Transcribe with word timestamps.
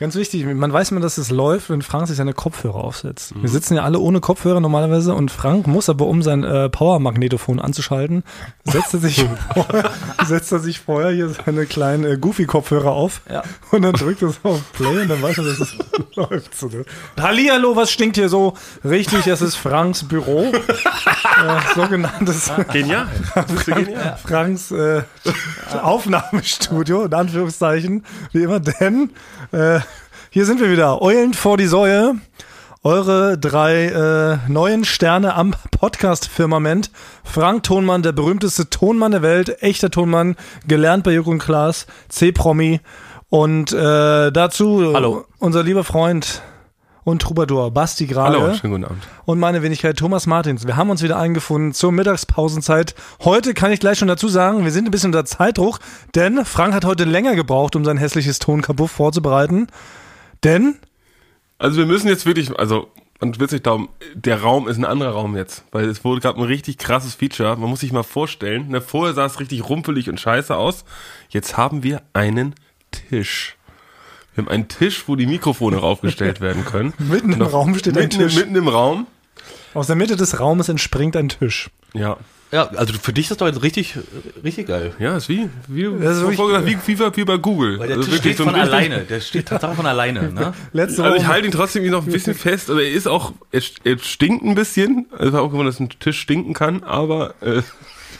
Ganz 0.00 0.16
wichtig, 0.16 0.44
man 0.44 0.72
weiß 0.72 0.90
immer, 0.90 1.00
dass 1.00 1.18
es 1.18 1.30
läuft, 1.30 1.70
wenn 1.70 1.80
Frank 1.80 2.08
sich 2.08 2.16
seine 2.16 2.32
Kopfhörer 2.32 2.82
aufsetzt. 2.82 3.34
Mhm. 3.34 3.42
Wir 3.42 3.48
sitzen 3.48 3.74
ja 3.76 3.82
alle 3.82 4.00
ohne 4.00 4.20
Kopfhörer 4.20 4.58
normalerweise 4.58 5.14
und 5.14 5.30
Frank 5.30 5.68
muss 5.68 5.88
aber, 5.88 6.06
um 6.06 6.20
sein 6.22 6.42
äh, 6.42 6.68
Power-Magnetophon 6.68 7.60
anzuschalten, 7.60 8.24
setzt 8.64 8.94
er 8.94 9.00
sich 9.00 9.24
vorher, 9.54 9.90
setzt 10.24 10.50
er 10.50 10.58
sich 10.58 10.80
vorher 10.80 11.12
hier 11.12 11.28
seine 11.28 11.66
kleinen 11.66 12.04
äh, 12.04 12.16
Goofy-Kopfhörer 12.16 12.90
auf 12.90 13.20
ja. 13.30 13.44
und 13.70 13.82
dann 13.82 13.92
drückt 13.92 14.22
er 14.22 14.32
auf 14.42 14.72
Play 14.72 15.02
und 15.02 15.08
dann 15.08 15.22
weiß 15.22 15.38
er, 15.38 15.44
dass 15.44 15.60
es 15.60 15.76
läuft. 16.16 16.58
So, 16.58 16.66
ne? 16.66 16.84
Hallihallo, 17.16 17.76
was 17.76 17.92
stinkt 17.92 18.16
hier 18.16 18.28
so? 18.28 18.54
Richtig, 18.84 19.28
es 19.28 19.42
ist 19.42 19.54
Franks 19.54 20.02
Büro. 20.02 20.40
äh, 20.52 21.74
sogenanntes 21.74 22.50
genial. 22.72 23.06
Frank, 23.32 23.64
genial. 23.64 24.18
Franks 24.22 24.72
äh, 24.72 25.02
Aufnahmestudio, 25.80 27.04
in 27.04 27.14
Anführungszeichen, 27.14 28.04
wie 28.32 28.42
immer, 28.42 28.58
denn 28.58 29.10
äh, 29.52 29.80
hier 30.34 30.46
sind 30.46 30.60
wir 30.60 30.68
wieder. 30.68 31.00
Eulen 31.00 31.32
vor 31.32 31.56
die 31.56 31.68
Säue. 31.68 32.16
Eure 32.82 33.38
drei 33.38 33.84
äh, 33.84 34.50
neuen 34.50 34.84
Sterne 34.84 35.34
am 35.34 35.54
Podcast-Firmament. 35.70 36.90
Frank 37.22 37.62
Tonmann, 37.62 38.02
der 38.02 38.10
berühmteste 38.10 38.68
Tonmann 38.68 39.12
der 39.12 39.22
Welt, 39.22 39.62
echter 39.62 39.92
Tonmann, 39.92 40.34
gelernt 40.66 41.04
bei 41.04 41.12
Jürgen 41.12 41.38
Klaas, 41.38 41.86
C-Promi. 42.08 42.80
Und 43.28 43.72
äh, 43.72 44.32
dazu 44.32 44.92
Hallo. 44.92 45.24
unser 45.38 45.62
lieber 45.62 45.84
Freund 45.84 46.42
und 47.04 47.22
Troubadour 47.22 47.70
Basti 47.70 48.06
gerade. 48.06 48.40
Hallo, 48.40 48.54
schönen 48.54 48.72
guten 48.72 48.84
Abend. 48.86 49.04
Und 49.26 49.38
meine 49.38 49.62
Wenigkeit 49.62 49.96
Thomas 49.96 50.26
Martins. 50.26 50.66
Wir 50.66 50.76
haben 50.76 50.90
uns 50.90 51.00
wieder 51.04 51.16
eingefunden 51.16 51.72
zur 51.74 51.92
Mittagspausenzeit. 51.92 52.96
Heute 53.22 53.54
kann 53.54 53.70
ich 53.70 53.78
gleich 53.78 53.98
schon 53.98 54.08
dazu 54.08 54.26
sagen, 54.26 54.64
wir 54.64 54.72
sind 54.72 54.88
ein 54.88 54.90
bisschen 54.90 55.10
unter 55.10 55.26
Zeitdruck, 55.26 55.78
denn 56.16 56.44
Frank 56.44 56.74
hat 56.74 56.84
heute 56.84 57.04
länger 57.04 57.36
gebraucht, 57.36 57.76
um 57.76 57.84
sein 57.84 57.98
hässliches 57.98 58.40
Tonkabuff 58.40 58.90
vorzubereiten. 58.90 59.68
Denn? 60.44 60.76
Also 61.58 61.78
wir 61.78 61.86
müssen 61.86 62.08
jetzt 62.08 62.26
wirklich, 62.26 62.56
also 62.58 62.90
und 63.20 63.40
witzig 63.40 63.62
darum, 63.62 63.88
der 64.14 64.42
Raum 64.42 64.68
ist 64.68 64.76
ein 64.76 64.84
anderer 64.84 65.12
Raum 65.12 65.36
jetzt, 65.36 65.64
weil 65.72 65.88
es 65.88 66.04
wurde 66.04 66.20
gerade 66.20 66.38
ein 66.38 66.44
richtig 66.44 66.78
krasses 66.78 67.14
Feature. 67.14 67.56
Man 67.56 67.70
muss 67.70 67.80
sich 67.80 67.92
mal 67.92 68.02
vorstellen, 68.02 68.68
ne, 68.68 68.80
vorher 68.80 69.14
sah 69.14 69.24
es 69.24 69.40
richtig 69.40 69.68
rumpelig 69.68 70.10
und 70.10 70.20
scheiße 70.20 70.54
aus. 70.54 70.84
Jetzt 71.30 71.56
haben 71.56 71.82
wir 71.82 72.02
einen 72.12 72.54
Tisch. 72.90 73.56
Wir 74.34 74.44
haben 74.44 74.50
einen 74.50 74.68
Tisch, 74.68 75.04
wo 75.06 75.16
die 75.16 75.26
Mikrofone 75.26 75.76
raufgestellt 75.76 76.40
werden 76.42 76.64
können. 76.64 76.92
mitten 76.98 77.32
im 77.32 77.42
Raum 77.42 77.74
steht 77.76 77.94
mitten, 77.94 78.20
ein 78.20 78.20
Tisch. 78.20 78.36
Mitten 78.36 78.56
im 78.56 78.68
Raum. 78.68 79.06
Aus 79.74 79.88
der 79.88 79.96
Mitte 79.96 80.16
des 80.16 80.40
Raumes 80.40 80.68
entspringt 80.68 81.16
ein 81.16 81.28
Tisch. 81.28 81.70
Ja. 81.92 82.16
Ja, 82.52 82.68
also 82.76 82.94
für 82.94 83.12
dich 83.12 83.24
ist 83.24 83.30
das 83.32 83.38
doch 83.38 83.48
jetzt 83.48 83.64
richtig, 83.64 83.98
richtig 84.44 84.68
geil. 84.68 84.92
Ja, 85.00 85.16
ist 85.16 85.28
wie, 85.28 85.48
wie, 85.66 85.90
das 86.00 86.18
ist 86.18 86.36
vorgesagt, 86.36 86.66
wie, 86.66 86.78
wie, 86.86 86.98
wie 87.16 87.24
bei 87.24 87.36
Google. 87.36 87.80
Weil 87.80 87.88
der 87.88 87.96
also 87.96 88.08
Tisch 88.08 88.20
steht 88.20 88.36
so 88.36 88.44
von 88.44 88.54
alleine. 88.54 89.00
Der 89.00 89.18
steht 89.18 89.48
tatsächlich 89.48 89.76
von 89.76 89.86
alleine. 89.86 90.14
Ne? 90.34 90.54
Letzte 90.72 91.02
also 91.02 91.16
ich 91.16 91.26
halte 91.26 91.46
ihn 91.46 91.52
trotzdem 91.52 91.88
noch 91.90 92.06
ein 92.06 92.12
bisschen 92.12 92.34
fest, 92.34 92.70
aber 92.70 92.82
er 92.82 92.92
ist 92.92 93.08
auch, 93.08 93.32
er, 93.50 93.62
er 93.82 93.98
stinkt 93.98 94.44
ein 94.44 94.54
bisschen. 94.54 95.06
Es 95.18 95.32
war 95.32 95.42
auch 95.42 95.48
geworden, 95.48 95.66
dass 95.66 95.80
ein 95.80 95.88
Tisch 95.88 96.20
stinken 96.20 96.54
kann, 96.54 96.84
aber 96.84 97.34
äh, 97.40 97.62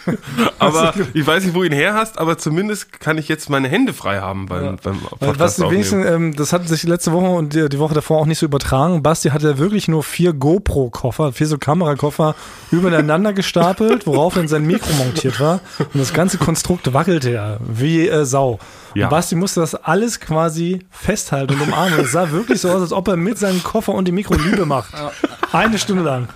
aber 0.58 0.94
ich 1.12 1.26
weiß 1.26 1.44
nicht, 1.44 1.54
wo 1.54 1.60
du 1.60 1.66
ihn 1.66 1.72
her 1.72 1.94
hast, 1.94 2.18
aber 2.18 2.38
zumindest 2.38 3.00
kann 3.00 3.18
ich 3.18 3.28
jetzt 3.28 3.50
meine 3.50 3.68
Hände 3.68 3.92
frei 3.92 4.20
haben 4.20 4.46
beim, 4.46 4.64
ja. 4.64 4.76
beim 4.82 5.00
Podcast 5.00 5.60
Was 5.60 5.70
wenigstens, 5.70 6.06
ähm, 6.06 6.34
das 6.36 6.52
hat 6.52 6.68
sich 6.68 6.82
letzte 6.84 7.12
Woche 7.12 7.26
und 7.26 7.54
die, 7.54 7.68
die, 7.68 7.78
Woche 7.78 7.94
davor 7.94 8.18
auch 8.18 8.26
nicht 8.26 8.38
so 8.38 8.46
übertragen. 8.46 9.02
Basti 9.02 9.30
hatte 9.30 9.58
wirklich 9.58 9.88
nur 9.88 10.02
vier 10.02 10.32
GoPro-Koffer, 10.32 11.32
vier 11.32 11.46
so 11.46 11.58
Kamerakoffer 11.58 12.34
übereinander 12.70 13.32
gestapelt, 13.34 14.06
worauf 14.06 14.34
dann 14.34 14.48
sein 14.48 14.66
Mikro 14.66 14.92
montiert 14.94 15.40
war. 15.40 15.60
Und 15.78 16.00
das 16.00 16.12
ganze 16.12 16.38
Konstrukt 16.38 16.92
wackelte 16.92 17.30
ja 17.30 17.58
wie 17.60 18.08
äh, 18.08 18.24
Sau. 18.24 18.58
Ja. 18.94 19.06
Und 19.06 19.10
Basti 19.10 19.34
musste 19.34 19.60
das 19.60 19.74
alles 19.74 20.20
quasi 20.20 20.80
festhalten 20.90 21.54
und 21.54 21.62
umarmen. 21.62 22.00
Es 22.00 22.12
sah 22.12 22.30
wirklich 22.30 22.60
so 22.60 22.70
aus, 22.70 22.80
als 22.80 22.92
ob 22.92 23.08
er 23.08 23.16
mit 23.16 23.38
seinem 23.38 23.62
Koffer 23.62 23.92
und 23.92 24.06
dem 24.06 24.14
Mikro 24.14 24.34
Liebe 24.34 24.66
macht. 24.66 24.90
Eine 25.52 25.78
Stunde 25.78 26.02
lang. 26.02 26.28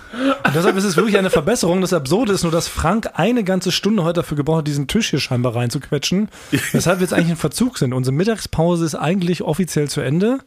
Und 0.45 0.55
deshalb 0.55 0.77
ist 0.77 0.83
es 0.85 0.95
wirklich 0.95 1.17
eine 1.17 1.29
Verbesserung. 1.29 1.81
Das 1.81 1.93
Absurde 1.93 2.33
ist 2.33 2.43
nur, 2.43 2.51
dass 2.51 2.67
Frank 2.67 3.11
eine 3.15 3.43
ganze 3.43 3.58
Stunde 3.65 4.03
heute 4.03 4.21
dafür 4.21 4.37
gebraucht 4.37 4.67
diesen 4.67 4.87
Tisch 4.87 5.09
hier 5.09 5.19
scheinbar 5.19 5.55
reinzuquetschen. 5.55 6.29
Weshalb 6.71 6.99
wir 6.99 7.03
jetzt 7.03 7.13
eigentlich 7.13 7.29
in 7.29 7.35
Verzug 7.35 7.77
sind. 7.77 7.93
Unsere 7.93 8.15
Mittagspause 8.15 8.85
ist 8.85 8.95
eigentlich 8.95 9.41
offiziell 9.41 9.89
zu 9.89 10.01
Ende. 10.01 10.39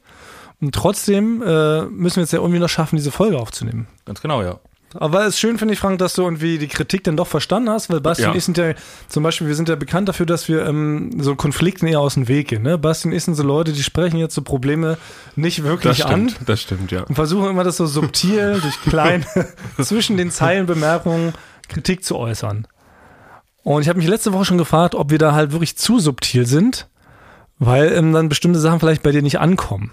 Und 0.61 0.75
trotzdem 0.75 1.43
äh, 1.43 1.83
müssen 1.83 2.17
wir 2.17 2.23
jetzt 2.23 2.33
ja 2.33 2.39
irgendwie 2.39 2.61
noch 2.61 2.69
schaffen, 2.69 2.97
diese 2.97 3.11
Folge 3.11 3.39
aufzunehmen. 3.39 3.89
Ganz 4.05 4.21
genau, 4.21 4.43
ja. 4.43 4.61
Aber 4.95 5.23
es 5.23 5.35
ist 5.35 5.41
schön, 5.41 5.59
finde 5.59 5.75
ich, 5.75 5.81
Frank, 5.81 5.99
dass 5.99 6.15
du 6.15 6.23
irgendwie 6.23 6.59
die 6.59 6.69
Kritik 6.69 7.05
dann 7.05 7.17
doch 7.17 7.27
verstanden 7.27 7.71
hast, 7.71 7.91
weil 7.91 8.01
Basti 8.01 8.25
ja. 8.25 8.31
und 8.31 8.37
ich 8.37 8.45
sind 8.45 8.59
ja, 8.59 8.75
zum 9.09 9.23
Beispiel, 9.23 9.47
wir 9.47 9.55
sind 9.55 9.69
ja 9.69 9.77
bekannt 9.77 10.09
dafür, 10.09 10.27
dass 10.27 10.49
wir 10.49 10.67
ähm, 10.67 11.11
so 11.19 11.35
Konflikten 11.35 11.87
eher 11.87 12.01
aus 12.01 12.15
dem 12.15 12.29
Weg 12.29 12.49
gehen. 12.49 12.63
Ne? 12.63 12.79
Basti 12.79 13.09
und 13.09 13.15
ich 13.15 13.25
sind 13.25 13.35
so 13.35 13.43
Leute, 13.43 13.73
die 13.73 13.83
sprechen 13.83 14.19
jetzt 14.19 14.35
so 14.35 14.43
Probleme 14.43 14.99
nicht 15.35 15.65
wirklich 15.65 15.97
das 15.97 16.09
stimmt, 16.09 16.39
an. 16.39 16.47
Das 16.47 16.61
stimmt, 16.61 16.93
ja. 16.93 17.03
Und 17.03 17.15
versuchen 17.15 17.49
immer 17.49 17.65
das 17.65 17.79
so 17.79 17.87
subtil, 17.87 18.61
durch 18.63 18.81
kleine, 18.83 19.25
zwischen 19.81 20.17
den 20.17 20.31
Zeilenbemerkungen 20.31 21.33
Kritik 21.69 22.05
zu 22.05 22.17
äußern. 22.17 22.67
Und 23.65 23.83
ich 23.83 23.89
habe 23.89 23.99
mich 23.99 24.09
letzte 24.09 24.33
Woche 24.33 24.45
schon 24.45 24.59
gefragt, 24.59 24.95
ob 24.95 25.11
wir 25.11 25.19
da 25.19 25.33
halt 25.33 25.53
wirklich 25.53 25.77
zu 25.77 26.01
subtil 26.01 26.47
sind, 26.47 26.89
weil 27.59 27.93
ähm, 27.93 28.13
dann 28.13 28.29
bestimmte 28.29 28.59
Sachen 28.59 28.81
vielleicht 28.81 29.03
bei 29.03 29.13
dir 29.13 29.23
nicht 29.23 29.39
ankommen. 29.39 29.93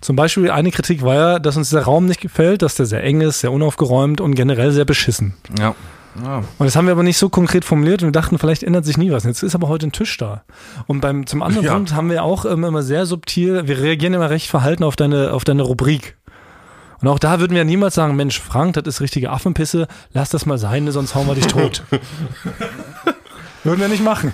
Zum 0.00 0.16
Beispiel 0.16 0.50
eine 0.50 0.70
Kritik 0.70 1.02
war 1.02 1.14
ja, 1.14 1.38
dass 1.38 1.56
uns 1.56 1.70
der 1.70 1.82
Raum 1.82 2.06
nicht 2.06 2.20
gefällt, 2.20 2.62
dass 2.62 2.74
der 2.74 2.86
sehr 2.86 3.02
eng 3.02 3.22
ist, 3.22 3.40
sehr 3.40 3.52
unaufgeräumt 3.52 4.20
und 4.20 4.34
generell 4.34 4.70
sehr 4.70 4.84
beschissen. 4.84 5.34
Ja. 5.58 5.74
ja. 6.22 6.36
Und 6.58 6.66
das 6.66 6.76
haben 6.76 6.86
wir 6.86 6.92
aber 6.92 7.02
nicht 7.02 7.16
so 7.16 7.30
konkret 7.30 7.64
formuliert 7.64 8.02
und 8.02 8.08
wir 8.08 8.12
dachten, 8.12 8.38
vielleicht 8.38 8.62
ändert 8.62 8.84
sich 8.84 8.98
nie 8.98 9.10
was. 9.10 9.24
Jetzt 9.24 9.42
ist 9.42 9.54
aber 9.54 9.68
heute 9.68 9.86
ein 9.86 9.92
Tisch 9.92 10.16
da. 10.18 10.44
Und 10.86 11.00
beim, 11.00 11.26
zum 11.26 11.42
anderen 11.42 11.64
ja. 11.64 11.72
Punkt 11.72 11.94
haben 11.94 12.10
wir 12.10 12.22
auch 12.22 12.44
ähm, 12.44 12.64
immer 12.64 12.82
sehr 12.82 13.06
subtil, 13.06 13.66
wir 13.66 13.78
reagieren 13.80 14.12
immer 14.12 14.28
recht 14.28 14.48
verhalten 14.48 14.84
auf 14.84 14.96
deine, 14.96 15.32
auf 15.32 15.44
deine 15.44 15.62
Rubrik. 15.62 16.16
Und 17.00 17.08
auch 17.08 17.18
da 17.18 17.40
würden 17.40 17.54
wir 17.54 17.64
niemals 17.64 17.94
sagen, 17.94 18.16
Mensch, 18.16 18.40
Frank, 18.40 18.74
das 18.74 18.86
ist 18.86 19.00
richtige 19.00 19.30
Affenpisse, 19.30 19.86
lass 20.12 20.30
das 20.30 20.46
mal 20.46 20.58
sein, 20.58 20.90
sonst 20.90 21.14
hauen 21.14 21.26
wir 21.26 21.34
dich 21.34 21.46
tot. 21.46 21.82
würden 23.66 23.80
wir 23.80 23.88
nicht 23.88 24.04
machen. 24.04 24.32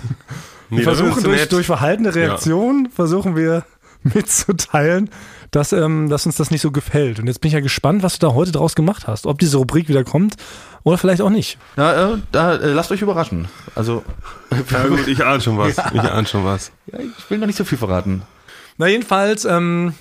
Nee, 0.69 0.77
wir 0.77 0.83
versuchen 0.83 1.23
durch, 1.23 1.47
durch 1.49 1.65
verhaltene 1.65 2.13
Reaktion, 2.15 2.85
ja. 2.85 2.91
versuchen 2.93 3.35
wir 3.35 3.63
mitzuteilen, 4.03 5.09
dass, 5.51 5.71
ähm, 5.71 6.09
dass 6.09 6.25
uns 6.25 6.35
das 6.35 6.51
nicht 6.51 6.61
so 6.61 6.71
gefällt. 6.71 7.19
Und 7.19 7.27
jetzt 7.27 7.41
bin 7.41 7.49
ich 7.49 7.53
ja 7.53 7.59
gespannt, 7.59 8.03
was 8.03 8.17
du 8.17 8.27
da 8.27 8.33
heute 8.33 8.51
draus 8.51 8.75
gemacht 8.75 9.07
hast. 9.07 9.25
Ob 9.25 9.39
diese 9.39 9.57
Rubrik 9.57 9.87
wieder 9.87 10.03
kommt 10.03 10.35
oder 10.83 10.97
vielleicht 10.97 11.21
auch 11.21 11.29
nicht. 11.29 11.57
Na, 11.75 12.13
äh, 12.13 12.17
da, 12.31 12.55
äh, 12.55 12.73
lasst 12.73 12.91
euch 12.91 13.01
überraschen. 13.01 13.47
Also, 13.75 14.03
ja, 14.71 14.87
gut, 14.87 15.07
ich 15.07 15.23
ahne 15.23 15.41
schon 15.41 15.57
was. 15.57 15.77
Ja. 15.77 15.91
Ich 15.93 16.11
ahne 16.11 16.27
schon 16.27 16.43
was. 16.43 16.71
Ja, 16.91 16.99
ich 16.99 17.29
will 17.29 17.37
noch 17.37 17.47
nicht 17.47 17.57
so 17.57 17.65
viel 17.65 17.77
verraten. 17.77 18.23
Na, 18.77 18.87
jedenfalls, 18.87 19.45
ähm, 19.45 19.93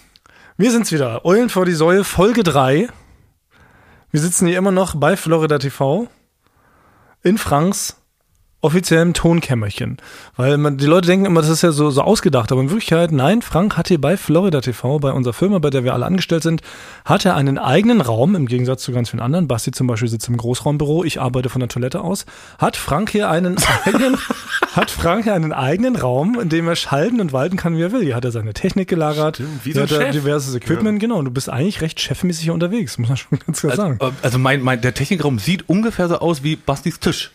wir 0.57 0.71
sind's 0.71 0.93
wieder. 0.93 1.25
Eulen 1.25 1.49
vor 1.51 1.67
die 1.67 1.73
Säule, 1.73 2.05
Folge 2.05 2.43
3. 2.43 2.89
Wir 4.11 4.21
sitzen 4.21 4.47
hier 4.47 4.59
immer 4.59 4.73
noch 4.73 4.95
bei 4.95 5.17
Florida 5.17 5.59
TV 5.59 6.09
in 7.23 7.39
Franks 7.39 8.02
offiziellem 8.63 9.13
Tonkämmerchen. 9.13 9.99
Weil 10.37 10.57
man, 10.57 10.79
die 10.79 10.87
Leute 10.87 11.09
denken 11.09 11.27
immer, 11.27 11.41
das 11.41 11.51
ist 11.51 11.63
ja 11.63 11.73
so, 11.73 11.91
so 11.91 12.01
ausgedacht. 12.03 12.53
Aber 12.53 12.61
in 12.61 12.71
Wirklichkeit, 12.71 13.11
nein, 13.11 13.43
Frank 13.43 13.77
hat 13.77 13.89
hier 13.89 14.01
bei 14.01 14.17
Florida 14.17 14.61
TV, 14.61 15.01
bei 15.01 15.13
unserer 15.13 15.35
Firma, 15.35 15.59
bei 15.59 15.71
der 15.71 15.83
wir 15.83 15.93
alle 15.93 16.07
angestellt 16.07 16.45
sind, 16.45 16.63
hat 17.05 17.25
er 17.25 17.35
einen 17.35 17.59
eigenen 17.59 18.01
Raum, 18.01 18.37
im 18.37 18.47
Gegensatz 18.47 18.85
zu 18.85 18.93
ganz 18.93 19.11
vielen 19.11 19.21
anderen. 19.21 19.49
Basti 19.49 19.73
zum 19.73 19.89
Beispiel 19.89 20.09
sitzt 20.09 20.29
im 20.29 20.37
Großraumbüro, 20.37 21.03
ich 21.03 21.21
arbeite 21.21 21.49
von 21.49 21.59
der 21.59 21.69
Toilette 21.69 22.01
aus. 22.01 22.25
Hat 22.59 22.77
Frank 22.77 23.11
hier 23.11 23.29
einen 23.29 23.57
eigenen, 23.85 24.17
hat 24.73 24.93
Frank 24.93 25.25
hier 25.25 25.35
einen 25.35 25.53
eigenen 25.53 25.97
Raum, 25.97 26.39
in 26.41 26.49
dem 26.49 26.69
er 26.69 26.77
schalten 26.77 27.21
und 27.21 27.33
walten 27.33 27.57
kann, 27.57 27.77
wie 27.77 27.83
er 27.83 27.91
will. 27.91 28.03
Hier 28.03 28.15
hat 28.15 28.25
er 28.25 28.31
seine 28.31 28.55
Technik 28.55 28.89
gelagert, 28.89 29.37
Stimmt, 29.37 29.65
wie 29.65 29.73
so 29.73 29.83
hat 29.83 29.91
er 29.91 30.13
diverses 30.13 30.55
Equipment, 30.55 31.03
ja. 31.03 31.09
genau. 31.09 31.19
Und 31.19 31.25
du 31.25 31.31
bist 31.33 31.51
eigentlich 31.51 31.81
recht 31.81 32.01
chefmäßig 32.01 32.45
hier 32.45 32.55
unterwegs, 32.55 32.97
muss 32.97 33.09
man 33.09 33.17
schon 33.17 33.39
ganz 33.45 33.59
klar 33.59 33.73
also, 33.73 33.83
sagen. 33.83 33.99
Also 34.23 34.39
mein, 34.39 34.63
mein, 34.63 34.81
der 34.81 34.95
Technikraum 34.95 35.41
sieht 35.41 35.69
ungefähr 35.69 36.09
so 36.09 36.19
aus 36.19 36.45
wie 36.45 36.55
Bastis 36.55 37.01
Tisch. 37.01 37.33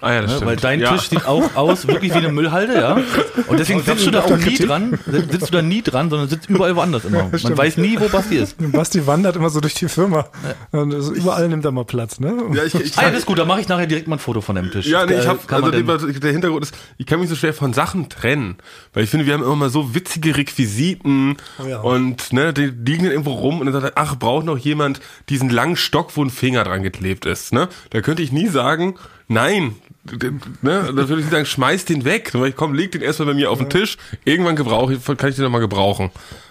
Ah 0.00 0.12
ja, 0.12 0.20
das 0.20 0.30
ne? 0.30 0.36
stimmt. 0.36 0.50
Weil 0.50 0.56
dein 0.56 0.80
ja. 0.80 0.92
Tisch 0.92 1.08
sieht 1.08 1.24
auch 1.26 1.54
aus 1.54 1.86
wirklich 1.86 2.12
wie 2.12 2.18
eine 2.18 2.30
Müllhalde, 2.30 2.74
ja. 2.74 2.98
Und 3.46 3.58
deswegen 3.58 3.82
sitzt 3.82 4.06
du 4.06 4.10
da 4.10 4.24
auch 4.24 4.36
nie 4.36 4.58
dran, 4.58 4.98
sitzt 5.06 5.48
du 5.48 5.52
da 5.52 5.62
nie 5.62 5.82
dran, 5.82 6.10
sondern 6.10 6.28
sitzt 6.28 6.50
überall 6.50 6.74
woanders 6.76 7.04
immer. 7.04 7.24
Man 7.30 7.38
stimmt. 7.38 7.56
weiß 7.56 7.76
nie, 7.78 7.98
wo 7.98 8.08
Basti 8.08 8.36
ist. 8.36 8.56
Basti 8.72 9.06
wandert 9.06 9.36
immer 9.36 9.50
so 9.50 9.60
durch 9.60 9.74
die 9.74 9.88
Firma. 9.88 10.26
Und 10.72 10.92
überall 10.92 11.48
nimmt 11.48 11.64
er 11.64 11.70
mal 11.70 11.84
Platz, 11.84 12.18
ne? 12.20 12.36
Ja, 12.52 12.64
ich, 12.64 12.74
ich 12.74 12.98
ah, 12.98 13.02
ja, 13.02 13.10
das 13.10 13.20
ist 13.20 13.26
gut, 13.26 13.38
da 13.38 13.44
mache 13.44 13.60
ich 13.60 13.68
nachher 13.68 13.86
direkt 13.86 14.08
mal 14.08 14.16
ein 14.16 14.18
Foto 14.18 14.40
von 14.40 14.56
dem 14.56 14.70
Tisch. 14.70 14.86
Ja, 14.86 15.06
nee, 15.06 15.14
ich 15.14 15.26
hab, 15.26 15.50
also 15.52 15.70
der 15.70 16.32
Hintergrund 16.32 16.64
ist, 16.64 16.74
ich 16.98 17.06
kann 17.06 17.20
mich 17.20 17.28
so 17.28 17.36
schwer 17.36 17.54
von 17.54 17.72
Sachen 17.72 18.08
trennen. 18.08 18.56
Weil 18.92 19.04
ich 19.04 19.10
finde, 19.10 19.26
wir 19.26 19.34
haben 19.34 19.42
immer 19.42 19.56
mal 19.56 19.70
so 19.70 19.94
witzige 19.94 20.36
Requisiten 20.36 21.36
oh 21.62 21.66
ja. 21.66 21.80
und 21.80 22.32
ne, 22.32 22.52
die 22.52 22.66
liegen 22.66 23.04
dann 23.04 23.12
irgendwo 23.12 23.32
rum 23.32 23.60
und 23.60 23.66
dann 23.66 23.72
sagt 23.72 23.96
er, 23.96 24.02
ach, 24.02 24.16
braucht 24.16 24.44
noch 24.44 24.58
jemand 24.58 25.00
diesen 25.28 25.50
langen 25.50 25.76
Stock, 25.76 26.16
wo 26.16 26.24
ein 26.24 26.30
Finger 26.30 26.64
dran 26.64 26.82
geklebt 26.82 27.26
ist. 27.26 27.52
Ne? 27.52 27.68
Da 27.90 28.00
könnte 28.00 28.22
ich 28.22 28.32
nie 28.32 28.48
sagen, 28.48 28.96
nein, 29.28 29.76
ne, 30.04 30.92
dann 30.94 31.08
würde 31.08 31.20
ich 31.20 31.28
sagen, 31.28 31.46
schmeiß 31.46 31.84
den 31.84 32.04
weg. 32.04 32.30
Weil 32.34 32.50
ich 32.50 32.56
komm, 32.56 32.74
leg 32.74 32.92
den 32.92 33.02
erstmal 33.02 33.28
bei 33.28 33.34
mir 33.34 33.50
auf 33.50 33.58
den 33.58 33.70
Tisch. 33.70 33.96
Irgendwann 34.24 34.56
gebrauche 34.56 34.94
ich, 34.94 35.04
kann 35.04 35.30
ich 35.30 35.36
den 35.36 35.44
nochmal 35.44 35.60
gebrauche. 35.60 36.10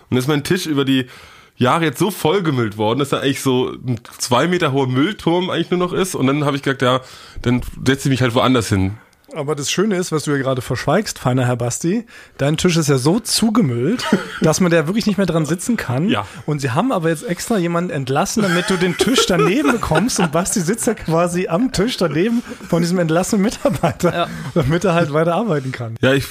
Und 0.10 0.18
ist 0.18 0.28
mein 0.28 0.44
Tisch 0.44 0.66
über 0.66 0.86
die 0.86 1.08
Jahre 1.56 1.86
jetzt 1.86 2.00
so 2.00 2.12
vollgemüllt 2.12 2.78
worden, 2.78 3.00
dass 3.00 3.10
da 3.10 3.20
eigentlich 3.20 3.42
so 3.42 3.72
ein 3.72 4.00
zwei 4.18 4.48
Meter 4.48 4.72
hoher 4.72 4.88
Müllturm 4.88 5.50
eigentlich 5.50 5.72
nur 5.72 5.80
noch 5.80 5.94
ist. 5.94 6.16
Und 6.16 6.28
dann 6.28 6.46
habe 6.46 6.58
ich 6.58 6.64
gesagt, 6.64 6.82
ja, 6.82 7.02
dann 7.42 7.62
setze 7.86 8.08
ich 8.08 8.12
mich 8.12 8.22
halt 8.22 8.36
woanders 8.36 8.70
hin. 8.70 8.98
Aber 9.36 9.56
das 9.56 9.72
Schöne 9.72 9.96
ist, 9.96 10.12
was 10.12 10.24
du 10.24 10.32
ja 10.32 10.38
gerade 10.38 10.62
verschweigst, 10.62 11.18
feiner 11.20 11.46
Herr 11.46 11.56
Basti, 11.56 12.06
dein 12.38 12.58
Tisch 12.58 12.78
ist 12.78 12.90
ja 12.90 12.98
so 12.98 13.20
zugemüllt, 13.20 14.06
dass 14.42 14.60
man 14.60 14.72
da 14.72 14.86
wirklich 14.88 15.06
nicht 15.08 15.18
mehr 15.18 15.26
dran 15.26 15.46
sitzen 15.46 15.76
kann. 15.78 16.10
Ja. 16.10 16.26
Und 16.46 16.60
sie 16.60 16.72
haben 16.72 16.92
aber 16.92 17.10
jetzt 17.10 17.24
extra 17.28 17.58
jemanden 17.58 17.90
entlassen, 17.90 18.44
damit 18.44 18.70
du 18.70 18.78
den 18.78 18.98
Tisch 18.98 19.26
daneben 19.28 19.72
bekommst. 19.72 20.20
Und 20.20 20.32
Basti 20.32 20.60
sitzt 20.62 20.88
ja 20.88 20.94
quasi 20.94 21.48
am 21.48 21.72
Tisch 21.72 21.98
daneben 21.98 22.44
von 22.70 22.82
diesem 22.82 23.00
entlassenen 23.00 23.44
Mitarbeiter, 23.44 24.14
Ja. 24.14 24.28
damit 24.54 24.84
er 24.86 24.94
halt 24.94 25.12
weiter 25.14 25.36
arbeiten 25.36 25.72
kann. 25.72 25.96
Ja, 26.02 26.14
ich 26.14 26.26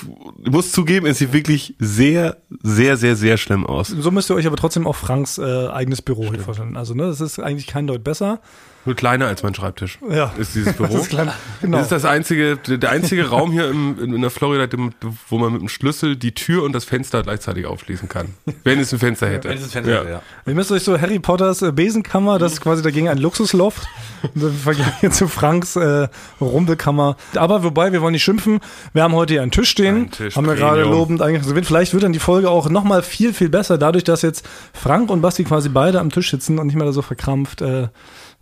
muss 0.48 0.72
zugeben, 0.72 1.06
es 1.06 1.18
sieht 1.18 1.32
wirklich 1.32 1.74
sehr, 1.78 2.36
sehr, 2.62 2.96
sehr, 2.96 3.16
sehr 3.16 3.36
schlimm 3.36 3.66
aus. 3.66 3.88
So 3.88 4.10
müsst 4.10 4.30
ihr 4.30 4.34
euch 4.36 4.46
aber 4.46 4.56
trotzdem 4.56 4.86
auch 4.86 4.96
Franks 4.96 5.38
äh, 5.38 5.68
eigenes 5.68 6.02
Büro 6.02 6.30
hier 6.30 6.40
vorstellen. 6.40 6.76
Also, 6.76 6.94
ne, 6.94 7.06
das 7.06 7.20
ist 7.20 7.38
eigentlich 7.40 7.66
kein 7.66 7.86
Deut 7.86 8.04
besser. 8.04 8.40
Nur 8.84 8.96
kleiner 8.96 9.26
als 9.28 9.42
mein 9.42 9.54
Schreibtisch. 9.54 9.98
Ja. 10.10 10.32
Ist 10.38 10.54
dieses 10.54 10.72
Büro. 10.76 10.92
Das 10.92 11.02
ist 11.02 11.10
klein, 11.10 11.30
genau. 11.60 11.76
Das 11.76 11.86
ist 11.86 11.92
das 11.92 12.04
einzige, 12.04 12.56
der 12.56 12.90
einzige 12.90 13.28
Raum 13.28 13.52
hier 13.52 13.68
im, 13.68 13.96
in, 14.02 14.14
in 14.14 14.20
der 14.20 14.30
Florida, 14.30 14.66
dem- 14.66 14.92
wo 15.28 15.38
man 15.38 15.52
mit 15.52 15.60
dem 15.62 15.68
Schlüssel 15.68 16.16
die 16.16 16.32
Tür 16.32 16.64
und 16.64 16.72
das 16.72 16.84
Fenster 16.84 17.22
gleichzeitig 17.22 17.66
aufschließen 17.66 18.08
kann. 18.08 18.34
Wenn 18.64 18.80
es 18.80 18.92
ein 18.92 18.98
Fenster 18.98 19.28
hätte. 19.28 19.48
Wenn 19.48 19.56
es 19.58 19.64
das 19.64 19.72
Fenster, 19.72 20.08
ja. 20.10 20.22
Ihr 20.46 20.54
müsst 20.54 20.72
euch 20.72 20.82
so 20.82 21.00
Harry 21.00 21.18
Potters 21.20 21.62
äh, 21.62 21.70
Besenkammer, 21.72 22.38
das 22.38 22.54
ist 22.54 22.60
quasi 22.60 22.82
dagegen 22.82 23.08
ein 23.08 23.18
Luxusloft. 23.18 23.86
Im 24.34 24.52
Vergleich 24.52 25.00
hier 25.00 25.10
zu 25.10 25.28
Franks 25.28 25.76
äh, 25.76 26.08
Rumpelkammer. 26.40 27.16
Aber 27.36 27.62
wobei, 27.64 27.92
wir 27.92 28.02
wollen 28.02 28.12
nicht 28.12 28.22
schimpfen. 28.24 28.60
Wir 28.92 29.02
haben 29.02 29.14
heute 29.14 29.34
hier 29.34 29.42
einen 29.42 29.50
Tisch 29.50 29.70
stehen. 29.70 29.96
Einen 29.96 30.10
Tisch, 30.10 30.36
haben 30.36 30.46
wir 30.46 30.54
gerade 30.54 30.82
lobend 30.82 31.22
eingesetzt. 31.22 31.56
Vielleicht 31.66 31.92
wird 31.92 32.02
dann 32.02 32.12
die 32.12 32.18
Folge 32.18 32.50
auch 32.50 32.68
nochmal 32.68 33.02
viel, 33.02 33.32
viel 33.32 33.48
besser, 33.48 33.78
dadurch, 33.78 34.04
dass 34.04 34.22
jetzt 34.22 34.44
Frank 34.72 35.10
und 35.10 35.20
Basti 35.22 35.44
quasi 35.44 35.68
beide 35.68 36.00
am 36.00 36.10
Tisch 36.10 36.30
sitzen 36.30 36.58
und 36.58 36.66
nicht 36.66 36.76
mehr 36.76 36.86
da 36.86 36.92
so 36.92 37.02
verkrampft, 37.02 37.62
äh, 37.62 37.88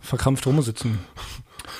verkrampft 0.01 0.45
rumsitzen. 0.45 0.99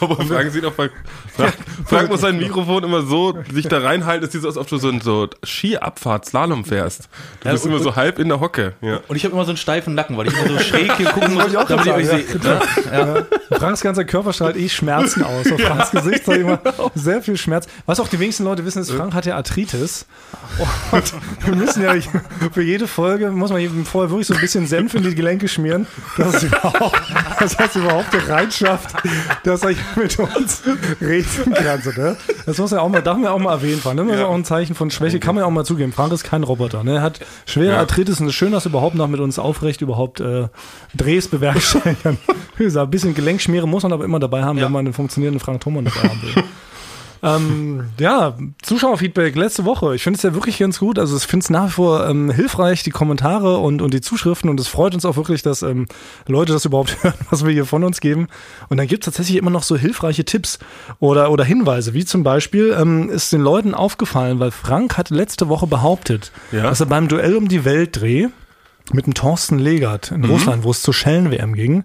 Aber 0.02 0.18
Frank 0.26 0.52
sieht 0.52 0.66
auch 0.66 0.74
Frank, 0.74 0.92
Frank, 1.36 1.54
Frank 1.86 2.10
muss 2.10 2.22
sein 2.22 2.38
Mikrofon 2.38 2.84
immer 2.84 3.02
so 3.04 3.38
sich 3.54 3.68
da 3.68 3.80
reinhalten, 3.80 4.26
es 4.26 4.32
sieht 4.32 4.42
so 4.42 4.48
aus, 4.48 4.58
als 4.58 4.66
ob 4.66 4.70
du 4.70 4.78
so 4.78 4.90
ein 4.90 5.00
so 5.02 5.28
Skiabfahrt 5.46 6.26
Slalom 6.26 6.66
fährst. 6.66 7.08
Du 7.42 7.48
Ja, 7.48 7.54
bist 7.54 7.66
und- 7.66 7.72
immer 7.72 7.80
so 7.82 7.96
halb 7.96 8.20
in 8.20 8.28
der 8.30 8.40
Hocke. 8.40 8.74
Ja. 8.82 9.00
Und 9.08 9.16
ich 9.16 9.24
habe 9.24 9.34
immer 9.34 9.46
so 9.46 9.52
einen 9.52 9.58
steifen 9.58 9.94
Nacken, 9.96 10.18
weil 10.18 10.28
ich 10.28 10.34
immer 10.38 10.48
so 10.48 10.60
schräg 10.60 10.94
hier 10.98 11.08
gucken 11.10 11.34
muss, 11.36 11.48
ich 11.48 11.58
auch 11.58 11.66
damit 11.66 11.86
ich 11.86 11.92
euch 11.94 12.08
gerade 12.08 12.24
sehe. 12.82 12.92
Ja. 12.92 13.16
Ja. 13.16 13.58
Franks 13.58 13.82
ganzer 13.82 14.04
Körper 14.06 14.34
strahlt 14.34 14.58
eh 14.58 14.68
Schmerzen 14.70 15.24
aus. 15.24 15.52
Auf 15.52 15.62
Franks 15.62 15.92
Gesicht 15.92 16.26
zeigt 16.26 16.42
immer 16.42 16.60
sehr 16.96 17.22
viel 17.22 17.38
Schmerz. 17.38 17.68
Was 17.86 18.00
auch 18.00 18.08
die 18.08 18.20
wenigsten 18.20 18.44
Leute 18.44 18.66
wissen, 18.66 18.82
ist, 18.82 18.92
Frank 18.92 19.14
hat 19.14 19.26
ja 19.26 19.36
Arthritis. 19.36 20.06
Und 20.92 21.14
wir 21.46 21.56
müssen 21.56 21.84
ja 21.84 21.94
für 22.52 22.62
jede 22.62 22.88
Folge, 22.88 23.30
muss 23.32 23.52
man 23.52 23.86
vorher 23.86 24.10
wirklich 24.10 24.28
so 24.28 24.34
ein 24.34 24.40
bisschen 24.42 24.66
Senf 24.68 24.94
in 24.96 25.04
die 25.04 25.14
Gelenke 25.16 25.48
schmieren, 25.48 25.86
dass 26.18 26.36
es 26.36 26.44
überhaupt, 26.44 27.02
dass 27.40 27.56
es 27.60 27.76
überhaupt 27.76 28.08
reinschafft, 28.30 28.96
dass 29.44 29.62
hier 29.62 29.76
mit 29.96 30.18
uns 30.20 30.62
reden 31.02 31.54
kann. 31.54 31.82
So, 31.82 31.92
ne? 31.92 32.16
Das 32.46 32.58
muss 32.58 32.72
ja 32.72 32.80
auch 32.82 32.90
mal, 32.90 33.02
darf 33.02 33.16
man 33.16 33.26
ja 33.26 33.32
auch 33.32 33.40
mal 33.40 33.54
erwähnen, 33.54 33.80
Frank. 33.82 33.98
Ne? 33.98 34.06
Das 34.06 34.16
ist 34.16 34.20
Ja. 34.22 34.28
auch 34.28 34.34
ein 34.36 34.46
Zeichen 34.46 34.76
von 34.76 34.90
Schwäche, 34.92 35.20
kann 35.20 35.36
man 35.36 35.44
ja 35.44 35.48
auch 35.48 35.52
mal 35.52 35.66
zugeben. 35.66 35.92
Frank 35.94 36.12
ist 36.14 36.24
kein 36.24 36.44
Roboter. 36.44 36.84
Ne? 36.84 36.96
Er 36.96 37.02
hat 37.02 37.20
schwere 37.46 37.74
Ja. 37.74 37.80
Arthritis 37.80 38.20
und 38.20 38.28
es 38.28 38.32
ist 38.34 38.38
schön, 38.38 38.52
dass 38.52 38.66
er 38.66 38.70
überhaupt 38.70 38.96
noch 38.96 39.08
mit 39.08 39.20
uns 39.20 39.40
aufrecht 39.40 39.82
überhaupt 39.82 40.20
äh, 40.20 40.48
Drehs 40.96 41.28
bewerkstelligen. 41.28 42.18
Ein 42.60 42.90
bisschen 42.90 43.14
Gelenkschmiere 43.16 43.68
muss 43.68 43.84
man 43.84 43.92
aber 43.94 44.04
immer 44.06 44.20
dabei 44.20 44.44
haben, 44.44 44.58
Ja. 44.58 44.66
wenn 44.66 44.72
man 44.72 44.86
einen 44.86 44.94
funktionierenden 44.94 45.40
Frank 45.40 45.62
Thoman 45.62 45.86
dabei 45.86 46.10
haben 46.10 46.22
will. 46.22 46.44
Ähm, 47.24 47.86
ja, 48.00 48.38
Zuschauerfeedback 48.64 49.36
letzte 49.36 49.66
Woche. 49.66 49.94
Ich 49.96 50.04
finde 50.04 50.18
es 50.18 50.24
ja 50.24 50.34
wirklich 50.34 50.58
ganz 50.60 50.80
gut. 50.80 50.98
Also 50.98 51.16
ich 51.18 51.24
finde 51.24 51.44
es 51.44 51.50
nach 51.50 51.68
wie 51.68 51.72
vor 51.72 52.08
ähm, 52.08 52.32
hilfreich, 52.32 52.84
die 52.84 52.90
Kommentare 52.90 53.58
und, 53.58 53.82
und 53.82 53.94
die 53.94 54.02
Zuschriften. 54.02 54.50
Und 54.50 54.60
es 54.60 54.68
freut 54.68 54.94
uns 54.94 55.06
auch 55.06 55.16
wirklich, 55.18 55.42
dass 55.44 55.62
ähm, 55.62 55.86
Leute 56.28 56.54
das 56.54 56.66
überhaupt 56.66 56.98
hören, 57.04 57.14
was 57.30 57.46
wir 57.46 57.52
hier 57.52 57.66
von 57.66 57.84
uns 57.84 58.02
geben. 58.02 58.28
Und 58.70 58.78
dann 58.78 58.88
gibt 58.88 59.04
es 59.04 59.06
tatsächlich 59.06 59.38
immer 59.38 59.52
noch 59.52 59.64
so 59.64 59.78
hilfreiche 59.78 60.26
Tipps 60.26 60.60
oder, 61.00 61.32
oder 61.32 61.44
Hinweise, 61.44 61.94
wie 61.94 62.06
zum 62.06 62.24
Beispiel 62.24 62.76
ähm, 62.80 63.10
ist 63.10 63.32
den 63.34 63.42
Leuten 63.42 63.74
aufgefallen, 63.74 64.40
weil 64.40 64.52
Frank 64.52 64.98
hat 64.98 65.10
letzte 65.12 65.50
Woche 65.50 65.68
behauptet, 65.68 66.32
Ja. 66.52 66.64
dass 66.64 66.80
er 66.80 66.86
beim 66.88 67.08
Duell 67.08 67.36
um 67.36 67.48
die 67.48 67.66
Welt-Dreh 67.66 68.28
mit 68.94 69.06
dem 69.06 69.14
Thorsten 69.14 69.60
Legert 69.60 70.12
in 70.12 70.24
Russland, 70.26 70.64
wo 70.64 70.72
es 70.72 70.82
zur 70.82 70.94
Schellen-WM 70.94 71.54
ging. 71.54 71.84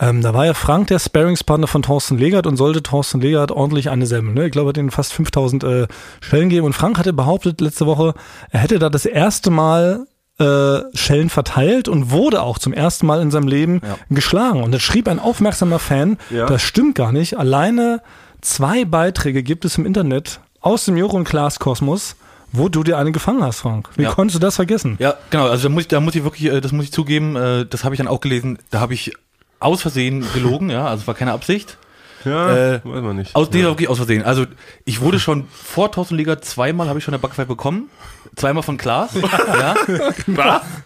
Ähm, 0.00 0.22
da 0.22 0.34
war 0.34 0.46
ja 0.46 0.54
Frank 0.54 0.88
der 0.88 0.98
Sparringspartner 0.98 1.66
von 1.66 1.82
Thorsten 1.82 2.18
Legert 2.18 2.46
und 2.46 2.56
sollte 2.56 2.82
Thorsten 2.82 3.20
Legert 3.20 3.50
ordentlich 3.52 3.90
eine 3.90 4.06
Semmel. 4.06 4.34
Ne? 4.34 4.46
Ich 4.46 4.52
glaube, 4.52 4.68
er 4.68 4.70
hat 4.70 4.78
ihnen 4.78 4.90
fast 4.90 5.12
5000 5.12 5.64
äh, 5.64 5.86
Schellen 6.20 6.48
gegeben. 6.48 6.66
Und 6.66 6.72
Frank 6.72 6.98
hatte 6.98 7.12
behauptet 7.12 7.60
letzte 7.60 7.86
Woche, 7.86 8.14
er 8.50 8.60
hätte 8.60 8.78
da 8.78 8.88
das 8.90 9.06
erste 9.06 9.50
Mal 9.50 10.06
äh, 10.38 10.80
Schellen 10.94 11.30
verteilt 11.30 11.88
und 11.88 12.10
wurde 12.10 12.42
auch 12.42 12.58
zum 12.58 12.72
ersten 12.74 13.06
Mal 13.06 13.22
in 13.22 13.30
seinem 13.30 13.48
Leben 13.48 13.80
Ja. 13.82 13.96
geschlagen. 14.10 14.62
Und 14.62 14.72
dann 14.72 14.80
schrieb 14.80 15.08
ein 15.08 15.18
aufmerksamer 15.18 15.78
Fan, 15.78 16.18
Ja. 16.30 16.46
das 16.46 16.62
stimmt 16.62 16.94
gar 16.94 17.12
nicht. 17.12 17.38
Alleine 17.38 18.02
zwei 18.42 18.84
Beiträge 18.84 19.42
gibt 19.42 19.64
es 19.64 19.78
im 19.78 19.86
Internet 19.86 20.40
aus 20.60 20.84
dem 20.84 21.02
und 21.02 21.24
Klaas 21.24 21.58
Kosmos, 21.58 22.16
wo 22.56 22.68
du 22.68 22.82
dir 22.82 22.98
eine 22.98 23.12
gefangen 23.12 23.42
hast, 23.42 23.60
Frank. 23.60 23.88
Wie 23.96 24.02
Ja. 24.02 24.12
konntest 24.12 24.36
du 24.36 24.38
das 24.40 24.56
vergessen? 24.56 24.96
Ja, 24.98 25.14
genau. 25.30 25.48
Also 25.48 25.64
da 25.64 25.68
muss 25.74 25.82
ich, 25.82 25.88
da 25.88 26.00
muss 26.00 26.14
ich 26.14 26.24
wirklich, 26.24 26.50
äh, 26.52 26.60
das 26.60 26.72
muss 26.72 26.84
ich 26.86 26.92
zugeben, 26.92 27.36
äh, 27.36 27.66
das 27.66 27.84
habe 27.84 27.94
ich 27.94 27.98
dann 27.98 28.08
auch 28.08 28.20
gelesen. 28.20 28.58
Da 28.70 28.80
habe 28.80 28.94
ich 28.94 29.12
aus 29.60 29.82
Versehen 29.82 30.24
gelogen, 30.34 30.70
ja, 30.70 30.86
also 30.86 31.02
es 31.02 31.06
war 31.06 31.14
keine 31.14 31.32
Absicht. 31.32 31.78
Ja, 32.24 32.50
Äh, 32.74 32.80
weiß 32.82 33.02
man 33.02 33.16
nicht. 33.16 33.36
Aus, 33.36 33.50
nee, 33.52 33.62
wirklich 33.62 33.88
aus 33.88 33.98
Versehen. 33.98 34.24
Also 34.24 34.46
ich 34.84 35.00
wurde 35.00 35.20
schon 35.20 35.46
vor 35.52 35.92
Thorsten 35.92 36.16
Liga 36.16 36.40
zweimal 36.42 36.88
habe 36.88 36.98
ich 36.98 37.04
schon 37.04 37.14
eine 37.14 37.20
Backpfeife 37.20 37.46
bekommen. 37.48 37.88
Zweimal 38.34 38.62
von 38.64 38.76
Klaas. 38.76 39.10
ja. 39.14 39.74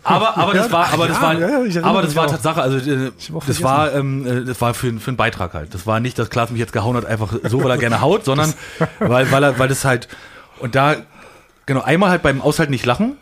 Aber, 0.05 0.37
aber 0.37 0.53
das 0.55 0.71
war, 0.71 0.93
aber 0.93 1.09
das 1.09 1.21
war, 1.21 1.35
ja, 1.39 1.63
ja, 1.65 1.83
aber 1.83 2.03
das 2.03 2.15
war. 2.15 2.27
Tatsache. 2.27 2.61
Also 2.61 2.77
äh, 2.79 3.11
das 3.47 3.63
war, 3.63 3.93
ähm, 3.95 4.27
äh, 4.27 4.45
das 4.45 4.61
war 4.61 4.75
für, 4.75 4.93
für 5.01 5.09
einen 5.09 5.17
Beitrag 5.17 5.55
halt. 5.55 5.75
Das 5.75 5.87
war 5.87 5.99
nicht, 6.01 6.19
dass 6.19 6.31
Klaas 6.31 6.51
mich 6.51 6.61
jetzt 6.61 6.73
gehauen 6.73 6.97
hat, 6.97 7.07
einfach 7.07 7.33
so, 7.49 7.63
weil 7.65 7.71
er 7.71 7.79
gerne 7.79 8.01
haut, 8.01 8.25
sondern 8.25 8.53
weil, 8.99 9.31
weil 9.33 9.43
er, 9.43 9.59
weil 9.59 9.69
das 9.69 9.85
halt 9.85 10.09
und 10.61 10.75
da 10.75 10.97
genau 11.67 11.83
einmal 11.83 12.11
halt 12.11 12.23
beim 12.23 12.41
Aushalten 12.41 12.73
nicht 12.73 12.87
lachen. 12.87 13.17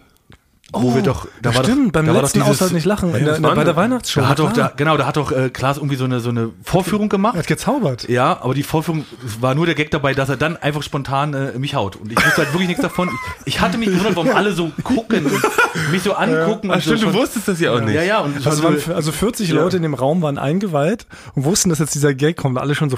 Wo 0.73 0.95
wir 0.95 1.03
doch, 1.03 1.27
da 1.41 1.55
war 1.55 1.63
Oh, 1.63 1.65
Stimmt, 1.65 1.87
doch, 1.89 1.93
beim 1.93 2.07
da 2.07 2.13
war 2.15 2.21
doch 2.23 2.35
letzten 2.35 2.45
dieses- 2.45 2.73
nicht 2.73 2.85
lachen, 2.85 3.15
in 3.15 3.25
der, 3.25 3.37
in 3.37 3.43
bei 3.43 3.65
der? 3.65 3.75
Weihnachtsshow. 3.75 4.21
Da 4.21 4.29
hat 4.29 4.39
doch, 4.39 4.53
da, 4.53 4.73
genau, 4.77 4.97
da 4.99 5.07
hat 5.07 5.17
doch 5.17 5.33
äh, 5.33 5.49
Klaas 5.49 5.79
irgendwie 5.79 5.97
so 5.97 6.05
eine, 6.05 6.21
so 6.21 6.29
eine 6.29 6.51
Vorführung 6.63 7.09
gemacht. 7.09 7.37
er 7.37 7.39
hat 7.41 7.47
gezaubert. 7.47 8.09
Ja, 8.09 8.43
aber 8.43 8.53
die 8.55 8.63
Vorführung 8.63 9.05
war 9.41 9.55
nur 9.55 9.65
der 9.67 9.75
Gag 9.75 9.91
dabei, 9.91 10.13
dass 10.15 10.29
er 10.29 10.37
dann 10.37 10.57
einfach 10.59 10.83
spontan 10.83 11.33
äh, 11.33 11.59
mich 11.59 11.75
haut. 11.75 11.97
Und 11.97 12.13
ich 12.13 12.19
wusste 12.19 12.37
halt 12.43 12.53
wirklich 12.53 12.69
nichts 12.69 12.83
davon. 12.83 13.09
Ich, 13.45 13.55
ich 13.55 13.61
hatte 13.63 13.79
mich 13.79 13.89
gewundert, 13.89 14.17
warum 14.17 14.31
alle 14.37 14.53
so 14.53 14.71
gucken 14.85 15.25
und 15.27 15.91
mich 15.91 16.03
so 16.03 16.13
angucken. 16.15 16.71
Ach, 16.71 16.77
und 16.77 16.83
so 16.83 16.91
stimmt, 16.97 17.03
du 17.03 17.13
schon- 17.13 17.15
wusstest 17.23 17.49
das 17.49 17.61
ja 17.61 17.73
auch 17.73 17.81
nicht. 17.81 17.95
Ja, 17.95 18.03
ja, 18.03 18.19
und 18.21 18.47
Also, 18.47 18.63
waren, 18.63 18.79
so, 18.79 18.93
also 18.95 19.11
40 19.11 19.51
Leute 19.53 19.79
in 19.79 19.83
dem 19.83 19.95
Raum 19.95 20.21
waren 20.21 20.37
eingeweiht 20.37 21.07
und 21.35 21.45
wussten, 21.45 21.71
dass 21.71 21.79
jetzt 21.79 21.95
dieser 21.95 22.13
Gag 22.15 22.37
kommt. 22.37 22.59
Alle 22.59 22.75
schon 22.75 22.91
so, 22.91 22.97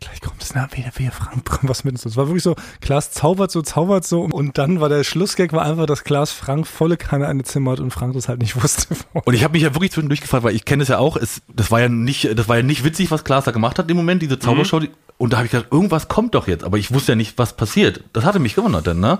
gleich 0.00 0.20
kommt 0.20 0.42
es, 0.42 0.54
na, 0.54 0.68
wer, 0.74 0.92
wer, 0.96 1.10
Frank, 1.10 1.58
was 1.62 1.84
mit 1.84 1.94
uns. 1.94 2.04
Es 2.04 2.16
war 2.16 2.26
wirklich 2.28 2.42
so, 2.42 2.54
Klaas 2.80 3.10
zaubert 3.12 3.50
so, 3.50 3.62
zaubert 3.62 4.04
so. 4.06 4.22
Und 4.30 4.58
dann 4.58 4.80
war 4.80 4.88
der 4.90 5.04
Schlussgag 5.04 5.52
war 5.52 5.62
einfach, 5.64 5.86
dass 5.86 6.04
Klaas 6.04 6.32
Frank 6.32 6.66
volle 6.82 6.96
Kanne 6.96 7.28
eine 7.28 7.44
zimmert 7.44 7.78
und 7.78 7.92
Frank 7.92 8.14
das 8.14 8.28
halt 8.28 8.40
nicht 8.40 8.56
wusste. 8.62 8.94
Und 9.12 9.34
ich 9.34 9.44
habe 9.44 9.52
mich 9.52 9.62
ja 9.62 9.72
wirklich 9.74 9.92
zwischendurch 9.92 10.20
gefragt, 10.20 10.42
weil 10.42 10.54
ich 10.56 10.64
kenne 10.64 10.82
es 10.82 10.88
ja 10.88 10.98
auch, 10.98 11.16
es, 11.16 11.42
das 11.54 11.70
war 11.70 11.80
ja 11.80 11.88
nicht, 11.88 12.36
das 12.36 12.48
war 12.48 12.56
ja 12.56 12.62
nicht 12.64 12.82
witzig, 12.84 13.10
was 13.12 13.22
Klaas 13.22 13.44
da 13.44 13.52
gemacht 13.52 13.78
hat 13.78 13.88
im 13.90 13.96
Moment, 13.96 14.20
diese 14.22 14.38
Zaubershow. 14.40 14.80
die- 14.80 14.90
Und 15.18 15.32
da 15.32 15.36
habe 15.36 15.46
ich 15.46 15.52
gedacht, 15.52 15.68
irgendwas 15.70 16.08
kommt 16.08 16.34
doch 16.34 16.48
jetzt, 16.48 16.64
aber 16.64 16.76
ich 16.78 16.92
wusste 16.92 17.12
ja 17.12 17.16
nicht, 17.16 17.38
was 17.38 17.52
passiert. 17.56 18.02
Das 18.12 18.24
hatte 18.24 18.40
mich 18.40 18.54
gewundert 18.56 18.86
dann, 18.86 18.98
ne? 18.98 19.18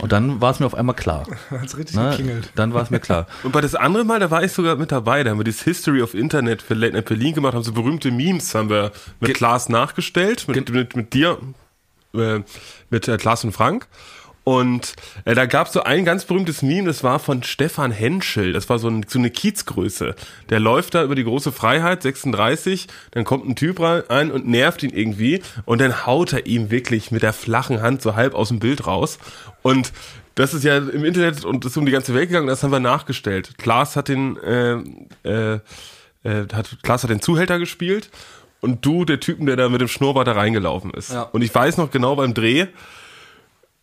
Und 0.00 0.10
dann 0.10 0.40
war 0.40 0.50
es 0.50 0.58
mir 0.58 0.64
auf 0.66 0.74
einmal 0.74 0.96
klar. 0.96 1.26
Hat's 1.50 1.76
richtig 1.76 1.96
Ne? 1.96 2.08
geklingelt. 2.10 2.50
Dann 2.54 2.72
war 2.72 2.82
es 2.82 2.88
mir 2.90 2.98
klar. 2.98 3.26
Und 3.42 3.52
bei 3.52 3.60
das 3.60 3.74
andere 3.74 4.04
Mal, 4.04 4.18
da 4.20 4.30
war 4.30 4.42
ich 4.42 4.50
sogar 4.50 4.76
mit 4.76 4.90
dabei. 4.90 5.22
Da 5.22 5.30
haben 5.30 5.38
wir 5.38 5.44
das 5.44 5.60
History 5.62 6.00
of 6.00 6.14
Internet 6.14 6.62
für 6.62 6.72
Late 6.74 6.94
Night 6.94 7.04
Berlin 7.04 7.34
gemacht, 7.34 7.54
haben 7.54 7.62
so 7.62 7.72
berühmte 7.72 8.10
Memes 8.10 8.54
haben 8.54 8.70
wir 8.70 8.90
mit 9.20 9.28
Ge- 9.28 9.34
Klaas 9.34 9.68
nachgestellt, 9.68 10.48
mit, 10.48 10.70
mit, 10.70 10.96
mit 10.96 11.12
dir, 11.12 11.36
äh, 12.14 12.40
mit 12.90 13.06
äh, 13.06 13.16
Klaas 13.18 13.44
und 13.44 13.52
Frank. 13.52 13.86
Und 14.44 14.94
äh, 15.24 15.34
da 15.34 15.46
gab 15.46 15.68
es 15.68 15.72
so 15.72 15.84
ein 15.84 16.04
ganz 16.04 16.24
berühmtes 16.24 16.62
Meme, 16.62 16.86
das 16.86 17.04
war 17.04 17.18
von 17.18 17.42
Stefan 17.42 17.92
Henschel. 17.92 18.52
Das 18.52 18.68
war 18.68 18.78
so, 18.78 18.88
ein, 18.88 19.04
so 19.06 19.18
eine 19.18 19.30
Kiezgröße. 19.30 20.16
Der 20.50 20.60
läuft 20.60 20.94
da 20.94 21.04
über 21.04 21.14
die 21.14 21.24
große 21.24 21.52
Freiheit, 21.52 22.02
36, 22.02 22.88
dann 23.12 23.24
kommt 23.24 23.48
ein 23.48 23.54
Typ 23.54 23.78
rein 23.80 24.32
und 24.32 24.48
nervt 24.48 24.82
ihn 24.82 24.90
irgendwie 24.90 25.42
und 25.64 25.80
dann 25.80 26.06
haut 26.06 26.32
er 26.32 26.46
ihm 26.46 26.70
wirklich 26.70 27.12
mit 27.12 27.22
der 27.22 27.32
flachen 27.32 27.82
Hand 27.82 28.02
so 28.02 28.16
halb 28.16 28.34
aus 28.34 28.48
dem 28.48 28.58
Bild 28.58 28.86
raus. 28.86 29.18
Und 29.62 29.92
das 30.34 30.54
ist 30.54 30.64
ja 30.64 30.76
im 30.76 31.04
Internet 31.04 31.44
und 31.44 31.64
ist 31.64 31.76
um 31.76 31.86
die 31.86 31.92
ganze 31.92 32.14
Welt 32.14 32.28
gegangen, 32.28 32.46
das 32.48 32.62
haben 32.62 32.72
wir 32.72 32.80
nachgestellt. 32.80 33.58
Klaas 33.58 33.96
hat 33.96 34.08
den, 34.08 34.36
äh, 34.38 34.78
äh, 35.24 35.60
äh, 36.24 36.46
hat, 36.52 36.78
Klaas 36.82 37.02
hat 37.04 37.10
den 37.10 37.20
Zuhälter 37.20 37.58
gespielt 37.58 38.10
und 38.60 38.84
du 38.84 39.04
der 39.04 39.20
Typen, 39.20 39.46
der 39.46 39.56
da 39.56 39.68
mit 39.68 39.80
dem 39.80 39.88
Schnurrbart 39.88 40.26
da 40.26 40.32
reingelaufen 40.32 40.90
ist. 40.92 41.12
Ja. 41.12 41.22
Und 41.22 41.42
ich 41.42 41.54
weiß 41.54 41.76
noch 41.76 41.90
genau 41.90 42.16
beim 42.16 42.32
Dreh, 42.32 42.66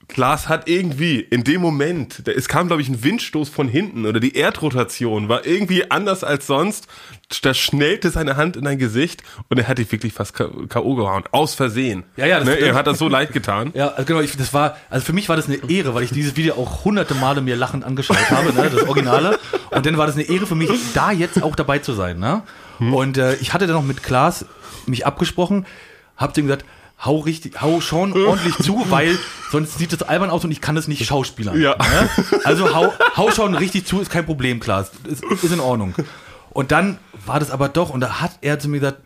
Klaas 0.09 0.49
hat 0.49 0.67
irgendwie 0.67 1.19
in 1.19 1.43
dem 1.45 1.61
Moment, 1.61 2.27
es 2.27 2.47
kam 2.49 2.67
glaube 2.67 2.81
ich 2.81 2.89
ein 2.89 3.03
Windstoß 3.03 3.47
von 3.47 3.67
hinten 3.69 4.05
oder 4.05 4.19
die 4.19 4.35
Erdrotation 4.35 5.29
war 5.29 5.45
irgendwie 5.45 5.89
anders 5.89 6.23
als 6.25 6.45
sonst. 6.47 6.87
Da 7.43 7.53
schnellte 7.53 8.09
seine 8.09 8.35
Hand 8.35 8.57
in 8.57 8.63
dein 8.65 8.79
Gesicht 8.79 9.23
und 9.49 9.57
er 9.59 9.67
hat 9.67 9.77
dich 9.77 9.91
wirklich 9.91 10.13
fast 10.13 10.33
K.O. 10.33 10.95
gehauen. 10.95 11.23
Aus 11.31 11.53
Versehen. 11.53 12.03
Ja, 12.17 12.25
ja, 12.25 12.39
das- 12.39 12.47
ne, 12.47 12.55
er 12.59 12.73
hat 12.73 12.87
das 12.87 12.97
so 12.97 13.07
leid 13.07 13.31
getan. 13.33 13.71
Ja, 13.79 13.89
also 13.89 14.03
genau, 14.05 14.19
ich, 14.21 14.35
das 14.35 14.53
war, 14.53 14.75
also 14.89 15.05
für 15.05 15.13
mich 15.13 15.29
war 15.29 15.35
das 15.37 15.47
eine 15.47 15.57
Ehre, 15.69 15.93
weil 15.93 16.03
ich 16.03 16.11
dieses 16.11 16.35
Video 16.35 16.55
auch 16.55 16.83
hunderte 16.83 17.13
Male 17.15 17.41
mir 17.41 17.55
lachend 17.55 17.83
angeschaut 17.85 18.29
habe, 18.31 18.51
ne, 18.53 18.69
das 18.73 18.83
Originale. 18.87 19.39
Und 19.69 19.85
dann 19.85 19.97
war 19.97 20.07
das 20.07 20.15
eine 20.15 20.25
Ehre 20.25 20.47
für 20.47 20.55
mich, 20.55 20.69
da 20.93 21.11
jetzt 21.11 21.41
auch 21.43 21.55
dabei 21.55 21.79
zu 21.79 21.93
sein, 21.93 22.19
ne? 22.19 22.41
Und 22.79 23.17
äh, 23.17 23.35
ich 23.35 23.53
hatte 23.53 23.67
dann 23.67 23.75
noch 23.75 23.83
mit 23.83 24.01
Klaas 24.03 24.45
mich 24.87 25.05
abgesprochen, 25.05 25.65
hab 26.17 26.33
zu 26.33 26.41
ihm 26.41 26.47
gesagt, 26.47 26.65
hau 27.03 27.19
richtig, 27.19 27.61
hau 27.61 27.81
schon 27.81 28.13
ordentlich 28.27 28.57
zu, 28.57 28.85
weil 28.89 29.17
sonst 29.51 29.77
sieht 29.77 29.93
es 29.93 30.03
albern 30.03 30.29
aus 30.29 30.43
und 30.43 30.51
ich 30.51 30.61
kann 30.61 30.77
es 30.77 30.87
nicht 30.87 31.05
schauspielern. 31.05 31.59
Ja. 31.59 31.75
Ne? 31.77 32.09
Also 32.43 32.73
hau, 32.75 32.93
hau 33.17 33.31
schon 33.31 33.55
richtig 33.55 33.85
zu, 33.85 33.99
ist 33.99 34.11
kein 34.11 34.25
Problem, 34.25 34.59
klar, 34.59 34.87
ist, 35.03 35.23
ist 35.23 35.51
in 35.51 35.59
Ordnung. 35.59 35.95
Und 36.51 36.71
dann 36.71 36.97
war 37.25 37.39
das 37.39 37.51
aber 37.51 37.69
doch, 37.69 37.89
und 37.89 38.01
da 38.01 38.21
hat 38.21 38.31
er 38.41 38.59
zu 38.59 38.69
mir 38.69 38.79
gesagt, 38.79 38.99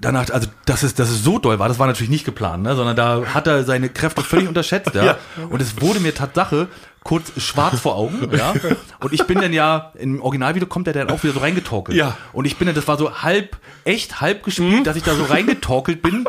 danach, 0.00 0.30
also 0.30 0.48
dass 0.64 0.82
es, 0.82 0.94
dass 0.94 1.10
es 1.10 1.22
so 1.22 1.38
doll 1.38 1.58
war, 1.58 1.68
das 1.68 1.78
war 1.78 1.86
natürlich 1.86 2.10
nicht 2.10 2.24
geplant, 2.24 2.62
ne? 2.62 2.74
sondern 2.74 2.96
da 2.96 3.22
hat 3.34 3.46
er 3.46 3.64
seine 3.64 3.88
Kräfte 3.88 4.22
völlig 4.22 4.48
unterschätzt, 4.48 4.94
ja? 4.94 5.04
Ja. 5.04 5.18
Und 5.50 5.60
es 5.60 5.80
wurde 5.80 6.00
mir 6.00 6.14
Tatsache 6.14 6.68
kurz 7.04 7.32
schwarz 7.38 7.80
vor 7.80 7.96
Augen, 7.96 8.28
ja. 8.36 8.54
Und 9.00 9.12
ich 9.12 9.26
bin 9.26 9.40
dann 9.40 9.52
ja, 9.52 9.92
im 9.98 10.20
Originalvideo 10.22 10.68
kommt 10.68 10.86
er 10.86 10.92
dann 10.92 11.10
auch 11.10 11.22
wieder 11.22 11.34
so 11.34 11.40
reingetorkelt. 11.40 11.96
Ja. 11.96 12.16
Und 12.32 12.44
ich 12.44 12.56
bin 12.56 12.66
dann, 12.66 12.74
das 12.74 12.88
war 12.88 12.98
so 12.98 13.22
halb, 13.22 13.56
echt 13.84 14.20
halb 14.20 14.42
gespielt, 14.42 14.86
dass 14.86 14.96
ich 14.96 15.02
da 15.02 15.14
so 15.14 15.24
reingetorkelt 15.24 16.02
bin 16.02 16.24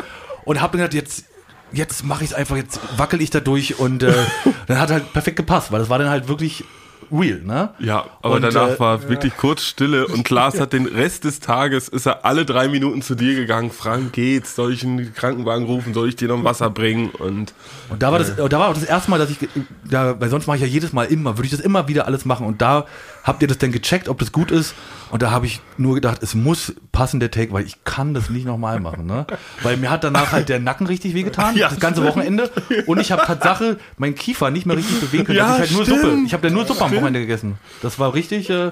und 0.46 0.62
hab 0.62 0.74
mir 0.74 0.80
gedacht, 0.80 0.94
jetzt, 0.94 1.26
jetzt 1.72 2.04
mache 2.04 2.24
ich 2.24 2.32
es 2.32 2.36
einfach, 2.36 2.56
jetzt 2.56 2.80
wackel 2.98 3.22
ich 3.22 3.30
da 3.30 3.40
durch 3.40 3.80
und 3.80 4.04
äh, 4.04 4.14
dann 4.68 4.80
hat 4.80 4.92
halt 4.92 5.14
perfekt 5.14 5.38
gepasst, 5.38 5.72
weil 5.72 5.80
das 5.80 5.90
war 5.90 6.00
dann 6.00 6.10
halt 6.10 6.28
wirklich 6.28 6.64
real, 7.12 7.42
ne? 7.44 7.70
Ja, 7.80 8.06
aber 8.22 8.36
Und, 8.36 8.42
danach 8.42 8.70
äh, 8.70 8.80
war 8.80 9.10
wirklich 9.10 9.36
kurz 9.38 9.64
Stille 9.64 10.08
und 10.08 10.24
Klaas 10.24 10.60
hat 10.60 10.74
den 10.74 10.86
Rest 10.86 11.24
des 11.24 11.40
Tages, 11.40 11.88
ist 11.88 12.06
er 12.06 12.26
alle 12.26 12.46
drei 12.46 12.68
Minuten 12.68 13.02
zu 13.02 13.16
dir 13.16 13.36
gegangen. 13.36 13.72
Frank, 13.72 14.14
geht's? 14.14 14.56
Soll 14.56 14.74
ich 14.74 14.84
einen 14.84 15.14
Krankenwagen 15.14 15.66
rufen? 15.66 15.94
Soll 15.94 16.10
ich 16.10 16.16
dir 16.16 16.28
noch 16.28 16.38
ein 16.38 16.44
Wasser 16.44 16.70
bringen? 16.70 17.10
Und 17.10 17.54
Und 17.90 18.02
da 18.02 18.12
war 18.12 18.20
das, 18.20 18.36
da 18.36 18.60
war 18.60 18.70
auch 18.70 18.74
das 18.74 18.84
erste 18.84 19.10
Mal, 19.12 19.18
dass 19.18 19.30
ich, 19.30 19.38
da, 19.84 20.20
weil 20.20 20.30
sonst 20.30 20.48
mache 20.48 20.58
ich 20.58 20.64
ja 20.64 20.68
jedes 20.68 20.94
Mal 20.94 21.06
immer, 21.06 21.38
würde 21.38 21.46
ich 21.46 21.52
das 21.52 21.60
immer 21.60 21.88
wieder 21.88 22.06
alles 22.06 22.26
machen. 22.26 22.46
Und 22.46 22.62
da 22.62 22.86
habt 23.24 23.42
ihr 23.42 23.48
das 23.48 23.58
dann 23.58 23.72
gecheckt, 23.72 24.10
ob 24.10 24.20
das 24.20 24.32
gut 24.32 24.52
ist. 24.52 24.74
Und 25.12 25.22
da 25.22 25.32
habe 25.32 25.46
ich 25.46 25.60
nur 25.78 25.96
gedacht, 25.96 26.24
es 26.24 26.36
muss 26.36 26.74
passen 26.92 27.20
der 27.20 27.32
Take, 27.32 27.52
weil 27.52 27.66
ich 27.66 27.84
kann 27.84 28.14
das 28.14 28.30
nicht 28.30 28.46
nochmal 28.46 28.80
machen, 28.80 29.06
ne? 29.06 29.28
Weil 29.62 29.76
mir 29.78 29.90
hat 29.92 30.04
danach 30.04 30.32
halt 30.32 30.48
der 30.50 30.60
Nacken 30.60 30.88
richtig 30.88 31.14
wehgetan, 31.14 31.56
Ja, 31.62 31.68
das 31.70 31.80
ganze 31.80 32.04
Wochenende. 32.04 32.50
Und 32.86 33.00
ich 33.00 33.12
habe 33.12 33.24
Tatsache 33.24 33.78
meinen 33.98 34.16
Kiefer 34.16 34.52
nicht 34.52 34.66
mehr 34.66 34.78
richtig 34.78 35.02
bewegen 35.02 35.26
können. 35.26 35.38
Ja, 35.38 35.58
dass 35.58 35.70
ich 35.70 35.78
halt 35.78 35.88
nur. 35.88 36.00
Suppe. 36.00 36.18
Ich 36.26 36.34
habe 36.34 36.44
dann 36.44 36.54
nur 36.54 36.66
Suppe 36.66 36.86
am 36.86 36.94
Wochenende 37.02 37.20
gegessen. 37.22 37.58
Das 37.82 38.00
war 38.00 38.14
richtig. 38.14 38.50
Äh, 38.50 38.72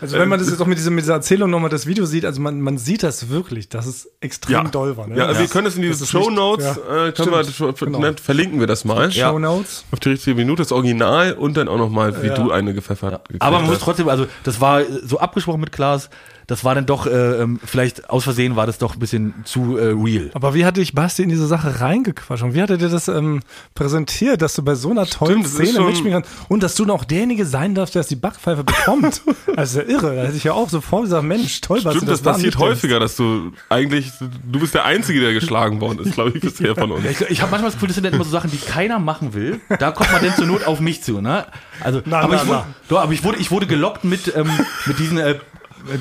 Also 0.00 0.18
wenn 0.18 0.28
man 0.28 0.38
das 0.38 0.48
jetzt 0.48 0.60
auch 0.62 0.66
mit 0.66 0.78
dieser, 0.78 0.90
mit 0.90 1.04
dieser 1.04 1.14
Erzählung 1.14 1.50
nochmal 1.50 1.70
das 1.70 1.86
Video 1.86 2.06
sieht, 2.06 2.24
also 2.24 2.40
man, 2.40 2.60
man 2.60 2.78
sieht 2.78 3.02
das 3.02 3.28
wirklich, 3.28 3.68
dass 3.68 3.86
es 3.86 4.08
extrem 4.20 4.52
ja, 4.52 4.64
doll 4.64 4.96
war. 4.96 5.06
Ne? 5.06 5.16
ja, 5.18 5.26
also 5.26 5.40
wir 5.40 5.48
können 5.48 5.66
es 5.66 5.76
in 5.76 5.82
diese 5.82 6.06
Show 6.06 6.30
Notes, 6.30 6.64
ja, 6.64 7.06
äh, 7.08 7.12
können 7.12 7.30
wir, 7.32 7.72
genau. 7.74 7.98
ne, 7.98 8.14
verlinken 8.22 8.60
wir 8.60 8.66
das 8.66 8.84
mal. 8.84 9.10
Show 9.12 9.38
Notes. 9.38 9.84
Auf 9.92 10.00
die 10.00 10.10
richtige 10.10 10.36
Minute, 10.36 10.62
das 10.62 10.72
Original 10.72 11.34
und 11.34 11.56
dann 11.56 11.68
auch 11.68 11.78
nochmal, 11.78 12.22
wie 12.22 12.28
Ja. 12.28 12.34
du 12.34 12.50
eine 12.50 12.72
gepfeffert 12.74 13.24
gekriegt 13.24 13.42
aber 13.42 13.56
man 13.58 13.66
muss 13.66 13.76
hast. 13.76 13.82
trotzdem, 13.84 14.08
also 14.08 14.26
das 14.44 14.60
war 14.60 14.82
so 15.04 15.18
abgesprochen 15.18 15.60
mit 15.60 15.72
Klaas, 15.72 16.08
das 16.50 16.64
war 16.64 16.74
dann 16.74 16.84
doch, 16.84 17.06
äh, 17.06 17.10
ähm, 17.10 17.60
vielleicht 17.64 18.10
aus 18.10 18.24
Versehen 18.24 18.56
war 18.56 18.66
das 18.66 18.78
doch 18.78 18.94
ein 18.94 18.98
bisschen 18.98 19.34
zu 19.44 19.76
äh, 19.76 19.92
real. 19.92 20.32
Aber 20.34 20.52
wie 20.52 20.64
hatte 20.64 20.80
ich 20.80 20.96
Basti 20.96 21.22
in 21.22 21.28
diese 21.28 21.46
Sache 21.46 21.80
reingequatscht? 21.80 22.42
Und 22.42 22.54
wie 22.54 22.60
hat 22.60 22.70
er 22.70 22.76
dir 22.76 22.88
das 22.88 23.06
ähm, 23.06 23.38
präsentiert, 23.76 24.42
dass 24.42 24.54
du 24.54 24.64
bei 24.64 24.74
so 24.74 24.90
einer 24.90 25.06
tollen 25.06 25.44
Stimmt, 25.44 25.60
das 25.60 25.68
Szene 25.68 25.84
mitspielen 25.84 26.12
kannst 26.14 26.30
und 26.48 26.64
dass 26.64 26.74
du 26.74 26.84
noch 26.84 27.04
derjenige 27.04 27.46
sein 27.46 27.76
darfst, 27.76 27.94
der 27.94 28.00
das 28.00 28.08
die 28.08 28.16
Backpfeife 28.16 28.64
bekommt? 28.64 29.22
also 29.56 29.80
irre. 29.80 30.16
Da 30.16 30.22
hätte 30.24 30.36
ich 30.36 30.42
ja 30.42 30.52
auch 30.52 30.68
sofort 30.68 31.04
gesagt, 31.04 31.22
Mensch, 31.22 31.60
toll, 31.60 31.82
Basti, 31.82 31.98
Stimmt, 31.98 32.10
das 32.10 32.24
war 32.24 32.32
passiert 32.32 32.58
häufiger, 32.58 32.98
dass 32.98 33.14
du 33.14 33.52
eigentlich, 33.68 34.10
du 34.18 34.58
bist 34.58 34.74
der 34.74 34.84
Einzige, 34.84 35.20
der 35.20 35.32
geschlagen 35.32 35.80
worden 35.80 36.00
ist, 36.00 36.14
glaube 36.14 36.32
ich, 36.34 36.40
bisher 36.40 36.74
von 36.74 36.90
uns. 36.90 37.04
Ich, 37.04 37.20
ich 37.30 37.42
habe 37.42 37.52
manchmal 37.52 37.70
das 37.70 37.74
Gefühl, 37.74 37.90
das 37.90 37.94
sind 37.94 38.06
dann 38.06 38.14
immer 38.14 38.24
so 38.24 38.30
Sachen, 38.30 38.50
die 38.50 38.58
keiner 38.58 38.98
machen 38.98 39.34
will. 39.34 39.60
Da 39.78 39.92
kommt 39.92 40.10
man 40.10 40.20
dann 40.20 40.34
zur 40.34 40.46
Not 40.46 40.66
auf 40.66 40.80
mich 40.80 41.00
zu, 41.04 41.20
ne? 41.20 41.46
Also, 41.80 42.02
Na, 42.06 42.22
aber, 42.22 42.34
na, 42.34 42.42
ich 42.42 42.48
wurde, 42.48 42.58
na. 42.66 42.74
doch, 42.88 43.00
aber 43.00 43.12
ich 43.12 43.22
wurde, 43.22 43.38
ich 43.38 43.52
wurde 43.52 43.68
gelockt 43.68 44.02
mit, 44.02 44.34
ähm, 44.34 44.50
mit 44.86 44.98
diesem, 44.98 45.18
äh, 45.18 45.36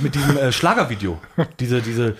mit 0.01 0.15
diesem 0.15 0.37
äh, 0.37 0.51
Schlagervideo. 0.51 1.19
Diese, 1.59 1.81
diese. 1.81 2.15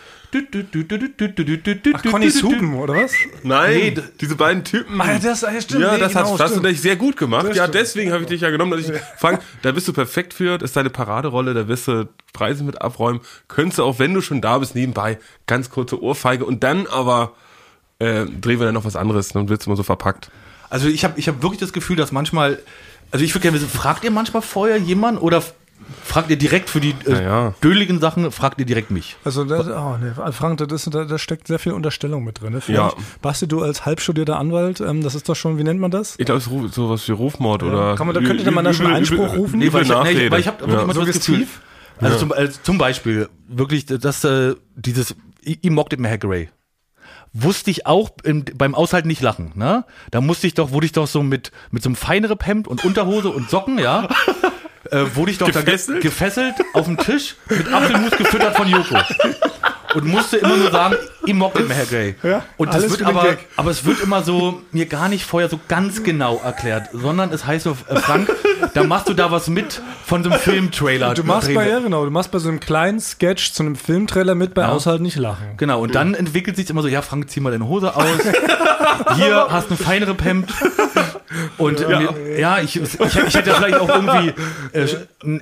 Ach, 1.94 2.04
Conny 2.12 2.30
Suben, 2.30 2.76
oder 2.78 2.94
was? 2.96 3.14
Nein, 3.44 3.94
Nee, 3.96 3.98
diese 4.22 4.36
beiden 4.36 4.64
Typen. 4.64 5.02
Ah, 5.02 5.18
das- 5.22 5.44
ah, 5.44 5.52
ja, 5.52 5.60
stimmt, 5.62 5.82
Ja, 5.82 5.94
nee, 5.94 6.00
das, 6.00 6.14
genau, 6.14 6.22
hast, 6.32 6.40
das 6.40 6.52
hast 6.52 6.58
du 6.58 6.68
dich 6.68 6.82
sehr 6.82 6.96
gut 6.96 7.18
gemacht. 7.18 7.48
Ja, 7.56 7.68
deswegen 7.68 8.12
habe 8.12 8.24
ich 8.24 8.30
dich 8.30 8.42
ja 8.42 8.50
genommen, 8.52 8.72
dass 8.72 8.82
ich, 8.88 8.92
Frank, 9.18 9.42
da 9.64 9.72
bist 9.72 9.88
du 9.88 9.94
perfekt 9.94 10.34
für, 10.34 10.58
das 10.60 10.70
ist 10.70 10.76
deine 10.78 10.90
Paraderolle, 10.92 11.54
da 11.56 11.68
wirst 11.68 11.88
du 11.88 12.08
Preise 12.34 12.64
mit 12.64 12.80
abräumen. 12.82 13.22
Könntest 13.48 13.80
du 13.80 13.84
auch, 13.84 13.98
wenn 13.98 14.14
du 14.14 14.22
schon 14.22 14.40
da 14.42 14.60
bist, 14.60 14.76
nebenbei 14.76 15.18
ganz 15.48 15.70
kurze 15.72 16.02
Ohrfeige 16.02 16.46
und 16.46 16.64
dann 16.64 16.86
aber 16.88 17.34
äh, 17.98 18.26
drehen 18.26 18.60
wir 18.60 18.66
dann 18.66 18.76
noch 18.76 18.86
was 18.86 18.96
anderes, 18.96 19.30
dann 19.30 19.50
wird's 19.50 19.66
immer 19.66 19.76
so 19.76 19.84
verpackt. 19.84 20.30
Also 20.70 20.88
ich 20.88 21.04
habe 21.04 21.20
ich 21.20 21.28
hab 21.28 21.42
wirklich 21.42 21.60
das 21.60 21.74
Gefühl, 21.74 21.96
dass 21.96 22.12
manchmal, 22.12 22.60
also 23.12 23.26
ich 23.26 23.34
würde 23.34 23.42
gerne 23.42 23.58
wissen, 23.60 23.70
fragt 23.70 24.04
ihr 24.04 24.12
manchmal 24.12 24.44
vorher 24.44 24.78
jemanden 24.78 25.20
oder 25.20 25.44
fragt 26.04 26.30
ihr 26.30 26.38
direkt 26.38 26.70
für 26.70 26.80
die 26.80 26.94
äh, 27.06 27.24
ja. 27.24 27.54
dödeligen 27.64 28.00
Sachen, 28.00 28.32
fragt 28.32 28.60
ihr 28.60 28.66
direkt 28.66 28.92
mich? 28.92 29.16
Also, 29.24 29.44
das, 29.46 29.68
oh, 29.68 29.98
nee, 30.02 30.12
Frank, 30.32 30.58
das 30.60 30.72
ist, 30.72 30.94
da, 30.94 31.06
da 31.06 31.18
steckt 31.18 31.48
sehr 31.48 31.60
viel 31.60 31.72
Unterstellung 31.74 32.24
mit 32.24 32.42
drin. 32.42 32.54
Ne, 32.54 32.62
finde 32.62 32.82
Ja. 32.82 32.94
ich. 32.98 33.04
Basti, 33.22 33.48
du 33.48 33.62
als 33.62 33.86
halbstudierter 33.86 34.38
Anwalt, 34.38 34.80
ähm, 34.82 35.04
das 35.04 35.16
ist 35.16 35.28
doch 35.30 35.36
schon, 35.36 35.58
wie 35.58 35.64
nennt 35.64 35.80
man 35.80 35.92
das? 35.92 36.16
Ich 36.18 36.26
glaube, 36.26 36.40
es 36.40 36.48
ist 36.48 36.74
sowas 36.76 37.08
wie 37.08 37.12
Rufmord 37.14 37.64
oder. 37.64 37.96
Kann 37.96 38.08
man- 38.08 38.16
da 38.16 38.22
könnte 38.22 38.50
man 38.52 38.66
da 38.66 38.74
schon 38.74 38.86
übel- 38.88 38.96
Einspruch 38.98 39.36
rufen? 39.36 39.60
Nee, 39.60 39.72
weil 39.74 39.84
ich, 39.84 39.90
nee, 39.90 39.94
Nachrede. 39.96 40.32
weil 40.32 40.40
ich 40.40 40.48
habe 40.48 40.58
Ja. 40.62 40.68
wirklich 40.68 40.84
immer 40.84 40.94
so 40.94 41.06
das 41.06 41.16
Gefühl, 41.16 41.48
also 42.00 42.18
zum, 42.18 42.34
äh, 42.34 42.50
zum 42.64 42.78
Beispiel, 42.78 43.30
wirklich, 43.48 43.86
das, 43.86 44.24
äh, 44.24 44.56
dieses, 44.76 45.16
ich, 45.42 45.60
ich 45.62 45.70
mocked 45.70 45.94
it 46.00 46.06
Hackeray. 46.06 46.50
Wusste 47.32 47.70
ich 47.70 47.86
auch 47.86 48.10
im, 48.24 48.44
beim 48.56 48.74
Aushalten 48.74 49.08
nicht 49.08 49.22
lachen, 49.22 49.52
ne? 49.54 49.86
Da 50.10 50.20
musste 50.20 50.48
ich 50.48 50.56
doch, 50.56 50.72
wurde 50.72 50.88
ich 50.88 50.94
doch 50.94 51.06
so 51.06 51.22
mit, 51.22 51.52
mit 51.70 51.84
so 51.84 51.90
einem 51.90 51.96
feineren 51.96 52.40
Hemd 52.42 52.68
und 52.68 52.84
Unterhose 52.84 53.30
und 53.30 53.52
Socken, 53.52 53.78
ja? 53.78 54.08
Äh, 54.92 55.06
wurde 55.14 55.32
ich 55.32 55.38
doch 55.38 55.48
Gefesselt? 55.48 56.02
gefesselt 56.02 56.56
auf 56.74 56.86
dem 56.86 56.98
Tisch 56.98 57.36
mit 57.50 57.72
Apfelmus 57.72 58.12
gefüttert 58.12 58.56
von 58.56 58.68
Joko. 58.68 58.98
Und 59.96 60.06
musste 60.06 60.38
immer 60.38 60.56
nur 60.56 60.70
sagen, 60.70 60.96
ich 61.26 61.34
mocked 61.34 61.62
it 61.62 61.70
Hackeray. 61.76 62.16
Ja, 62.22 62.44
und 62.58 62.72
das 62.72 62.90
wird 62.92 63.02
aber, 63.02 63.24
Gag. 63.24 63.48
aber 63.56 63.72
es 63.72 63.86
wird 63.86 64.02
immer 64.02 64.22
so 64.22 64.62
mir 64.72 64.86
gar 64.86 65.10
nicht 65.10 65.26
vorher 65.26 65.50
so 65.50 65.60
ganz 65.68 66.04
genau 66.04 66.40
erklärt, 66.44 66.90
sondern 66.94 67.34
es 67.34 67.46
heißt 67.46 67.64
so, 67.64 67.76
äh, 67.88 67.96
Frank, 67.96 68.30
da 68.76 68.84
machst 68.84 69.10
du 69.10 69.16
da 69.16 69.32
was 69.32 69.48
mit 69.48 69.82
von 70.06 70.24
so 70.24 70.30
einem 70.30 70.40
Filmtrailer. 70.40 71.16
Du 71.16 71.24
machst 71.24 71.52
bei, 71.54 71.68
ja 71.68 71.80
genau, 71.80 72.06
du 72.06 72.12
machst 72.12 72.32
bei 72.32 72.38
so 72.38 72.50
einem 72.50 72.60
kleinen 72.60 73.00
Sketch 73.00 73.52
zu 73.54 73.64
einem 73.64 73.76
Filmtrailer 73.76 74.36
mit 74.36 74.54
bei 74.54 74.68
Aushalten 74.68 75.04
nicht 75.04 75.18
lachen. 75.18 75.58
Genau, 75.58 75.82
und 75.82 75.96
dann 75.96 76.14
entwickelt 76.14 76.56
sich 76.56 76.70
immer 76.70 76.84
so, 76.84 76.88
ja, 76.88 77.02
Frank, 77.02 77.30
zieh 77.32 77.40
mal 77.40 77.52
deine 77.52 77.68
Hose 77.68 77.96
aus. 77.96 78.06
Hier 79.16 79.48
hast 79.50 79.70
du 79.70 79.74
ein 79.74 79.78
feinere 79.78 80.16
Hemd. 80.22 80.52
Und 81.58 81.80
ja, 81.80 82.14
ja 82.38 82.60
ich, 82.60 82.76
ich, 82.76 83.00
ich 83.00 83.16
hätte 83.36 83.50
ja 83.50 83.56
vielleicht 83.56 83.80
auch 83.80 83.90
irgendwie 83.90 84.34
äh, 84.74 84.88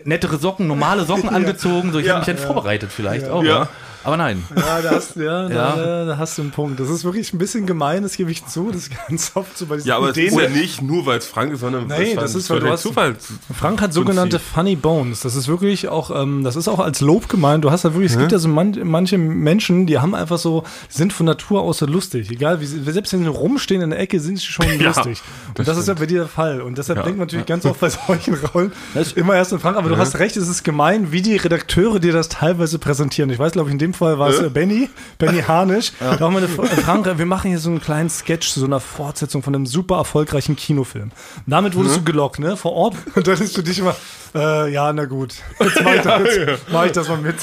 nettere 0.04 0.38
Socken, 0.38 0.68
normale 0.68 1.06
Socken 1.06 1.30
angezogen. 1.30 1.92
So, 1.92 2.00
ich 2.00 2.08
hätte 2.08 2.18
mich 2.18 2.26
dann 2.26 2.38
vorbereitet 2.38 2.92
vielleicht 2.94 3.30
auch. 3.30 3.44
Ja. 3.44 3.70
Aber 4.04 4.18
nein. 4.18 4.44
Ja, 4.56 4.82
da 4.82 4.92
hast, 4.92 5.16
ja, 5.16 5.50
Ja. 5.50 5.76
Da, 5.76 6.06
da 6.06 6.18
hast 6.18 6.38
du 6.38 6.42
einen 6.44 6.52
Punkt. 6.52 6.80
Das 6.80 6.90
ist 6.90 7.04
wirklich 7.04 7.34
ein 7.34 7.38
bisschen 7.38 7.66
gemein, 7.66 8.04
das 8.04 8.16
gebe 8.18 8.32
ich 8.32 8.46
zu. 8.46 8.72
Das 8.72 8.84
ist 8.84 8.92
ganz 9.08 9.32
oft 9.36 9.58
so 9.58 9.66
bei 9.66 9.76
diesen 9.76 9.88
Ja, 9.90 9.98
aber 9.98 10.10
es 10.12 10.18
Ideen. 10.18 10.34
ist 10.38 10.42
ja 10.44 10.50
nicht 10.50 10.82
nur, 10.82 11.06
weil 11.06 11.18
es 11.18 11.28
Frank 11.28 11.52
ist, 11.54 11.60
sondern 11.62 11.88
Nee, 11.88 12.12
es 12.12 12.16
das 12.16 12.32
ist, 12.36 12.44
es 12.46 12.50
weil 12.50 12.60
du 12.60 12.70
hast- 12.70 12.84
Zufall. 12.84 13.16
Frank 13.58 13.82
hat 13.82 13.94
sogenannte 13.94 14.40
Funny 14.40 14.76
Bones. 14.76 15.22
Das 15.22 15.36
ist 15.36 15.48
wirklich 15.48 15.88
auch, 15.90 16.12
ähm, 16.12 16.44
das 16.44 16.56
ist 16.56 16.68
auch 16.68 16.80
als 16.80 17.02
Lob 17.02 17.28
gemeint. 17.30 17.64
Du 17.64 17.72
hast 17.72 17.84
ja 17.84 17.94
wirklich, 17.94 18.12
es 18.14 18.18
gibt 18.18 18.32
ja 18.32 18.40
so 18.40 18.48
man, 18.48 18.78
manche 18.84 19.18
Menschen, 19.18 19.86
die 19.88 20.00
haben 20.00 20.16
einfach 20.16 20.38
so, 20.38 20.64
sind 20.90 21.12
von 21.14 21.26
Natur 21.26 21.62
aus 21.62 21.80
so 21.80 21.86
lustig. 21.86 22.30
Egal, 22.32 22.62
wie 22.62 22.66
sie, 22.66 22.82
selbst 22.84 23.14
wenn 23.14 23.22
sie 23.24 23.28
rumstehen 23.30 23.82
in 23.82 23.90
der 23.90 24.00
Ecke, 24.00 24.20
sind 24.20 24.38
sie 24.40 24.46
schon 24.46 24.66
Ja, 24.80 24.88
lustig. 24.88 25.22
Und 25.58 25.68
das, 25.68 25.78
ist 25.78 25.88
ja 25.88 25.94
bei 25.96 26.06
dir 26.06 26.20
der 26.20 26.28
Fall. 26.28 26.62
Und 26.62 26.78
deshalb 26.78 26.98
Ja. 27.00 27.04
denkt 27.04 27.18
man 27.20 27.28
natürlich 27.28 27.46
ganz 27.46 27.66
oft 27.66 27.80
bei 27.80 27.90
solchen 27.90 28.36
Rollen 28.36 28.72
immer 29.16 29.36
erst 29.36 29.52
in 29.54 29.60
Frank. 29.60 29.78
Aber 29.78 29.90
du 29.90 29.98
hast 29.98 30.18
recht, 30.20 30.38
es 30.38 30.48
ist 30.48 30.64
gemein, 30.64 31.12
wie 31.12 31.22
die 31.22 31.36
Redakteure 31.38 32.00
dir 32.00 32.14
das 32.14 32.30
teilweise 32.30 32.80
präsentieren. 32.80 33.30
Ich 33.30 33.40
weiß, 33.40 33.52
glaube 33.54 33.70
ich, 33.70 33.74
in 33.74 33.80
dem 33.80 33.94
Fall 33.98 34.20
war 34.20 34.30
es 34.30 34.40
äh, 34.40 34.50
Benny, 34.50 34.90
Benny 35.18 35.42
Harnisch. 35.42 35.92
Da 36.00 36.20
haben 36.20 36.34
wir 36.34 36.40
eine, 36.40 36.48
Frank, 36.48 37.18
wir 37.18 37.26
machen 37.26 37.50
hier 37.50 37.60
so 37.60 37.70
einen 37.70 37.82
kleinen 37.82 38.10
Sketch 38.10 38.50
zu 38.50 38.60
so 38.60 38.66
einer 38.66 38.80
Fortsetzung 38.80 39.44
von 39.44 39.54
einem 39.54 39.66
super 39.66 39.98
erfolgreichen 39.98 40.56
Kinofilm. 40.56 41.12
Damit 41.46 41.76
wurdest 41.76 41.98
du 41.98 42.04
gelockt, 42.04 42.40
ne, 42.40 42.58
vor 42.58 42.74
Ort. 42.74 42.96
Und 43.16 43.28
dann 43.28 43.40
ist 43.40 43.56
für 43.56 43.64
dich 43.64 43.80
immer, 43.80 43.96
äh, 44.36 44.72
ja, 44.72 44.92
na 44.94 45.06
gut, 45.06 45.36
jetzt 45.60 45.84
mach 45.84 45.94
ich, 45.94 46.02
das, 46.04 46.36
jetzt 46.36 46.72
mach 46.72 46.86
ich 46.86 46.92
das 46.92 47.10
mal 47.10 47.18
mit. 47.18 47.36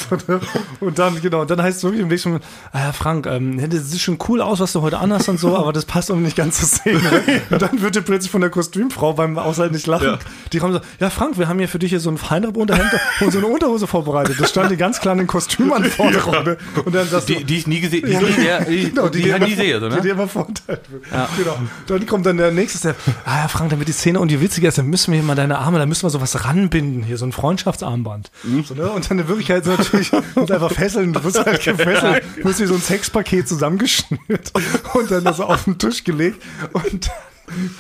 Und 0.80 0.98
dann, 0.98 1.20
genau, 1.20 1.42
und 1.42 1.50
dann 1.50 1.62
heißt 1.62 1.78
es 1.78 1.84
wirklich 1.84 2.02
im 2.02 2.10
Weg 2.10 2.20
schon, 2.20 2.40
ah 2.72 2.78
ja, 2.78 2.92
Frank, 2.92 3.26
ähm, 3.26 3.58
ja, 3.58 3.66
das 3.66 3.90
sieht 3.90 4.00
schon 4.00 4.18
cool 4.28 4.40
aus, 4.40 4.60
was 4.60 4.72
du 4.72 4.82
heute 4.82 4.98
anhast 4.98 5.28
und 5.28 5.38
so, 5.38 5.56
aber 5.56 5.72
das 5.72 5.84
passt 5.84 6.10
auch 6.10 6.16
nicht 6.16 6.36
ganz 6.36 6.58
zur 6.58 6.68
Szene. 6.68 7.00
Und 7.50 7.62
dann 7.62 7.80
wird 7.80 7.96
dir 7.96 8.02
plötzlich 8.02 8.30
von 8.30 8.40
der 8.40 8.50
Kostümfrau 8.50 9.12
beim 9.14 9.38
Aushalten 9.38 9.74
nicht 9.74 9.86
lachen. 9.86 10.06
Ja. 10.06 10.18
Die 10.52 10.58
kommen 10.58 10.74
so, 10.74 10.80
ja, 11.00 11.10
Frank, 11.10 11.38
wir 11.38 11.48
haben 11.48 11.58
hier 11.58 11.68
für 11.68 11.78
dich 11.78 11.90
hier 11.90 12.00
so 12.00 12.10
ein 12.10 12.18
feinere 12.18 12.52
Unterhemd 12.52 12.90
und 13.20 13.32
so 13.32 13.38
eine 13.38 13.46
Unterhose 13.46 13.86
vorbereitet. 13.86 14.36
Das 14.38 14.50
stand 14.50 14.70
dir 14.70 14.76
ganz 14.76 15.00
klar 15.00 15.12
in 15.12 15.18
den 15.18 15.26
Kostümanforderungen. 15.26 16.33
Ne? 16.42 16.56
Und 16.84 16.94
dann 16.94 17.08
sagst 17.08 17.28
du, 17.28 17.34
Die, 17.34 17.44
die 17.44 17.56
ich 17.58 17.66
nie 17.66 17.80
gesehen, 17.80 18.04
die, 18.06 18.12
ich 18.12 18.20
nie, 18.20 18.32
sehr- 18.32 18.60
die, 18.64 18.90
Genau, 18.90 19.08
die, 19.08 19.18
ich 19.20 19.26
immer- 19.26 19.38
nie 19.46 19.54
sehe. 19.54 19.78
So, 19.80 19.88
Die 19.88 19.94
ne? 19.96 20.00
dir 20.02 20.12
immer 20.12 20.28
verurteilt 20.28 20.80
wird. 20.90 21.04
Genau. 21.38 21.58
Dann 21.86 22.06
kommt 22.06 22.26
dann 22.26 22.36
der 22.36 22.50
nächste 22.50 22.78
Step. 22.78 22.96
Ah 23.24 23.42
ja, 23.42 23.48
Frank, 23.48 23.70
damit 23.70 23.88
die 23.88 23.92
Szene 23.92 24.18
und 24.20 24.28
die 24.30 24.40
witzige 24.40 24.68
ist, 24.68 24.78
dann 24.78 24.86
müssen 24.86 25.12
wir 25.12 25.18
hier 25.20 25.26
mal 25.26 25.34
deine 25.34 25.58
Arme, 25.58 25.78
da 25.78 25.86
müssen 25.86 26.02
wir 26.04 26.10
sowas 26.10 26.44
ranbinden, 26.44 27.02
hier 27.02 27.16
so 27.18 27.26
ein 27.26 27.32
Freundschaftsarmband. 27.32 28.30
So, 28.66 28.74
ne? 28.74 28.90
Und 28.90 29.10
dann 29.10 29.18
in 29.18 29.28
Wirklichkeit 29.28 29.62
ist 29.66 29.78
natürlich 29.78 30.12
und 30.34 30.50
einfach 30.50 30.72
fesseln, 30.72 31.12
du 31.12 31.22
wirst 31.24 31.44
halt 31.44 31.62
gefesselt, 31.62 32.22
du 32.38 32.44
wirst 32.44 32.60
wie 32.60 32.66
so 32.66 32.74
ein 32.74 32.80
Sexpaket 32.80 33.48
zusammengeschnürt 33.48 34.52
und 34.94 35.10
dann 35.10 35.32
so 35.34 35.44
auf 35.44 35.64
den 35.64 35.78
Tisch 35.78 36.04
gelegt 36.04 36.42
und 36.72 37.10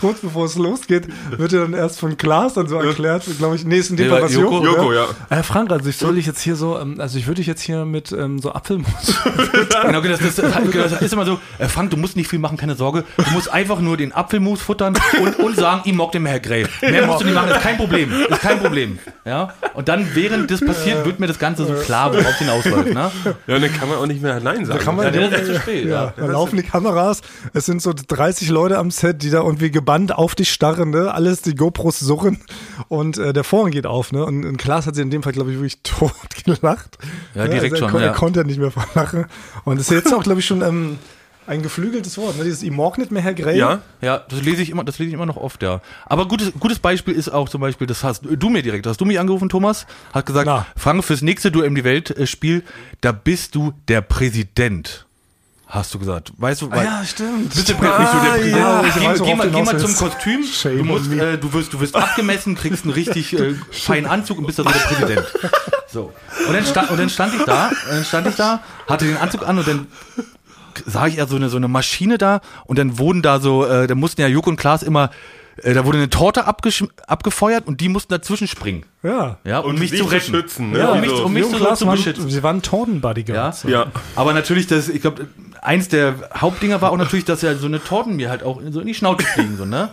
kurz 0.00 0.20
bevor 0.20 0.44
es 0.46 0.56
losgeht, 0.56 1.04
wird 1.36 1.52
er 1.52 1.62
dann 1.62 1.74
erst 1.74 1.98
von 2.00 2.16
Klaas 2.16 2.54
dann 2.54 2.68
so 2.68 2.76
erklärt, 2.76 3.24
glaube 3.38 3.56
ich, 3.56 3.64
nee, 3.64 3.78
ist 3.78 3.90
in 3.90 3.96
dem 3.96 4.06
Ja, 4.06 4.12
Fall 4.14 4.22
was 4.24 4.34
Joko, 4.34 4.64
Joko, 4.64 4.66
Joko, 4.66 4.92
ja. 4.92 5.06
Äh, 5.30 5.42
Frank, 5.42 5.70
also 5.70 5.88
ich 5.88 5.96
soll 5.96 6.14
dich 6.16 6.26
jetzt 6.26 6.40
hier 6.42 6.56
so, 6.56 6.78
ähm, 6.78 7.00
also 7.00 7.18
ich 7.18 7.26
würde 7.26 7.36
dich 7.36 7.46
jetzt 7.46 7.62
hier 7.62 7.84
mit 7.84 8.12
ähm, 8.12 8.38
so 8.38 8.52
Apfelmus. 8.52 8.86
Genau, 9.84 10.00
das, 10.00 10.20
das, 10.20 10.34
das, 10.36 10.52
das 10.90 11.02
ist 11.02 11.12
immer 11.12 11.24
so, 11.26 11.38
äh, 11.58 11.68
Frank, 11.68 11.90
du 11.90 11.96
musst 11.96 12.16
nicht 12.16 12.28
viel 12.28 12.38
machen, 12.38 12.56
keine 12.56 12.74
Sorge. 12.74 13.04
Du 13.16 13.24
musst 13.32 13.52
einfach 13.52 13.80
nur 13.80 13.96
den 13.96 14.12
Apfelmus 14.12 14.60
futtern 14.62 14.94
und, 15.20 15.38
und 15.38 15.56
sagen, 15.56 15.82
ich 15.84 15.92
mag 15.92 16.12
dem 16.12 16.26
Herr 16.26 16.40
Grey. 16.40 16.66
Mehr 16.80 17.06
musst 17.06 17.20
du 17.20 17.24
nicht 17.26 17.34
machen, 17.34 17.50
ist 17.50 17.60
kein 17.60 17.76
Problem. 17.76 18.10
Ist 18.28 18.40
kein 18.40 18.60
Problem. 18.60 18.98
Ja? 19.24 19.52
Und 19.74 19.88
dann, 19.88 20.06
während 20.14 20.50
das 20.50 20.60
passiert, 20.64 21.04
wird 21.04 21.20
mir 21.20 21.26
das 21.26 21.38
Ganze 21.38 21.66
so 21.66 21.74
klar, 21.74 22.12
worauf 22.12 22.36
hinausläuft. 22.38 22.94
Ne? 22.94 23.10
Ja, 23.46 23.54
und 23.56 23.62
dann 23.62 23.72
kann 23.74 23.88
man 23.88 23.98
auch 23.98 24.06
nicht 24.06 24.22
mehr 24.22 24.40
Nein 24.40 24.64
sagen. 24.64 24.80
kann 24.80 24.96
man- 24.96 25.06
Ja, 25.06 25.10
der 25.10 25.30
ist 25.42 25.46
zu 25.46 25.60
spät. 25.60 25.86
Ja, 25.86 26.04
Ja. 26.04 26.14
da 26.16 26.26
laufen 26.26 26.56
die 26.56 26.62
Kameras, 26.62 27.20
es 27.52 27.66
sind 27.66 27.82
so 27.82 27.92
30 27.94 28.48
Leute 28.48 28.78
am 28.78 28.90
Set, 28.90 29.22
die 29.22 29.30
da 29.30 29.40
irgendwie 29.54 29.70
gebannt 29.70 30.14
auf 30.14 30.34
dich 30.34 30.52
starren, 30.52 30.90
ne? 30.90 31.12
Alles 31.14 31.42
die 31.42 31.54
GoPros 31.54 31.98
surren 32.00 32.38
und 32.88 33.18
äh, 33.18 33.32
der 33.32 33.44
Vorhang 33.44 33.70
geht 33.70 33.86
auf, 33.86 34.12
ne? 34.12 34.24
Und, 34.24 34.44
und 34.44 34.56
Klaas 34.56 34.86
hat 34.86 34.94
sich 34.94 35.02
in 35.04 35.10
dem 35.10 35.22
Fall, 35.22 35.32
glaube 35.32 35.50
ich, 35.52 35.56
wirklich 35.58 35.78
tot 35.82 36.12
gelacht. 36.44 36.98
Ja, 37.34 37.44
Ne? 37.44 37.50
direkt 37.50 37.72
also 37.74 37.76
er, 37.76 37.78
schon, 37.78 37.90
kon- 37.90 38.00
ja. 38.00 38.06
Er 38.08 38.12
konnte 38.14 38.44
nicht 38.44 38.58
mehr 38.58 38.70
vor 38.70 38.86
Lachen. 38.94 39.26
Und 39.64 39.78
das 39.78 39.90
ist 39.90 39.94
jetzt 40.04 40.12
auch, 40.14 40.22
glaube 40.22 40.40
ich, 40.40 40.46
schon 40.46 40.62
ähm, 40.62 40.98
ein 41.46 41.62
geflügeltes 41.62 42.16
Wort, 42.18 42.38
ne? 42.38 42.44
Dieses 42.44 42.62
nicht 42.62 43.10
mehr 43.10 43.22
Herr 43.22 43.34
Grey. 43.34 43.58
Ja? 43.58 43.80
Ja, 44.00 44.18
das 44.18 44.42
lese 44.42 44.62
ich 44.62 44.70
immer, 44.70 44.82
das 44.82 44.98
lese 44.98 45.08
ich 45.08 45.14
immer 45.14 45.26
noch 45.26 45.36
oft, 45.36 45.62
ja. 45.62 45.80
Aber 46.06 46.26
gutes, 46.26 46.52
gutes 46.58 46.78
Beispiel 46.78 47.14
ist 47.14 47.28
auch 47.28 47.48
zum 47.48 47.60
Beispiel, 47.60 47.86
das 47.86 48.02
hast 48.02 48.22
du 48.24 48.48
mir 48.48 48.62
direkt, 48.62 48.86
hast 48.86 49.00
du 49.00 49.04
mich 49.04 49.18
angerufen, 49.20 49.48
Thomas, 49.48 49.86
hat 50.12 50.26
gesagt, 50.26 50.46
Na. 50.46 50.66
Frank, 50.76 51.04
fürs 51.04 51.20
nächste 51.22 51.50
Duell 51.50 51.68
um 51.68 51.74
die 51.74 51.84
Welt 51.84 52.10
äh, 52.10 52.26
Spiel, 52.26 52.62
da 53.02 53.12
bist 53.12 53.54
du 53.54 53.72
der 53.88 54.00
Präsident. 54.00 55.06
Hast 55.66 55.92
du 55.94 55.98
gesagt. 55.98 56.32
Weißt 56.36 56.62
du, 56.62 56.66
Ah, 56.66 56.76
weil, 56.76 56.84
ja, 56.84 57.04
stimmt. 57.04 57.50
bist 57.52 57.68
du 57.68 57.72
nicht 57.72 57.82
so 57.82 57.84
der 57.84 57.90
Präsident. 57.90 58.56
ja, 58.56 58.82
ich 58.86 58.94
geh, 58.94 59.06
weiß, 59.06 59.22
geh, 59.22 59.34
mal, 59.34 59.50
geh 59.50 59.62
mal 59.62 59.78
zum. 59.78 59.96
Kostüm. 59.96 60.44
Shame 60.44 60.78
du 60.78 60.84
musst, 60.84 61.10
äh, 61.10 61.38
du 61.38 61.52
wirst, 61.52 61.72
du 61.72 61.80
wirst 61.80 61.96
abgemessen, 61.96 62.54
kriegst 62.54 62.84
einen 62.84 62.92
richtig 62.92 63.32
äh, 63.32 63.54
feinen 63.72 64.06
Anzug 64.08 64.38
und 64.38 64.46
bist 64.46 64.58
dann 64.58 64.66
so 64.66 64.72
der 64.72 64.78
Präsident. 65.06 65.26
So. 65.90 66.12
Und 66.46 66.54
dann, 66.54 66.64
stand, 66.66 66.90
und 66.90 66.98
dann 67.00 67.08
stand 67.08 67.34
ich 67.34 67.42
da, 67.44 67.70
dann 67.88 68.04
stand 68.04 68.26
ich 68.28 68.36
da, 68.36 68.60
hatte 68.88 69.04
den 69.06 69.16
Anzug 69.16 69.46
an 69.48 69.58
und 69.58 69.66
dann 69.66 69.86
sah 70.86 71.06
ich 71.06 71.16
ja 71.16 71.26
so 71.26 71.36
eine, 71.36 71.48
so 71.48 71.56
eine 71.56 71.68
Maschine 71.68 72.18
da 72.18 72.40
und 72.66 72.78
dann 72.78 72.98
wurden 72.98 73.22
da 73.22 73.40
so, 73.40 73.64
äh, 73.66 73.86
da 73.86 73.94
mussten 73.94 74.20
ja 74.20 74.26
Joko 74.28 74.50
und 74.50 74.56
Klaas 74.56 74.82
immer, 74.82 75.10
da 75.62 75.84
wurde 75.84 75.98
eine 75.98 76.10
Torte 76.10 76.46
abgefeuert 76.46 77.66
und 77.66 77.80
die 77.80 77.88
mussten 77.88 78.12
dazwischen 78.12 78.48
springen. 78.48 78.84
Ja. 79.02 79.38
Ja, 79.44 79.60
um 79.60 79.70
Und 79.70 79.78
mich 79.78 79.96
zu 79.96 80.04
retten. 80.04 80.32
schützen, 80.32 80.70
ne? 80.72 80.78
Ja, 80.78 80.92
um 80.92 81.00
mich, 81.00 81.12
um 81.12 81.32
mich 81.32 81.42
Jung 81.42 81.52
zu, 81.52 81.86
beschützen. 81.86 82.28
sie 82.30 82.42
waren 82.42 82.56
Ja? 82.56 82.62
Torten-Bodyguards. 82.62 83.62
Ja. 83.64 83.86
Aber 84.16 84.32
natürlich, 84.32 84.66
das, 84.66 84.88
ich 84.88 85.00
glaube, 85.02 85.28
eins 85.62 85.88
der 85.88 86.14
Hauptdinger 86.40 86.80
war 86.82 86.90
auch 86.90 86.96
natürlich, 86.96 87.24
dass 87.24 87.42
ja 87.42 87.54
so 87.54 87.66
eine 87.66 87.82
Torten 87.82 88.16
mir 88.16 88.30
halt 88.30 88.42
auch 88.42 88.60
in, 88.60 88.72
so 88.72 88.80
in 88.80 88.86
die 88.86 88.94
Schnauze 88.94 89.24
fliegen, 89.26 89.56
so, 89.56 89.64
ne? 89.64 89.90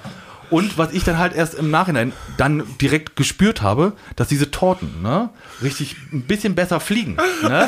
Und 0.51 0.77
was 0.77 0.91
ich 0.91 1.03
dann 1.03 1.17
halt 1.17 1.33
erst 1.33 1.55
im 1.55 1.71
Nachhinein 1.71 2.11
dann 2.37 2.63
direkt 2.79 3.15
gespürt 3.15 3.61
habe, 3.61 3.93
dass 4.15 4.27
diese 4.27 4.51
Torten, 4.51 5.01
ne, 5.01 5.29
richtig 5.63 5.95
ein 6.13 6.21
bisschen 6.21 6.53
besser 6.55 6.79
fliegen, 6.79 7.17
ne, 7.41 7.67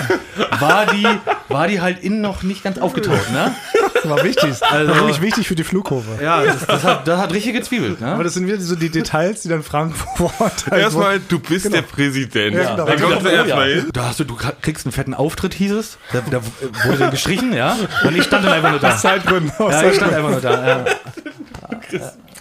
war 0.60 0.86
die, 0.88 1.08
war 1.48 1.68
die 1.68 1.82
halt 1.82 2.04
innen 2.04 2.22
noch 2.22 2.44
nicht 2.44 2.64
ganz 2.64 2.78
aufgetaut, 2.78 3.32
ne? 3.32 3.56
Das 3.94 4.10
war 4.10 4.24
wichtig. 4.24 4.62
Also, 4.62 4.92
war 4.92 4.98
wirklich 4.98 5.22
wichtig 5.22 5.48
für 5.48 5.56
die 5.56 5.64
Flugkurve. 5.64 6.22
Ja, 6.22 6.44
das, 6.44 6.66
das, 6.66 6.84
hat, 6.84 7.08
das 7.08 7.20
hat 7.22 7.34
richtig 7.34 7.54
gezwiebelt, 7.54 8.02
Aber 8.04 8.18
ne? 8.18 8.24
das 8.26 8.34
sind 8.34 8.46
wieder 8.48 8.60
so 8.60 8.76
die 8.76 8.90
Details, 8.90 9.42
die 9.44 9.50
dann 9.50 9.64
Frank 9.64 9.96
vorurteilt 10.18 10.82
Erstmal, 10.82 11.22
du 11.22 11.40
bist 11.40 11.74
der 11.74 11.84
Präsident. 11.84 12.56
Ja, 12.56 12.76
genau. 12.76 12.86
Da 12.86 12.94
Ja, 12.94 13.00
kommt 13.00 13.26
er 13.26 13.32
erstmal 13.32 13.70
hin. 13.70 13.90
Da 13.94 14.06
hast 14.10 14.20
du, 14.20 14.26
du 14.26 14.36
kriegst 14.62 14.86
einen 14.86 14.92
fetten 14.92 15.14
Auftritt, 15.14 15.54
hieß 15.54 15.72
es. 15.72 15.98
Da, 16.12 16.22
da 16.30 16.42
wurde 16.84 16.98
dann 16.98 17.12
gestrichen, 17.12 17.54
ja. 17.54 17.78
Und 18.04 18.18
ich 18.18 18.24
stand 18.24 18.46
dann 18.46 18.52
einfach 18.52 18.72
nur 18.72 18.80
da. 18.80 18.98
Zeitgründen. 18.98 19.52
Aus 19.58 19.72
Ja, 19.72 19.84
ich 19.84 19.96
stand 19.96 20.14
einfach 20.14 20.32
nur 20.32 20.42
da. 20.42 20.68
Ja. 20.68 20.86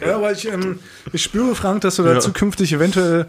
Ja, 0.05 0.17
aber 0.17 0.33
ich, 0.33 0.49
ähm, 0.51 0.79
ich 1.13 1.23
spüre, 1.23 1.55
Frank, 1.55 1.83
dass 1.83 1.97
du 1.97 2.03
da 2.03 2.19
zukünftig 2.21 2.73
eventuell 2.73 3.27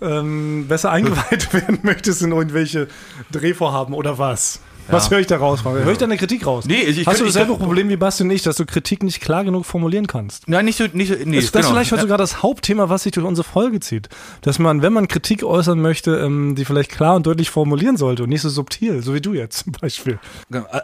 ähm, 0.00 0.66
besser 0.68 0.90
eingeweiht 0.90 1.52
werden 1.52 1.80
möchtest 1.82 2.22
in 2.22 2.32
irgendwelche 2.32 2.88
Drehvorhaben 3.30 3.94
oder 3.94 4.18
was? 4.18 4.60
Was 4.90 5.04
Ja. 5.06 5.10
höre 5.10 5.18
ich 5.20 5.26
da 5.26 5.36
raus, 5.36 5.60
Frank? 5.60 5.80
Höre 5.84 5.92
ich 5.92 5.98
da 5.98 6.06
eine 6.06 6.16
Kritik 6.16 6.46
raus? 6.46 6.64
Nee, 6.64 6.80
ich- 6.80 7.00
ich 7.00 7.06
Hast 7.06 7.20
du 7.20 7.24
ich 7.26 7.32
dasselbe 7.34 7.52
kann- 7.52 7.60
Problem 7.66 7.90
wie 7.90 7.96
Basti 7.98 8.22
und 8.22 8.30
ich, 8.30 8.40
dass 8.42 8.56
du 8.56 8.64
Kritik 8.64 9.02
nicht 9.02 9.20
klar 9.20 9.44
genug 9.44 9.66
formulieren 9.66 10.06
kannst? 10.06 10.48
Nein, 10.48 10.64
nicht 10.64 10.78
so, 10.78 10.84
nicht 10.94 11.08
so, 11.08 11.14
nee, 11.26 11.36
Das, 11.36 11.44
das 11.46 11.52
genau. 11.52 11.60
ist 11.60 11.68
vielleicht 11.72 11.92
heute 11.92 12.00
sogar 12.02 12.16
das 12.16 12.42
Hauptthema, 12.42 12.88
was 12.88 13.02
sich 13.02 13.12
durch 13.12 13.26
unsere 13.26 13.46
Folge 13.46 13.80
zieht. 13.80 14.08
Dass 14.40 14.58
man, 14.58 14.80
wenn 14.80 14.94
man 14.94 15.06
Kritik 15.06 15.44
äußern 15.44 15.78
möchte, 15.78 16.16
ähm, 16.16 16.54
die 16.54 16.64
vielleicht 16.64 16.90
klar 16.90 17.16
und 17.16 17.26
deutlich 17.26 17.50
formulieren 17.50 17.98
sollte 17.98 18.22
und 18.22 18.30
nicht 18.30 18.40
so 18.40 18.48
subtil, 18.48 19.02
so 19.02 19.12
wie 19.12 19.20
du 19.20 19.34
jetzt 19.34 19.64
zum 19.64 19.72
Beispiel. 19.74 20.18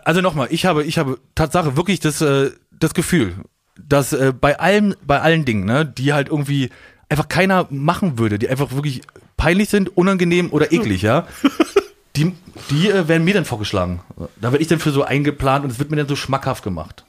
Also 0.04 0.20
nochmal, 0.20 0.48
ich 0.50 0.66
habe, 0.66 0.84
ich 0.84 0.98
habe 0.98 1.18
Tatsache 1.34 1.78
wirklich 1.78 2.00
das, 2.00 2.20
äh, 2.20 2.50
das 2.78 2.92
Gefühl, 2.92 3.32
dass 3.76 4.12
äh, 4.12 4.32
bei 4.38 4.58
allem, 4.58 4.94
bei 5.06 5.20
allen 5.20 5.44
Dingen, 5.44 5.64
ne, 5.64 5.84
die 5.84 6.12
halt 6.12 6.28
irgendwie 6.28 6.70
einfach 7.08 7.28
keiner 7.28 7.66
machen 7.70 8.18
würde, 8.18 8.38
die 8.38 8.48
einfach 8.48 8.72
wirklich 8.72 9.02
peinlich 9.36 9.68
sind, 9.68 9.96
unangenehm 9.96 10.50
oder 10.52 10.72
eklig, 10.72 11.02
ja. 11.02 11.26
Die, 12.16 12.30
die 12.70 12.90
äh, 12.90 13.08
werden 13.08 13.24
mir 13.24 13.34
dann 13.34 13.44
vorgeschlagen. 13.44 13.98
Da 14.40 14.52
werde 14.52 14.62
ich 14.62 14.68
dann 14.68 14.78
für 14.78 14.92
so 14.92 15.02
eingeplant 15.02 15.64
und 15.64 15.72
es 15.72 15.80
wird 15.80 15.90
mir 15.90 15.96
dann 15.96 16.06
so 16.06 16.14
schmackhaft 16.14 16.62
gemacht. 16.62 17.04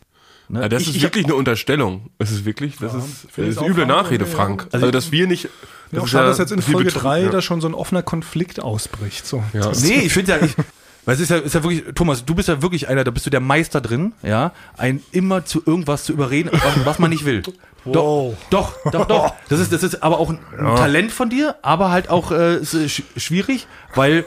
Ne? 0.49 0.61
Ja, 0.61 0.67
das 0.69 0.81
ich, 0.81 0.89
ist 0.89 0.95
ich, 0.95 1.03
wirklich 1.03 1.25
eine 1.25 1.35
Unterstellung. 1.35 2.09
Es 2.17 2.31
ist 2.31 2.43
wirklich, 2.45 2.77
das 2.77 2.95
ist, 2.95 3.27
finde 3.31 3.51
das 3.51 3.61
ich 3.61 3.61
ist 3.61 3.69
üble 3.69 3.85
Frank, 3.85 3.87
Nachrede, 3.87 4.25
ja. 4.25 4.31
Frank. 4.31 4.67
Also, 4.71 4.89
dass 4.89 5.11
wir 5.11 5.27
nicht. 5.27 5.49
Ja, 5.91 5.99
auch 5.99 6.05
ist 6.05 6.11
schade, 6.11 6.27
dass 6.27 6.39
jetzt 6.39 6.51
in 6.51 6.61
Folge 6.63 6.89
betrü- 6.89 7.01
3 7.01 7.21
ja. 7.21 7.29
da 7.29 7.41
schon 7.43 7.61
so 7.61 7.67
ein 7.67 7.75
offener 7.75 8.01
Konflikt 8.01 8.59
ausbricht. 8.59 9.27
So. 9.27 9.43
Ja. 9.53 9.71
Nee, 9.79 10.01
ich 10.05 10.13
finde 10.13 10.31
ja, 10.31 10.43
ich, 10.43 10.55
weil 11.05 11.15
es 11.15 11.21
ist 11.21 11.29
ja, 11.29 11.37
ist 11.37 11.53
ja 11.55 11.63
wirklich, 11.63 11.83
Thomas, 11.93 12.25
du 12.25 12.35
bist 12.35 12.49
ja 12.49 12.61
wirklich 12.61 12.87
einer, 12.87 13.03
da 13.03 13.11
bist 13.11 13.25
du 13.25 13.29
der 13.29 13.39
Meister 13.39 13.81
drin, 13.81 14.13
ja, 14.23 14.51
ein 14.77 15.03
immer 15.11 15.45
zu 15.45 15.61
irgendwas 15.65 16.03
zu 16.03 16.13
überreden, 16.13 16.49
was, 16.51 16.85
was 16.85 16.99
man 16.99 17.09
nicht 17.09 17.25
will. 17.25 17.43
Wow. 17.85 18.35
Doch, 18.49 18.73
doch, 18.83 18.91
doch, 18.91 19.05
doch. 19.05 19.33
Das 19.49 19.59
ist, 19.59 19.71
das 19.71 19.83
ist 19.83 20.01
aber 20.01 20.19
auch 20.19 20.29
ein 20.31 20.39
Talent 20.57 21.11
von 21.11 21.29
dir, 21.29 21.55
aber 21.61 21.91
halt 21.91 22.09
auch 22.09 22.31
äh, 22.31 22.65
schwierig, 22.65 23.67
weil 23.93 24.25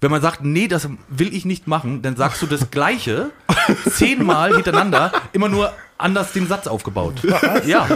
wenn 0.00 0.10
man 0.10 0.22
sagt, 0.22 0.44
nee, 0.44 0.68
das 0.68 0.88
will 1.08 1.34
ich 1.34 1.44
nicht 1.44 1.66
machen, 1.66 2.02
dann 2.02 2.16
sagst 2.16 2.40
du 2.42 2.46
das 2.46 2.70
Gleiche 2.70 3.30
zehnmal 3.90 4.54
hintereinander, 4.54 5.12
immer 5.32 5.48
nur 5.48 5.72
anders 5.98 6.32
den 6.32 6.46
Satz 6.46 6.66
aufgebaut. 6.66 7.14
Ja, 7.66 7.88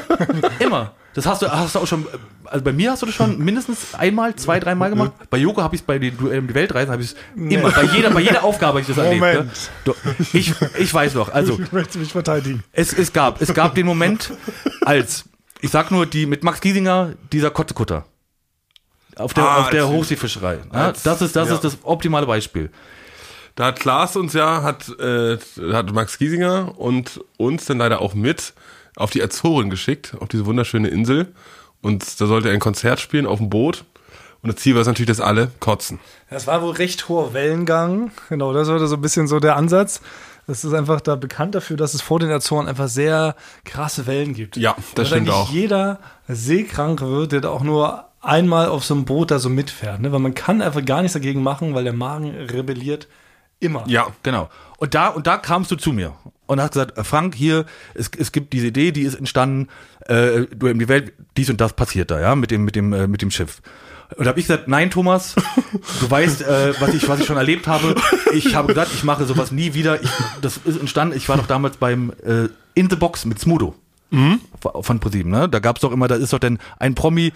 immer. 0.59 0.93
Das 1.15 1.27
hast 1.27 1.43
du, 1.43 1.51
hast 1.51 1.75
du 1.75 1.81
auch 1.81 1.87
schon, 1.89 2.07
also 2.45 2.65
bei 2.65 2.73
mir 2.73 2.93
hast 2.93 3.03
du 3.03 3.07
das 3.07 3.15
schon 3.17 3.37
mindestens 3.39 3.95
einmal, 3.97 4.37
zwei, 4.37 4.61
dreimal 4.61 4.91
gemacht. 4.91 5.11
Bei 5.29 5.39
Joko 5.39 5.61
habe 5.61 5.75
ich 5.75 5.81
es 5.81 5.87
bei 5.87 5.99
den 5.99 6.17
die 6.17 6.55
Weltreisen, 6.55 6.93
habe 6.93 7.03
ich 7.03 7.11
es 7.11 7.17
immer, 7.35 7.71
bei 7.73 7.83
jeder, 7.83 8.11
bei 8.11 8.21
jeder 8.21 8.45
Aufgabe 8.45 8.75
habe 8.75 8.81
ich 8.83 8.87
das 8.87 8.97
erlebt. 8.97 9.21
Moment. 9.21 9.47
Ne? 9.47 9.51
Doch, 9.87 9.97
Ich, 10.33 10.53
ich 10.79 10.95
weiß 10.95 11.15
noch, 11.15 11.29
also 11.33 11.59
Ich 11.59 11.73
möchte 11.73 11.99
mich 11.99 12.13
verteidigen. 12.13 12.63
es, 12.73 12.93
es 12.93 13.13
gab, 13.13 13.41
es 13.43 13.53
gab 13.53 13.75
den 13.75 13.87
Moment, 13.87 14.33
als, 14.83 15.25
ich 15.61 15.71
sag 15.71 15.91
nur, 15.91 16.07
die 16.07 16.27
mit 16.27 16.45
Max 16.45 16.61
Giesinger, 16.61 17.15
dieser 17.33 17.51
Kotzekutter. 17.51 18.05
Auf 19.17 19.35
der, 19.35 19.45
Ah, 19.45 19.61
auf 19.63 19.71
der 19.71 19.89
Hochseefischerei. 19.89 20.59
Ja, 20.73 20.87
als- 20.87 21.03
das 21.03 21.21
ist, 21.23 21.35
das 21.35 21.49
ja. 21.49 21.55
ist 21.57 21.65
das 21.65 21.79
optimale 21.83 22.27
Beispiel. 22.27 22.71
Da 23.57 23.67
hat 23.67 23.81
Klaas 23.81 24.15
uns 24.15 24.33
ja, 24.33 24.63
hat, 24.63 24.89
äh, 25.01 25.37
hat 25.73 25.93
Max 25.93 26.17
Giesinger 26.19 26.79
und 26.79 27.21
uns 27.37 27.65
dann 27.67 27.79
leider 27.79 28.01
auch 28.01 28.15
mit 28.15 28.55
auf 28.97 29.11
die 29.11 29.23
Azoren 29.23 29.71
geschickt, 29.71 30.17
auf 30.21 30.29
diese 30.29 30.47
wunderschöne 30.47 30.89
Insel. 30.89 31.33
Und 31.83 32.21
da 32.21 32.27
sollte 32.27 32.49
er 32.49 32.55
ein 32.55 32.61
Konzert 32.61 33.01
spielen 33.01 33.27
auf 33.27 33.39
dem 33.39 33.51
Boot. 33.51 33.85
Und 34.43 34.53
das 34.53 34.61
Ziel 34.63 34.75
war 34.75 34.81
es 34.83 34.87
natürlich, 34.87 35.09
dass 35.09 35.21
alle 35.21 35.51
kotzen. 35.61 35.99
Das 36.31 36.47
war 36.47 36.63
wohl 36.63 36.73
recht 36.73 37.09
hoher 37.09 37.35
Wellengang. 37.35 38.11
Genau, 38.29 38.53
das 38.53 38.69
war 38.69 38.79
so 38.87 38.95
ein 38.97 39.01
bisschen 39.03 39.27
so 39.27 39.39
der 39.39 39.57
Ansatz. 39.57 40.01
Das 40.47 40.65
ist 40.65 40.73
einfach 40.73 41.01
da 41.01 41.15
bekannt 41.17 41.55
dafür, 41.55 41.77
dass 41.77 41.95
es 41.95 42.01
vor 42.03 42.19
den 42.19 42.31
Azoren 42.31 42.67
einfach 42.67 42.89
sehr 42.89 43.37
krasse 43.65 44.07
Wellen 44.07 44.35
gibt. 44.35 44.57
Ja, 44.57 44.75
das 44.95 45.09
stimmt 45.09 45.29
eigentlich 45.29 45.35
auch. 45.35 45.51
jeder 45.51 46.01
seekrank 46.27 47.01
wird, 47.03 47.33
der 47.33 47.43
da 47.43 47.51
auch 47.51 47.63
nur 47.63 48.07
einmal 48.21 48.69
auf 48.69 48.85
so 48.85 48.95
einem 48.95 49.05
Boot 49.05 49.31
da 49.31 49.39
so 49.39 49.49
mitfährt. 49.49 50.01
Ne? 50.01 50.11
Weil 50.13 50.19
man 50.21 50.35
kann 50.35 50.63
einfach 50.63 50.85
gar 50.85 51.03
nichts 51.03 51.13
dagegen 51.15 51.43
machen, 51.43 51.75
weil 51.75 51.85
der 51.85 51.93
Magen 51.93 52.31
rebelliert 52.35 53.09
immer. 53.61 53.85
Ja, 53.87 54.09
Genau. 54.23 54.49
Und 54.81 54.95
da, 54.95 55.09
und 55.09 55.27
da 55.27 55.37
kamst 55.37 55.71
du 55.71 55.77
zu 55.77 55.93
mir 55.93 56.15
und 56.47 56.61
hast 56.61 56.73
gesagt, 56.73 56.97
äh, 56.97 57.05
Frank, 57.05 57.35
hier, 57.35 57.67
es, 57.95 58.11
es 58.17 58.33
gibt 58.33 58.55
diese 58.55 58.69
Idee, 58.69 58.93
die 58.93 59.03
ist 59.03 59.15
entstanden, 59.15 59.69
äh, 60.07 60.47
du 60.57 60.69
in 60.69 60.79
die 60.79 60.89
Welt, 60.89 61.13
dies 61.37 61.51
und 61.51 61.61
das 61.61 61.75
passiert 61.75 62.11
da, 62.11 62.19
ja, 62.19 62.35
mit 62.35 62.51
dem, 62.51 62.65
mit 62.65 62.77
dem, 62.77 62.95
äh, 62.95 63.07
mit 63.07 63.21
dem 63.21 63.31
Schiff. 63.31 63.61
Und 64.17 64.25
da 64.25 64.31
habe 64.31 64.41
ich 64.41 64.47
gesagt, 64.47 64.69
nein, 64.69 64.91
Thomas, 64.91 65.35
du 66.01 66.11
weißt, 66.11 66.43
äh, 66.43 66.73
was 66.81 66.95
ich, 66.95 67.07
was 67.09 67.21
ich 67.21 67.27
schon 67.27 67.37
erlebt 67.37 67.69
habe. 67.69 67.95
Ich 68.33 68.57
habe 68.57 68.69
gesagt, 68.69 68.91
ich 68.95 69.05
mache 69.05 69.25
sowas 69.27 69.53
nie 69.53 69.75
wieder. 69.75 70.03
Ich, 70.03 70.11
das 70.41 70.57
ist 70.65 70.81
entstanden. 70.81 71.17
Ich 71.17 71.29
war 71.29 71.37
doch 71.37 71.47
damals 71.47 71.77
beim 71.77 72.13
äh, 72.25 72.49
In 72.75 72.89
the 72.91 72.97
Box 72.97 73.25
mit 73.27 73.39
Smudo 73.39 73.77
von 74.83 74.99
ProSieben, 74.99 75.31
ne? 75.31 75.49
Da 75.49 75.61
gab's 75.61 75.83
doch 75.83 75.93
immer, 75.93 76.09
da 76.09 76.17
ist 76.17 76.33
doch 76.33 76.41
denn 76.41 76.59
ein 76.81 76.97
Promi 76.97 77.33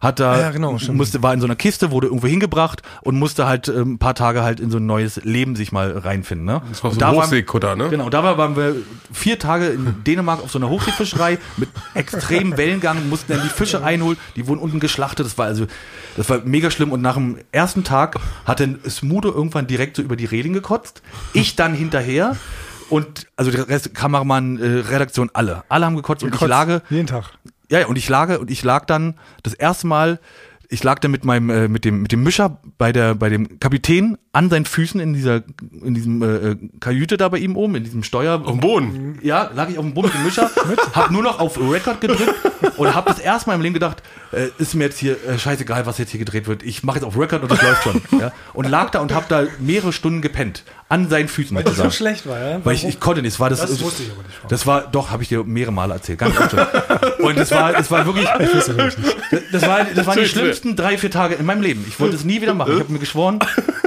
hat 0.00 0.20
da 0.20 0.40
Ja, 0.40 0.50
genau, 0.50 0.78
musste 0.92 1.22
war 1.22 1.34
in 1.34 1.40
so 1.40 1.46
einer 1.46 1.56
Kiste, 1.56 1.90
wurde 1.90 2.08
irgendwo 2.08 2.26
hingebracht 2.26 2.82
und 3.02 3.18
musste 3.18 3.46
halt 3.46 3.68
ähm, 3.68 3.94
ein 3.94 3.98
paar 3.98 4.14
Tage 4.14 4.42
halt 4.42 4.60
in 4.60 4.70
so 4.70 4.78
ein 4.78 4.86
neues 4.86 5.22
Leben 5.24 5.56
sich 5.56 5.72
mal 5.72 5.96
reinfinden, 5.96 6.46
ne? 6.46 6.62
das 6.68 6.82
war 6.82 6.90
Und 6.90 7.00
so 7.00 7.04
ein 7.04 7.14
Hochseekutter, 7.14 7.76
ne? 7.76 7.88
Genau, 7.88 8.10
da 8.10 8.22
waren 8.38 8.56
wir 8.56 8.76
vier 9.12 9.38
Tage 9.38 9.66
in 9.68 10.04
Dänemark 10.04 10.42
auf 10.42 10.50
so 10.50 10.58
einer 10.58 10.68
Hochseefischerei 10.68 11.38
mit 11.56 11.68
extremem 11.94 12.56
Wellengang, 12.56 13.08
mussten 13.08 13.32
dann 13.32 13.42
die 13.42 13.48
Fische 13.48 13.82
einholen, 13.82 14.18
die 14.36 14.46
wurden 14.46 14.60
unten 14.60 14.80
geschlachtet, 14.80 15.26
das 15.26 15.38
war 15.38 15.46
also, 15.46 15.66
das 16.16 16.28
war 16.28 16.40
mega 16.44 16.70
schlimm 16.70 16.92
und 16.92 17.02
nach 17.02 17.14
dem 17.14 17.38
ersten 17.52 17.84
Tag 17.84 18.16
hat 18.44 18.60
dann 18.60 18.78
Smudo 18.88 19.30
irgendwann 19.30 19.66
direkt 19.66 19.96
so 19.96 20.02
über 20.02 20.16
die 20.16 20.26
Reling 20.26 20.52
gekotzt, 20.52 21.02
ich 21.32 21.56
dann 21.56 21.74
hinterher, 21.74 22.36
und 22.90 23.26
also 23.36 23.50
der 23.50 23.68
Rest, 23.68 23.94
Kameramann, 23.94 24.58
äh, 24.58 24.78
Redaktion, 24.90 25.30
alle. 25.32 25.62
Alle 25.68 25.86
haben 25.86 25.96
gekotzt 25.96 26.22
und 26.22 26.32
ich 26.32 26.38
Kotzt 26.38 26.48
lage, 26.48 26.82
Jeden 26.88 27.06
Tag. 27.06 27.32
Ja, 27.70 27.80
ja, 27.80 27.86
und 27.86 27.96
ich 27.96 28.08
lage 28.08 28.38
und 28.38 28.50
ich 28.50 28.62
lag 28.64 28.84
dann 28.86 29.14
das 29.42 29.54
erste 29.54 29.86
Mal, 29.86 30.20
ich 30.70 30.84
lag 30.84 30.98
dann 30.98 31.10
mit 31.10 31.24
meinem 31.24 31.48
äh, 31.48 31.68
mit 31.68 31.84
dem 31.84 32.02
mit 32.02 32.12
dem 32.12 32.22
Mischer 32.22 32.60
bei 32.76 32.92
der 32.92 33.14
bei 33.14 33.30
dem 33.30 33.58
Kapitän 33.58 34.18
an 34.32 34.50
seinen 34.50 34.66
Füßen 34.66 35.00
in 35.00 35.14
dieser 35.14 35.42
in 35.82 35.94
diesem 35.94 36.22
äh, 36.22 36.56
Kajüte 36.80 37.16
da 37.16 37.28
bei 37.30 37.38
ihm 37.38 37.56
oben 37.56 37.74
in 37.76 37.84
diesem 37.84 38.02
Steuer 38.02 38.42
Auf 38.44 38.50
dem 38.52 38.60
Boden. 38.60 39.18
ja, 39.22 39.50
lag 39.54 39.70
ich 39.70 39.78
auf 39.78 39.84
dem 39.84 39.94
Boden 39.94 40.08
mit 40.08 40.16
dem 40.16 40.24
Mischer, 40.24 40.50
hab 40.94 41.10
nur 41.10 41.22
noch 41.22 41.40
auf 41.40 41.58
Record 41.58 42.00
gedrückt 42.02 42.34
und 42.76 42.94
hab 42.94 43.06
das 43.06 43.18
erste 43.18 43.48
Mal 43.48 43.56
im 43.56 43.62
Leben 43.62 43.74
gedacht, 43.74 44.02
äh, 44.32 44.48
ist 44.58 44.74
mir 44.74 44.84
jetzt 44.84 44.98
hier 44.98 45.16
äh, 45.26 45.38
scheißegal, 45.38 45.86
was 45.86 45.98
jetzt 45.98 46.10
hier 46.10 46.18
gedreht 46.18 46.46
wird. 46.46 46.62
Ich 46.62 46.82
mache 46.82 46.98
jetzt 46.98 47.04
auf 47.04 47.18
Record 47.18 47.42
und 47.42 47.50
das 47.50 47.62
läuft 47.62 47.82
schon. 47.82 48.02
Ja? 48.18 48.32
Und 48.52 48.68
lag 48.68 48.90
da 48.90 48.98
und 49.00 49.14
hab 49.14 49.28
da 49.28 49.44
mehrere 49.60 49.92
Stunden 49.92 50.22
gepennt. 50.22 50.64
An 50.88 51.08
seinen 51.08 51.28
Füßen. 51.28 51.56
Weil 51.56 51.64
das 51.64 51.76
so 51.76 51.90
schlecht 51.90 52.26
war, 52.26 52.40
ja? 52.40 52.64
Weil 52.64 52.74
ich, 52.74 52.84
ich 52.84 52.98
konnte 52.98 53.22
nicht. 53.22 53.34
Es 53.34 53.40
war 53.40 53.50
das, 53.50 53.60
Das 53.60 53.80
wusste 53.80 54.02
ich 54.02 54.10
aber 54.10 54.22
nicht, 54.22 54.34
Frank. 54.34 54.48
Das 54.48 54.66
war, 54.66 54.80
doch, 54.90 55.10
habe 55.10 55.22
ich 55.22 55.28
dir 55.28 55.44
mehrere 55.44 55.72
Male 55.72 55.94
erzählt. 55.94 56.18
Ganz 56.18 56.36
oft 56.38 56.50
schon. 56.50 56.60
Und 57.24 57.38
das 57.38 57.50
war, 57.50 57.72
das 57.72 57.90
war 57.90 58.06
wirklich, 58.06 58.26
das 59.52 59.62
war, 59.66 59.84
das 59.84 60.06
waren 60.06 60.18
die 60.18 60.26
schlimmsten 60.26 60.76
drei, 60.76 60.96
vier 60.98 61.10
Tage 61.10 61.34
in 61.34 61.44
meinem 61.44 61.62
Leben. 61.62 61.84
Ich 61.86 62.00
wollte 62.00 62.16
es 62.16 62.24
nie 62.24 62.40
wieder 62.40 62.54
machen. 62.54 62.72
Ich 62.74 62.80
habe 62.80 62.92
mir 62.92 62.98
geschworen. 62.98 63.38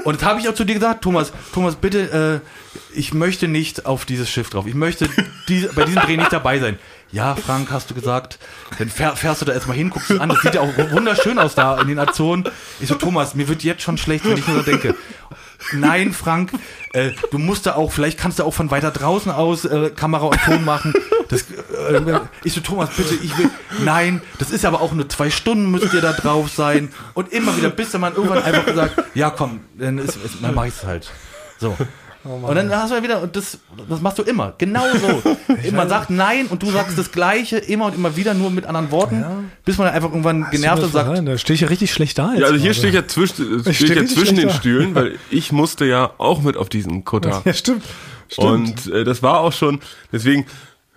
Und 0.03 0.21
das 0.21 0.27
habe 0.27 0.39
ich 0.39 0.47
auch 0.47 0.53
zu 0.53 0.63
dir 0.63 0.75
gesagt, 0.75 1.03
Thomas, 1.03 1.31
Thomas, 1.53 1.75
bitte, 1.75 2.41
äh, 2.43 2.97
ich 2.97 3.13
möchte 3.13 3.47
nicht 3.47 3.85
auf 3.85 4.05
dieses 4.05 4.29
Schiff 4.29 4.49
drauf. 4.49 4.65
Ich 4.67 4.75
möchte 4.75 5.09
diese, 5.47 5.69
bei 5.73 5.85
diesem 5.85 6.01
Dreh 6.01 6.17
nicht 6.17 6.33
dabei 6.33 6.59
sein. 6.59 6.77
Ja, 7.11 7.35
Frank, 7.35 7.71
hast 7.71 7.89
du 7.89 7.93
gesagt. 7.93 8.39
Dann 8.77 8.89
fähr, 8.89 9.15
fährst 9.15 9.41
du 9.41 9.45
da 9.45 9.51
erstmal 9.51 9.75
hin, 9.75 9.89
guckst 9.89 10.09
du 10.09 10.19
an. 10.19 10.29
Das 10.29 10.41
sieht 10.41 10.55
ja 10.55 10.61
auch 10.61 10.91
wunderschön 10.91 11.39
aus 11.39 11.55
da 11.55 11.79
in 11.81 11.89
den 11.89 11.99
Azoren. 11.99 12.45
Ich 12.79 12.87
so, 12.87 12.95
Thomas, 12.95 13.35
mir 13.35 13.49
wird 13.49 13.63
jetzt 13.63 13.81
schon 13.81 13.97
schlecht, 13.97 14.25
wenn 14.25 14.37
ich 14.37 14.47
nur 14.47 14.57
so 14.57 14.63
denke. 14.63 14.95
Nein, 15.73 16.13
Frank, 16.13 16.51
äh, 16.93 17.11
du 17.29 17.37
musst 17.37 17.65
da 17.65 17.75
auch, 17.75 17.91
vielleicht 17.91 18.17
kannst 18.17 18.39
du 18.39 18.43
auch 18.43 18.53
von 18.53 18.71
weiter 18.71 18.91
draußen 18.91 19.31
aus 19.31 19.65
äh, 19.65 19.91
Kamera 19.91 20.25
und 20.25 20.41
Ton 20.41 20.65
machen. 20.65 20.93
Das, 21.29 21.41
äh, 21.43 22.19
ich 22.43 22.53
so, 22.53 22.61
Thomas, 22.61 22.89
bitte, 22.95 23.13
ich 23.15 23.37
will. 23.37 23.49
Nein, 23.83 24.21
das 24.39 24.51
ist 24.51 24.65
aber 24.65 24.81
auch 24.81 24.91
nur 24.91 25.07
zwei 25.07 25.29
Stunden 25.29 25.69
müsst 25.69 25.93
ihr 25.93 26.01
da 26.01 26.13
drauf 26.13 26.49
sein. 26.49 26.91
Und 27.13 27.31
immer 27.31 27.55
wieder, 27.57 27.69
bis 27.69 27.91
der 27.91 27.99
Mann 27.99 28.15
irgendwann 28.15 28.43
einfach 28.43 28.65
gesagt, 28.65 29.03
ja 29.13 29.29
komm, 29.29 29.61
dann, 29.77 29.97
ist, 29.97 30.15
ist, 30.17 30.35
dann 30.41 30.55
mach 30.55 30.65
ich's 30.65 30.83
halt. 30.83 31.11
So. 31.59 31.77
Und 32.23 32.55
dann 32.55 32.71
hast 32.75 32.91
du 32.91 32.95
ja 32.95 33.03
wieder, 33.03 33.21
und 33.21 33.35
das, 33.35 33.57
das 33.89 34.01
machst 34.01 34.19
du 34.19 34.23
immer, 34.23 34.53
genau 34.57 34.83
so. 34.93 35.35
Man 35.71 35.89
sagt 35.89 36.09
nein 36.09 36.47
und 36.47 36.61
du 36.61 36.69
sagst 36.69 36.97
das 36.97 37.11
Gleiche 37.11 37.57
immer 37.57 37.85
und 37.87 37.95
immer 37.95 38.15
wieder, 38.15 38.33
nur 38.33 38.51
mit 38.51 38.65
anderen 38.65 38.91
Worten, 38.91 39.23
bis 39.65 39.77
man 39.77 39.87
dann 39.87 39.95
einfach 39.95 40.09
irgendwann 40.09 40.47
genervt 40.51 40.83
und 40.83 40.91
sagt, 40.91 41.27
Da 41.27 41.37
stehe 41.37 41.55
ich 41.55 41.61
ja 41.61 41.67
richtig 41.67 41.91
schlecht 41.91 42.17
da. 42.17 42.33
Ja, 42.33 42.45
also 42.45 42.55
hier 42.57 42.67
jetzt 42.67 42.77
stehe 42.77 42.89
ich 42.89 42.95
ja 42.95 43.07
zwischen, 43.07 43.63
Ich 43.65 43.75
stehe 43.77 43.89
ich 43.89 43.91
steh 43.91 43.99
ja 44.01 44.05
zwischen 44.05 44.35
den 44.37 44.47
da. 44.49 44.53
Stühlen, 44.53 44.95
weil 44.95 45.17
ich 45.29 45.51
musste 45.51 45.85
ja 45.85 46.11
auch 46.17 46.41
mit 46.41 46.57
auf 46.57 46.69
diesen 46.69 47.05
Kutter. 47.05 47.41
Ja, 47.45 47.53
stimmt. 47.53 47.83
Stimmt. 48.29 48.47
Und 48.87 48.93
äh, 48.93 49.03
das 49.03 49.21
war 49.23 49.39
auch 49.41 49.51
schon, 49.51 49.79
deswegen, 50.13 50.45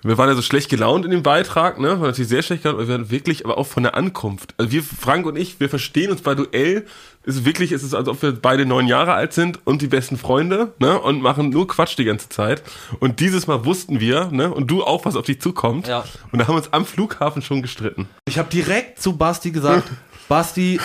wir 0.09 0.19
waren 0.19 0.29
ja 0.29 0.35
so 0.35 0.43
schlecht 0.43 0.69
gelaunt 0.69 1.05
in 1.05 1.11
dem 1.11 1.23
Beitrag, 1.23 1.81
ne? 1.81 2.01
War 2.01 2.09
natürlich 2.09 2.29
sehr 2.29 2.43
schlecht 2.43 2.63
gelaunt, 2.63 2.79
aber 2.79 2.89
wir 2.89 2.95
waren 2.95 3.11
wirklich, 3.11 3.45
aber 3.45 3.57
auch 3.57 3.67
von 3.67 3.83
der 3.83 3.95
Ankunft. 3.95 4.55
Also 4.59 4.71
wir, 4.71 4.83
Frank 4.83 5.27
und 5.27 5.37
ich, 5.37 5.61
wir 5.61 5.69
verstehen 5.69 6.11
uns 6.11 6.21
bei 6.21 6.35
Duell. 6.35 6.85
Ist 7.25 7.47
wirklich, 7.47 7.73
ist 7.73 7.83
es, 7.83 7.95
als 7.95 8.07
ob 8.07 8.21
wir 8.21 8.33
beide 8.33 8.67
neun 8.67 8.87
Jahre 8.87 9.15
alt 9.15 9.33
sind 9.33 9.59
und 9.65 9.81
die 9.81 9.87
besten 9.87 10.19
Freunde, 10.19 10.75
ne? 10.79 11.01
Und 11.01 11.23
machen 11.23 11.49
nur 11.49 11.67
Quatsch 11.67 11.97
die 11.97 12.05
ganze 12.05 12.29
Zeit. 12.29 12.63
Und 13.01 13.21
dieses 13.21 13.47
Mal 13.47 13.65
wussten 13.65 13.99
wir, 13.99 14.27
ne? 14.27 14.53
Und 14.53 14.71
du 14.71 14.85
auch, 14.85 15.07
was 15.07 15.17
auf 15.17 15.25
dich 15.25 15.41
zukommt. 15.41 15.89
Ja. 15.89 16.05
Und 16.33 16.39
da 16.39 16.47
haben 16.47 16.55
wir 16.55 16.59
uns 16.59 16.73
am 16.75 16.85
Flughafen 16.85 17.41
schon 17.41 17.63
gestritten. 17.63 18.09
Ich 18.29 18.39
habe 18.39 18.51
direkt 18.51 19.01
zu 19.01 19.17
Basti 19.17 19.53
gesagt, 19.53 19.91
Basti, 20.29 20.81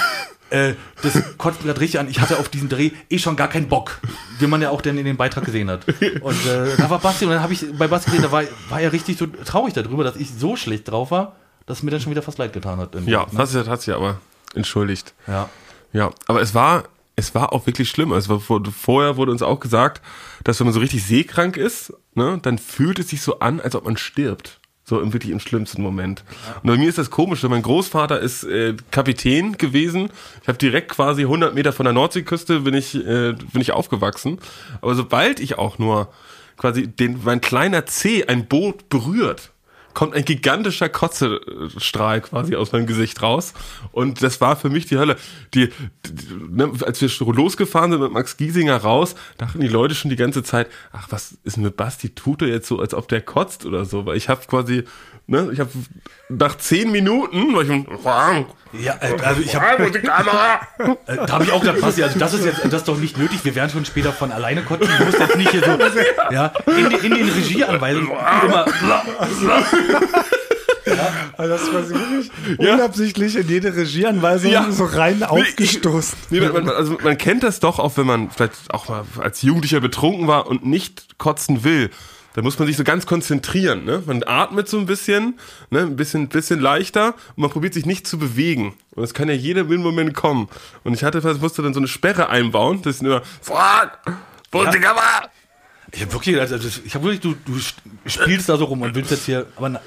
äh, 0.50 0.74
das 1.02 1.14
kotzt 1.38 1.62
mir 1.62 1.68
gerade 1.68 1.82
richtig 1.82 2.00
an. 2.00 2.10
Ich 2.10 2.20
hatte 2.20 2.40
auf 2.40 2.50
diesen 2.50 2.70
Dreh 2.70 2.92
eh 3.10 3.20
schon 3.20 3.36
gar 3.36 3.48
keinen 3.48 3.68
Bock, 3.68 4.00
wie 4.40 4.48
man 4.48 4.62
ja 4.62 4.70
auch 4.70 4.82
dann 4.82 4.98
in 4.98 5.06
den 5.06 5.18
Beitrag 5.18 5.46
gesehen 5.46 5.70
hat. 5.70 5.86
Und 6.22 6.46
äh, 6.46 6.76
da 6.78 6.90
war 6.90 7.00
Basti 7.00 7.26
und 7.26 7.32
dann 7.32 7.42
habe 7.42 7.54
ich 7.54 7.66
bei 7.78 7.88
Basti 7.88 8.12
gesehen, 8.12 8.24
da 8.24 8.32
war, 8.32 8.44
war 8.70 8.82
er 8.82 8.92
richtig 8.92 9.18
so 9.18 9.28
traurig 9.28 9.74
darüber, 9.74 10.04
dass 10.04 10.16
ich 10.16 10.30
so 10.32 10.56
schlecht 10.56 10.90
drauf 10.90 11.12
war, 11.12 11.36
dass 11.66 11.80
es 11.80 11.84
mir 11.84 11.92
dann 11.92 12.02
schon 12.02 12.12
wieder 12.12 12.22
fast 12.22 12.38
leid 12.38 12.54
getan 12.54 12.80
hat. 12.80 12.96
Ja, 13.06 13.22
ne? 13.22 13.28
das 13.38 13.54
hat 13.54 13.82
sie 13.82 13.94
aber 13.94 14.20
entschuldigt. 14.56 15.14
ja. 15.28 15.50
Ja, 15.92 16.12
aber 16.28 16.42
es 16.42 16.54
war, 16.54 16.84
es 17.16 17.34
war 17.34 17.52
auch 17.52 17.66
wirklich 17.66 17.90
schlimm. 17.90 18.14
Also 18.14 18.36
Es 18.36 18.50
wurde, 18.50 18.72
vorher 18.72 19.18
wurde 19.18 19.32
uns 19.32 19.42
auch 19.42 19.60
gesagt, 19.60 20.02
dass 20.44 20.60
wenn 20.60 20.68
man 20.68 20.74
so 20.74 20.80
richtig 20.80 21.04
seekrank 21.04 21.58
ist, 21.58 21.94
ne, 22.14 22.40
dann 22.42 22.58
fühlt 22.58 23.00
es 23.00 23.10
sich 23.10 23.22
so 23.22 23.40
an, 23.40 23.60
als 23.60 23.76
ob 23.76 23.86
man 23.86 23.98
stirbt. 23.98 24.59
So 24.90 25.00
im 25.00 25.14
wirklich 25.14 25.32
im 25.32 25.40
schlimmsten 25.40 25.84
Moment. 25.84 26.24
Und 26.64 26.68
bei 26.68 26.76
mir 26.76 26.90
ist 26.90 26.98
das 26.98 27.12
komisch, 27.12 27.44
mein 27.44 27.62
Großvater 27.62 28.20
ist 28.20 28.44
äh, 28.44 28.76
Kapitän 28.90 29.56
gewesen. 29.56 30.10
Ich 30.42 30.48
habe 30.48 30.58
direkt 30.58 30.90
quasi 30.90 31.22
100 31.22 31.54
Meter 31.54 31.72
von 31.74 31.84
der 31.84 31.94
Nordseeküste 31.94 32.62
bin 32.62 32.74
ich, 32.74 32.96
äh, 32.96 33.34
bin 33.34 33.62
ich 33.62 33.72
aufgewachsen. 33.72 34.40
Aber 34.82 34.96
sobald 34.96 35.40
ich 35.42 35.60
auch 35.60 35.78
nur 35.78 36.12
quasi 36.58 36.88
den, 36.88 37.20
mein 37.24 37.40
kleiner 37.40 37.86
Zeh 37.86 38.26
ein 38.26 38.48
Boot 38.48 38.90
berührt, 38.90 39.52
kommt 40.00 40.16
ein 40.16 40.24
gigantischer 40.24 40.88
Kotzestrahl 40.88 42.22
quasi 42.22 42.56
aus 42.56 42.72
meinem 42.72 42.88
Gesicht 42.88 43.22
raus. 43.22 43.54
Und 43.92 44.24
das 44.24 44.40
war 44.40 44.56
für 44.56 44.70
mich 44.70 44.86
die 44.86 44.98
Hölle. 44.98 45.18
Die, 45.54 45.74
die 46.06 46.36
ne, 46.50 46.72
als 46.86 47.02
wir 47.02 47.10
losgefahren 47.34 47.92
sind 47.92 48.00
mit 48.00 48.14
Max 48.14 48.38
Giesinger 48.38 48.78
raus, 48.78 49.16
dachten 49.38 49.60
die 49.60 49.68
Leute 49.68 49.96
schon 49.96 50.10
die 50.10 50.16
ganze 50.16 50.42
Zeit, 50.42 50.68
ach, 50.94 51.08
was 51.10 51.38
ist 51.44 51.58
mit 51.58 51.76
Basti 51.76 52.12
Tute 52.12 52.46
jetzt 52.46 52.70
so, 52.70 52.80
als 52.80 52.94
ob 52.94 53.10
der 53.10 53.20
kotzt 53.20 53.66
oder 53.66 53.84
so. 53.84 54.06
Weil 54.06 54.16
ich 54.16 54.30
habe 54.30 54.40
quasi, 54.48 54.86
ne, 55.30 55.50
ich 55.54 55.60
habe 55.60 55.70
nach 56.30 56.58
zehn 56.58 56.92
Minuten, 56.92 57.56
weil 57.56 57.64
ich 57.70 58.84
Ja, 58.86 58.96
äh, 59.02 59.16
also 59.24 59.42
ich 59.42 59.56
habe 59.56 59.90
die 59.92 60.00
Kamera. 60.00 60.60
Äh, 61.08 61.16
da 61.26 61.30
habe 61.34 61.44
ich 61.44 61.52
auch 61.52 61.62
gedacht, 61.62 61.82
Basti, 61.82 62.04
also 62.04 62.20
das 62.20 62.34
ist 62.34 62.46
jetzt 62.46 62.60
das 62.66 62.74
ist 62.82 62.88
doch 62.88 62.98
nicht 62.98 63.18
nötig. 63.18 63.44
Wir 63.44 63.56
werden 63.56 63.70
schon 63.72 63.86
später 63.86 64.12
von 64.14 64.32
alleine 64.32 64.62
kotzen. 64.64 64.90
Du 64.98 65.06
musst 65.06 65.20
jetzt 65.20 65.38
nicht 65.38 65.52
hier 65.52 65.62
so, 65.64 65.72
ja, 66.34 66.52
in, 66.68 66.90
die- 66.90 67.06
in 67.08 67.16
den 67.16 67.30
Regieanweisungen 67.30 68.12
immer. 68.12 68.66
Also 71.38 71.56
das 71.56 71.74
war 71.74 71.90
wirklich 71.90 72.32
unabsichtlich 72.58 73.36
in 73.36 73.48
jede 73.48 73.76
Regieanweisung 73.76 74.52
Ja. 74.52 74.72
so 74.72 74.86
rein 74.86 75.24
aufgestoßen. 75.24 76.18
Nee, 76.30 76.40
man, 76.42 76.54
man, 76.54 76.70
also 76.70 76.98
man 77.04 77.18
kennt 77.18 77.44
das 77.44 77.60
doch, 77.60 77.80
auch 77.80 77.96
wenn 77.98 78.08
man 78.08 78.30
vielleicht 78.32 78.54
auch 78.74 78.90
mal 78.90 79.04
als 79.20 79.42
Jugendlicher 79.42 79.80
betrunken 79.82 80.28
war 80.28 80.48
und 80.48 80.66
nicht 80.66 81.18
kotzen 81.18 81.64
will. 81.64 81.90
Da 82.40 82.44
muss 82.44 82.58
man 82.58 82.70
sich 82.70 82.78
so 82.78 82.86
ganz 82.86 83.06
konzentrieren. 83.06 83.84
Ne? 83.84 84.02
Man 84.06 84.24
atmet 84.26 84.70
so 84.70 84.78
ein 84.78 84.86
bisschen, 84.86 85.38
ne? 85.72 85.82
ein 85.82 85.98
bisschen, 85.98 86.30
bisschen 86.30 86.62
leichter 86.62 87.14
und 87.36 87.40
man 87.40 87.50
probiert 87.50 87.74
sich 87.74 87.86
nicht 87.86 88.08
zu 88.08 88.18
bewegen. 88.18 88.78
Und 88.96 89.04
es 89.04 89.14
kann 89.14 89.28
ja 89.28 89.34
jeder 89.34 89.66
Moment 89.82 90.14
kommen. 90.14 90.48
Und 90.86 90.94
ich 90.94 91.04
hatte, 91.04 91.22
musste 91.42 91.64
dann 91.64 91.74
so 91.74 91.82
eine 91.82 91.90
Sperre 91.90 92.30
einbauen, 92.30 92.82
das 92.82 92.96
ist 92.96 93.02
nur, 93.02 93.24
ist 94.68 94.74
die 94.74 94.80
Kamera? 94.80 95.28
Ich 95.92 96.02
habe 96.02 96.14
wirklich, 96.14 96.40
also 96.40 96.56
ich 96.86 96.96
habe 96.96 97.04
wirklich, 97.04 97.20
du, 97.20 97.36
du 97.44 97.60
spielst 98.06 98.48
da 98.48 98.56
so 98.56 98.64
rum 98.64 98.84
und 98.84 98.96
willst 98.96 99.12
jetzt 99.12 99.26
hier, 99.26 99.46
aber 99.58 99.82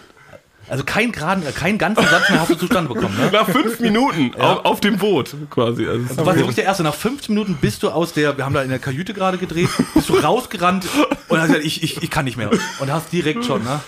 also 0.72 0.85
keinen 0.85 1.12
geraden, 1.12 1.44
keinen 1.54 1.76
ganzen 1.76 2.02
Satz 2.06 2.30
mehr 2.30 2.40
hast 2.40 2.50
du 2.50 2.54
zustande 2.54 2.92
bekommen, 2.94 3.14
ne? 3.18 3.28
Nach 3.30 3.46
fünf 3.46 3.78
Minuten 3.80 4.35
auf, 4.40 4.64
auf 4.64 4.80
dem 4.80 4.96
Boot 4.96 5.35
quasi. 5.50 5.87
Also, 5.87 6.14
Du 6.16 6.24
warst 6.24 6.38
wirklich 6.38 6.54
der 6.56 6.64
Erste. 6.64 6.82
Nach 6.82 6.94
15 6.94 7.35
Minuten 7.35 7.58
bist 7.61 7.82
du 7.82 7.90
aus 7.90 8.14
der, 8.14 8.37
wir 8.38 8.44
haben 8.46 8.54
da 8.54 8.62
in 8.62 8.70
der 8.70 8.78
Kajüte 8.78 9.12
gerade 9.12 9.37
gedreht, 9.37 9.68
bist 9.92 10.08
du 10.08 10.14
rausgerannt 10.14 10.87
und 11.28 11.38
hast 11.38 11.48
gesagt, 11.48 11.64
ich, 11.66 11.82
ich, 11.82 12.02
ich 12.02 12.11
kann 12.11 12.24
nicht 12.24 12.38
mehr. 12.38 12.50
Und 12.80 12.90
hast 12.90 13.12
direkt 13.12 13.44
schon, 13.44 13.62
ne? 13.64 13.80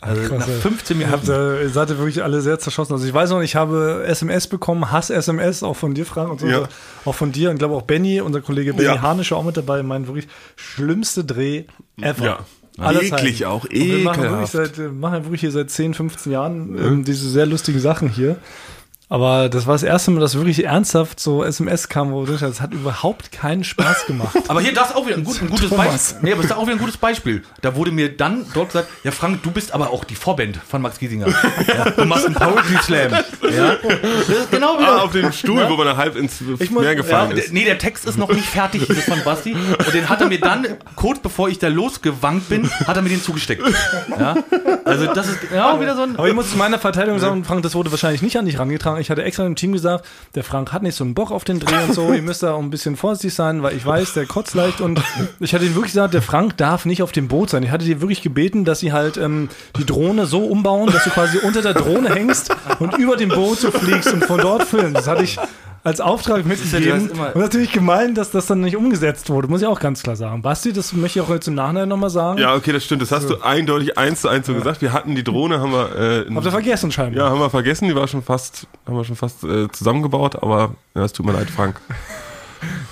Also 0.00 0.34
nach 0.34 0.48
15 0.48 1.00
Ihr 1.00 1.10
habt, 1.10 1.28
Minuten. 1.28 1.56
äh, 1.58 1.62
ihr 1.62 1.70
seid 1.70 1.90
ja 1.90 1.98
wirklich 1.98 2.22
alle 2.24 2.40
sehr 2.40 2.58
zerschossen. 2.58 2.94
Also 2.94 3.06
ich 3.06 3.14
weiß 3.14 3.30
noch, 3.30 3.40
ich 3.40 3.54
habe 3.54 4.02
SMS 4.06 4.48
bekommen, 4.48 4.90
Hass-SMS, 4.90 5.62
auch 5.62 5.76
von 5.76 5.94
dir, 5.94 6.04
Frank, 6.04 6.30
und 6.30 6.40
so, 6.40 6.46
Ja. 6.48 6.68
auch 7.04 7.14
von 7.14 7.30
dir 7.30 7.50
und 7.50 7.58
glaube 7.58 7.74
auch 7.76 7.82
Benny, 7.82 8.20
unser 8.20 8.40
Kollege 8.40 8.74
Benny 8.74 8.86
Ja. 8.86 9.00
Harnisch 9.02 9.30
war 9.30 9.38
auch 9.38 9.44
mit 9.44 9.56
dabei, 9.56 9.82
mein 9.84 10.08
wirklich 10.08 10.26
schlimmste 10.56 11.24
Dreh 11.24 11.64
ever. 12.00 12.24
Ja. 12.24 12.38
Aller 12.78 13.02
Eklig 13.02 13.44
auch, 13.44 13.64
Und 13.64 13.72
wir 13.72 13.98
machen 13.98 14.22
wirklich, 14.22 14.54
ekelhaft. 14.54 14.76
seit, 14.76 14.92
machen 14.92 15.14
ja 15.14 15.24
wirklich 15.24 15.40
hier 15.42 15.50
seit 15.50 15.70
10, 15.70 15.94
15 15.94 16.32
Jahren 16.32 16.78
ähm, 16.78 17.04
diese 17.04 17.28
sehr 17.28 17.46
lustigen 17.46 17.80
Sachen 17.80 18.08
hier. 18.08 18.36
Aber 19.12 19.50
das 19.50 19.66
war 19.66 19.74
das 19.74 19.82
erste 19.82 20.10
Mal, 20.10 20.20
dass 20.20 20.34
wirklich 20.36 20.64
ernsthaft 20.64 21.20
so 21.20 21.44
SMS 21.44 21.90
kam, 21.90 22.12
wo 22.12 22.24
du 22.24 22.34
das 22.34 22.62
hat 22.62 22.72
überhaupt 22.72 23.30
keinen 23.30 23.62
Spaß 23.62 24.06
gemacht. 24.06 24.34
Aber 24.48 24.62
hier, 24.62 24.72
das 24.72 24.88
ist 24.88 24.96
auch 24.96 25.04
wieder 25.06 25.16
ein, 25.16 25.24
gut, 25.24 25.42
ein 25.42 25.50
gutes 25.50 25.68
Thomas. 25.68 25.86
Beispiel. 26.14 26.18
Nee, 26.22 26.32
aber 26.32 26.40
das 26.42 26.50
ist 26.50 26.56
auch 26.56 26.62
wieder 26.62 26.72
ein 26.72 26.78
gutes 26.78 26.96
Beispiel. 26.96 27.42
Da 27.60 27.76
wurde 27.76 27.90
mir 27.90 28.16
dann 28.16 28.46
dort 28.54 28.68
gesagt, 28.68 28.88
ja 29.04 29.10
Frank, 29.10 29.42
du 29.42 29.50
bist 29.50 29.74
aber 29.74 29.90
auch 29.90 30.04
die 30.04 30.14
Vorband 30.14 30.56
von 30.66 30.80
Max 30.80 30.98
Giesinger. 30.98 31.26
Ja, 31.68 31.90
du 31.90 32.04
machst 32.06 32.24
einen 32.24 32.34
Poetry 32.34 32.76
Slam. 32.82 33.12
Ja, 33.12 33.76
das 34.26 34.28
ist 34.28 34.50
genau 34.50 34.78
wieder. 34.78 34.88
ah, 34.96 35.02
auf 35.02 35.12
dem 35.12 35.30
Stuhl, 35.32 35.68
wo 35.68 35.76
man 35.76 35.86
da 35.86 35.96
halb 35.98 36.16
ins 36.16 36.40
muss- 36.40 36.70
Meer 36.70 36.82
Ja, 36.82 36.94
gefallen 36.94 37.30
der, 37.34 37.44
ist. 37.44 37.52
nee, 37.52 37.64
der 37.64 37.76
Text 37.78 38.06
ist 38.06 38.16
noch 38.16 38.30
nicht 38.32 38.46
fertig, 38.46 38.86
das 38.88 38.96
ist 38.96 39.08
von 39.08 39.22
Basti. 39.24 39.52
Und 39.54 39.92
den 39.94 40.08
hat 40.08 40.22
er 40.22 40.28
mir 40.28 40.40
dann, 40.40 40.66
kurz 40.96 41.18
bevor 41.20 41.50
ich 41.50 41.58
da 41.58 41.68
losgewankt 41.68 42.48
bin, 42.48 42.70
hat 42.86 42.96
er 42.96 43.02
mir 43.02 43.10
den 43.10 43.22
zugesteckt. 43.22 43.62
Ja? 44.18 44.36
Also 44.84 45.06
das 45.12 45.28
ist 45.28 45.38
ja 45.54 45.70
auch 45.70 45.80
wieder 45.80 45.94
so 45.96 46.02
ein... 46.02 46.16
Aber 46.16 46.28
ich 46.28 46.34
muss 46.34 46.50
zu 46.50 46.56
meiner 46.56 46.78
Verteidigung 46.78 47.18
sagen, 47.20 47.44
Frank, 47.44 47.62
das 47.62 47.74
wurde 47.74 47.90
wahrscheinlich 47.90 48.22
nicht 48.22 48.38
an 48.38 48.46
dich 48.46 48.58
rangetragen. 48.58 49.01
Ich 49.02 49.10
hatte 49.10 49.22
extra 49.22 49.44
dem 49.44 49.56
Team 49.56 49.72
gesagt, 49.72 50.06
der 50.34 50.44
Frank 50.44 50.72
hat 50.72 50.82
nicht 50.82 50.94
so 50.94 51.04
einen 51.04 51.14
Bock 51.14 51.30
auf 51.30 51.44
den 51.44 51.60
Dreh 51.60 51.84
und 51.84 51.94
so. 51.94 52.12
Ihr 52.12 52.22
müsst 52.22 52.42
da 52.42 52.54
auch 52.54 52.60
ein 52.60 52.70
bisschen 52.70 52.96
vorsichtig 52.96 53.34
sein, 53.34 53.62
weil 53.62 53.76
ich 53.76 53.84
weiß, 53.84 54.14
der 54.14 54.26
kotzt 54.26 54.54
leicht. 54.54 54.80
Und 54.80 55.02
ich 55.40 55.54
hatte 55.54 55.64
ihm 55.64 55.74
wirklich 55.74 55.92
gesagt, 55.92 56.14
der 56.14 56.22
Frank 56.22 56.56
darf 56.56 56.86
nicht 56.86 57.02
auf 57.02 57.12
dem 57.12 57.28
Boot 57.28 57.50
sein. 57.50 57.62
Ich 57.62 57.70
hatte 57.70 57.84
dir 57.84 58.00
wirklich 58.00 58.22
gebeten, 58.22 58.64
dass 58.64 58.80
sie 58.80 58.92
halt 58.92 59.16
ähm, 59.16 59.48
die 59.76 59.84
Drohne 59.84 60.26
so 60.26 60.44
umbauen, 60.44 60.90
dass 60.90 61.04
du 61.04 61.10
quasi 61.10 61.38
unter 61.38 61.60
der 61.60 61.74
Drohne 61.74 62.14
hängst 62.14 62.54
und 62.78 62.96
über 62.96 63.16
dem 63.16 63.28
Boot 63.28 63.58
so 63.58 63.70
fliegst 63.70 64.12
und 64.12 64.24
von 64.24 64.40
dort 64.40 64.64
filmst. 64.64 64.96
Das 64.96 65.08
hatte 65.08 65.24
ich 65.24 65.38
als 65.84 66.00
Auftrag 66.00 66.44
mitgegeben. 66.46 67.10
und 67.10 67.36
natürlich 67.36 67.72
gemeint, 67.72 68.16
dass 68.16 68.30
das 68.30 68.46
dann 68.46 68.60
nicht 68.60 68.76
umgesetzt 68.76 69.30
wurde, 69.30 69.48
muss 69.48 69.62
ich 69.62 69.66
auch 69.66 69.80
ganz 69.80 70.02
klar 70.02 70.16
sagen. 70.16 70.42
Basti, 70.42 70.72
das 70.72 70.92
möchte 70.92 71.18
ich 71.18 71.24
auch 71.24 71.30
jetzt 71.30 71.48
im 71.48 71.54
Nachhinein 71.54 71.88
nochmal 71.88 72.10
sagen. 72.10 72.38
Ja, 72.38 72.54
okay, 72.54 72.72
das 72.72 72.84
stimmt. 72.84 73.02
Das 73.02 73.10
hast 73.10 73.28
so. 73.28 73.34
du 73.34 73.42
eindeutig 73.42 73.98
eins 73.98 74.20
zu 74.20 74.28
eins 74.28 74.46
so 74.46 74.52
ja. 74.52 74.58
gesagt. 74.58 74.80
Wir 74.80 74.92
hatten 74.92 75.14
die 75.14 75.24
Drohne, 75.24 75.60
haben 75.60 75.72
wir. 75.72 76.26
Äh, 76.28 76.34
Habt 76.34 76.46
ihr 76.46 76.52
vergessen 76.52 76.92
scheinbar? 76.92 77.24
Ja, 77.24 77.30
haben 77.30 77.40
wir 77.40 77.50
vergessen. 77.50 77.88
Die 77.88 77.96
war 77.96 78.06
schon 78.06 78.22
fast, 78.22 78.66
haben 78.86 78.96
wir 78.96 79.04
schon 79.04 79.16
fast 79.16 79.42
äh, 79.44 79.68
zusammengebaut, 79.70 80.42
aber 80.42 80.74
ja, 80.94 81.04
es 81.04 81.12
tut 81.12 81.26
mir 81.26 81.32
leid, 81.32 81.50
Frank. 81.50 81.80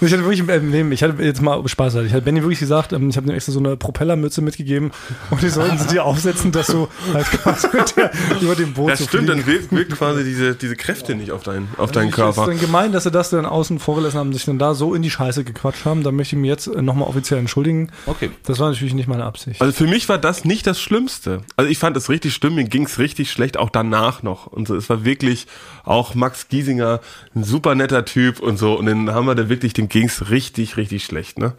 Ich 0.01 0.13
hatte 0.13 0.25
wirklich, 0.25 0.49
äh, 0.49 0.93
ich 0.93 1.03
hatte 1.03 1.23
jetzt 1.23 1.43
mal 1.43 1.67
Spaß, 1.67 1.97
ich 1.97 2.13
hatte 2.13 2.23
Benny 2.23 2.43
wirklich 2.43 2.59
gesagt, 2.59 2.93
ähm, 2.93 3.11
ich 3.11 3.17
habe 3.17 3.29
ihm 3.29 3.35
extra 3.35 3.53
so 3.53 3.59
eine 3.59 3.77
Propellermütze 3.77 4.41
mitgegeben 4.43 4.91
und 5.31 5.43
die 5.43 5.49
sollten 5.49 5.79
sie 5.79 5.87
dir 5.89 6.05
aufsetzen, 6.05 6.53
dass 6.53 6.69
du 6.69 6.89
halt 7.13 7.27
quasi 7.27 7.69
mit 7.73 7.97
der, 7.97 8.11
über 8.41 8.55
dem 8.55 8.73
Boot 8.73 8.91
Das 8.91 9.01
so 9.01 9.07
stimmt, 9.07 9.25
fliegen. 9.27 9.45
dann 9.45 9.47
wirkt, 9.47 9.73
wirkt, 9.73 9.93
quasi 9.97 10.25
diese, 10.25 10.55
diese 10.55 10.77
Kräfte 10.77 11.15
nicht 11.15 11.33
auf, 11.33 11.43
dein, 11.43 11.69
auf 11.77 11.93
deinen 11.93 12.11
Körper. 12.11 12.47
Das 12.47 12.55
ist 12.55 12.61
dann 12.61 12.67
gemein, 12.67 12.93
dass 12.93 13.05
sie 13.05 13.11
das 13.11 13.31
dann 13.31 13.47
außen 13.47 13.79
vorgelassen 13.79 14.19
haben, 14.19 14.33
sich 14.33 14.45
dann 14.45 14.59
da 14.59 14.75
so 14.75 14.95
in 14.95 15.03
die 15.03 15.11
Scheiße 15.11 15.45
gequatscht 15.45 15.85
haben. 15.85 16.03
Da 16.03 16.13
möchte 16.13 16.37
ich 16.37 16.41
mich 16.41 16.49
jetzt 16.49 16.67
äh, 16.67 16.83
nochmal 16.83 17.09
offiziell 17.09 17.39
entschuldigen. 17.39 17.91
Okay. 18.07 18.31
Das 18.45 18.59
war 18.59 18.71
natürlich 18.71 18.95
nicht 18.95 19.09
meine 19.09 19.25
Absicht. 19.25 19.61
Also 19.61 19.73
für 19.73 19.87
mich 19.87 20.09
war 20.09 20.19
das 20.19 20.45
nicht 20.45 20.67
das 20.67 20.81
Schlimmste. 20.81 21.43
Also 21.57 21.71
ich 21.71 21.79
fand 21.79 21.97
es 21.97 22.09
richtig 22.09 22.35
schlimm, 22.35 22.55
mir 22.55 22.65
ging 22.65 22.85
es 22.85 22.99
richtig 22.99 23.31
schlecht, 23.31 23.59
auch 23.59 23.71
danach 23.71 24.23
noch. 24.23 24.47
Und 24.47 24.69
so, 24.69 24.77
es 24.77 24.89
war 24.89 25.05
wirklich 25.05 25.47
auch 25.85 26.15
Max 26.15 26.49
Giesinger, 26.49 27.01
ein 27.35 27.45
super 27.45 27.75
netter 27.75 28.05
Typ 28.05 28.41
und 28.41 28.57
so. 28.57 28.75
Und 28.79 28.87
dann 28.87 29.13
haben 29.13 29.27
wir 29.27 29.35
da 29.35 29.49
wirklich 29.49 29.73
den 29.73 29.89
ging's 29.89 30.31
richtig, 30.31 30.77
richtig 30.77 31.05
schlecht. 31.05 31.39
Ne? 31.39 31.55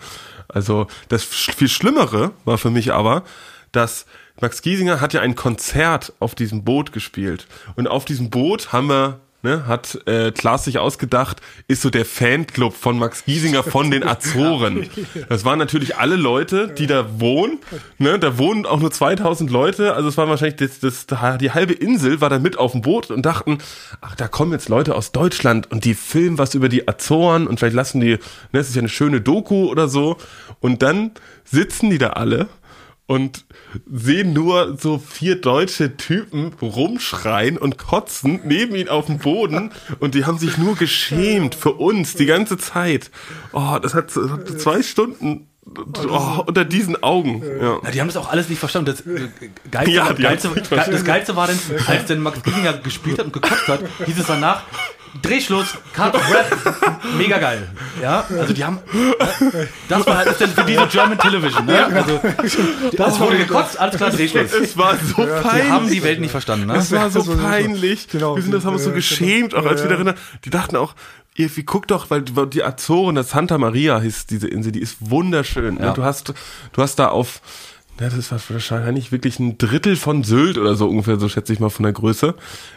Also 0.48 0.88
das 1.10 1.24
viel 1.24 1.70
Schlimmere 1.70 2.32
war 2.46 2.58
für 2.58 2.72
mich 2.72 2.94
aber, 2.94 3.24
dass 3.72 4.06
Max 4.40 4.62
Giesinger 4.62 5.02
hat 5.02 5.14
ja 5.14 5.22
ein 5.22 5.36
Konzert 5.36 6.14
auf 6.20 6.36
diesem 6.36 6.64
Boot 6.64 6.92
gespielt. 6.92 7.48
Und 7.76 7.88
auf 7.88 8.06
diesem 8.06 8.30
Boot 8.30 8.74
haben 8.74 8.88
wir 8.88 9.20
ne, 9.44 9.68
hat 9.68 10.00
äh, 10.08 10.32
Klaas 10.32 10.66
sich 10.66 10.80
ausgedacht, 10.80 11.42
ist 11.68 11.82
so 11.82 11.90
der 11.90 12.06
Fanclub 12.06 12.76
von 12.76 12.98
Max 12.98 13.26
Giesinger 13.26 13.64
von 13.64 13.92
den 13.92 14.04
Azoren. 14.08 14.90
Das 15.30 15.46
waren 15.46 15.60
natürlich 15.60 15.98
alle 15.98 16.16
Leute, 16.16 16.68
die 16.68 16.88
da 16.88 17.20
wohnen. 17.20 17.60
Ne, 17.98 18.20
da 18.20 18.38
wohnen 18.38 18.66
auch 18.66 18.80
nur 18.80 18.92
2000 18.92 19.50
Leute, 19.50 19.94
also 19.94 20.10
es 20.10 20.18
war 20.18 20.28
wahrscheinlich 20.28 20.58
das, 20.58 20.80
das, 20.80 21.06
die 21.40 21.52
halbe 21.52 21.74
Insel 21.74 22.22
war 22.22 22.30
da 22.30 22.40
mit 22.40 22.58
auf 22.58 22.72
dem 22.74 22.82
Boot 22.82 23.12
und 23.12 23.26
dachten, 23.26 23.60
ach, 24.02 24.16
da 24.16 24.28
kommen 24.28 24.52
jetzt 24.52 24.70
Leute 24.70 24.96
aus 24.96 25.12
Deutschland 25.12 25.72
und 25.72 25.86
die 25.86 25.94
filmen 25.94 26.38
was 26.38 26.56
über 26.56 26.70
die 26.70 26.88
Azoren 26.88 27.48
und 27.48 27.60
vielleicht 27.60 27.76
lassen 27.76 28.02
die, 28.02 28.18
ne, 28.52 28.60
es 28.60 28.70
ist 28.70 28.76
ja 28.76 28.82
eine 28.82 28.90
schöne 28.90 29.22
Doku 29.22 29.70
oder 29.70 29.88
so. 29.88 30.18
Und 30.60 30.82
dann 30.82 31.12
sitzen 31.44 31.90
die 31.90 31.98
da 31.98 32.12
alle 32.12 32.48
und 33.12 33.44
sehen 33.92 34.32
nur 34.32 34.78
so 34.80 34.98
vier 34.98 35.36
deutsche 35.42 35.98
Typen 35.98 36.54
rumschreien 36.62 37.58
und 37.58 37.78
kotzen 37.78 38.40
neben 38.46 38.74
ihn 38.74 38.88
auf 38.88 39.08
dem 39.08 39.18
Boden 39.18 39.74
und 40.00 40.16
die 40.16 40.24
haben 40.24 40.38
sich 40.38 40.58
nur 40.58 40.78
geschämt 40.78 41.54
für 41.54 41.74
uns 41.74 42.14
die 42.14 42.26
ganze 42.26 42.58
Zeit. 42.58 43.12
Oh, 43.52 43.78
das 43.82 43.96
hat, 43.96 44.16
das 44.16 44.32
hat 44.32 44.48
zwei 44.62 44.82
Stunden 44.82 45.48
Oh, 46.10 46.44
unter 46.48 46.66
diesen 46.66 47.02
Augen. 47.04 47.44
Ja. 47.44 47.80
ja. 47.84 47.92
die 47.92 48.02
haben 48.02 48.08
das 48.08 48.18
auch 48.18 48.32
alles 48.32 48.50
nicht 48.50 48.58
verstanden. 48.58 48.96
Das, 48.96 49.02
äh, 49.02 49.30
Geilste, 49.70 49.92
ja, 49.92 50.12
Geilste, 50.12 50.50
das 50.70 51.06
Geilste 51.06 51.36
war 51.36 51.48
dann, 51.48 51.60
als 51.86 52.08
dann 52.08 52.20
Max 52.20 52.42
Giesinger 52.42 52.74
gespielt 52.80 53.20
hat 53.20 53.28
und 53.28 53.34
gekotzt 53.34 53.68
hat, 53.68 53.82
hieß 54.04 54.18
es 54.18 54.26
danach, 54.26 54.64
Drehschluss, 55.22 55.78
Cut, 55.94 56.14
Rap, 56.14 57.02
mega 57.18 57.38
geil. 57.38 57.68
Ja, 58.02 58.26
also 58.30 58.54
die 58.54 58.64
haben, 58.64 58.80
äh, 58.94 59.66
das 59.90 60.06
war 60.08 60.18
halt 60.18 60.28
ist 60.30 60.42
dann 60.42 60.50
für 60.52 60.64
diese 60.64 60.88
German 60.88 61.18
Television. 61.18 61.66
Ne? 61.66 61.86
Also, 61.86 62.20
das 62.96 63.20
wurde 63.20 63.38
gekotzt, 63.38 63.80
alles 63.80 63.98
klar, 63.98 64.10
Drehschluss. 64.10 64.54
Es 64.54 64.78
war 64.78 64.96
so 64.98 65.16
peinlich. 65.16 65.64
Die 65.64 65.70
haben 65.70 65.90
die 65.90 66.04
Welt 66.04 66.22
nicht 66.22 66.32
verstanden. 66.32 66.68
Ne? 66.68 66.78
Es 66.78 66.92
war 66.92 67.10
so 67.10 67.36
peinlich. 67.36 68.08
Genau. 68.08 68.36
Wir 68.36 68.44
sind 68.44 68.54
das 68.54 68.64
haben 68.64 68.74
uns 68.74 68.84
so 68.84 68.92
geschämt, 68.92 69.54
auch 69.54 69.66
als 69.66 69.84
wir 69.84 69.90
darin, 69.90 70.14
die 70.46 70.50
dachten 70.50 70.78
auch, 70.78 70.96
irgendwie 71.36 71.64
guck 71.64 71.88
doch, 71.88 72.10
weil 72.10 72.22
die 72.22 72.64
Azoren, 72.64 73.16
das 73.16 73.32
Santa 73.32 73.58
Maria 73.58 74.00
hieß 74.00 74.28
diese 74.28 74.48
Insel, 74.48 74.72
die 74.72 74.82
ist 74.82 74.98
wunderschön. 75.00 75.76
Ne? 75.76 75.86
Ja. 75.86 75.94
Du 75.94 76.04
hast, 76.04 76.34
du 76.74 76.82
hast 76.82 76.96
da 76.96 77.08
auf 77.10 77.42
ja, 78.02 78.10
das 78.10 78.32
war 78.32 78.40
wahrscheinlich 78.50 79.12
wirklich 79.12 79.40
ein 79.40 79.60
Drittel 79.60 79.96
von 79.96 80.24
Sylt 80.24 80.58
oder 80.58 80.74
so 80.74 80.88
ungefähr, 80.88 81.20
so 81.20 81.30
schätze 81.30 81.54
ich 81.54 81.60
mal 81.60 81.70
von 81.70 81.84
der 81.84 81.94
Größe. 81.94 82.34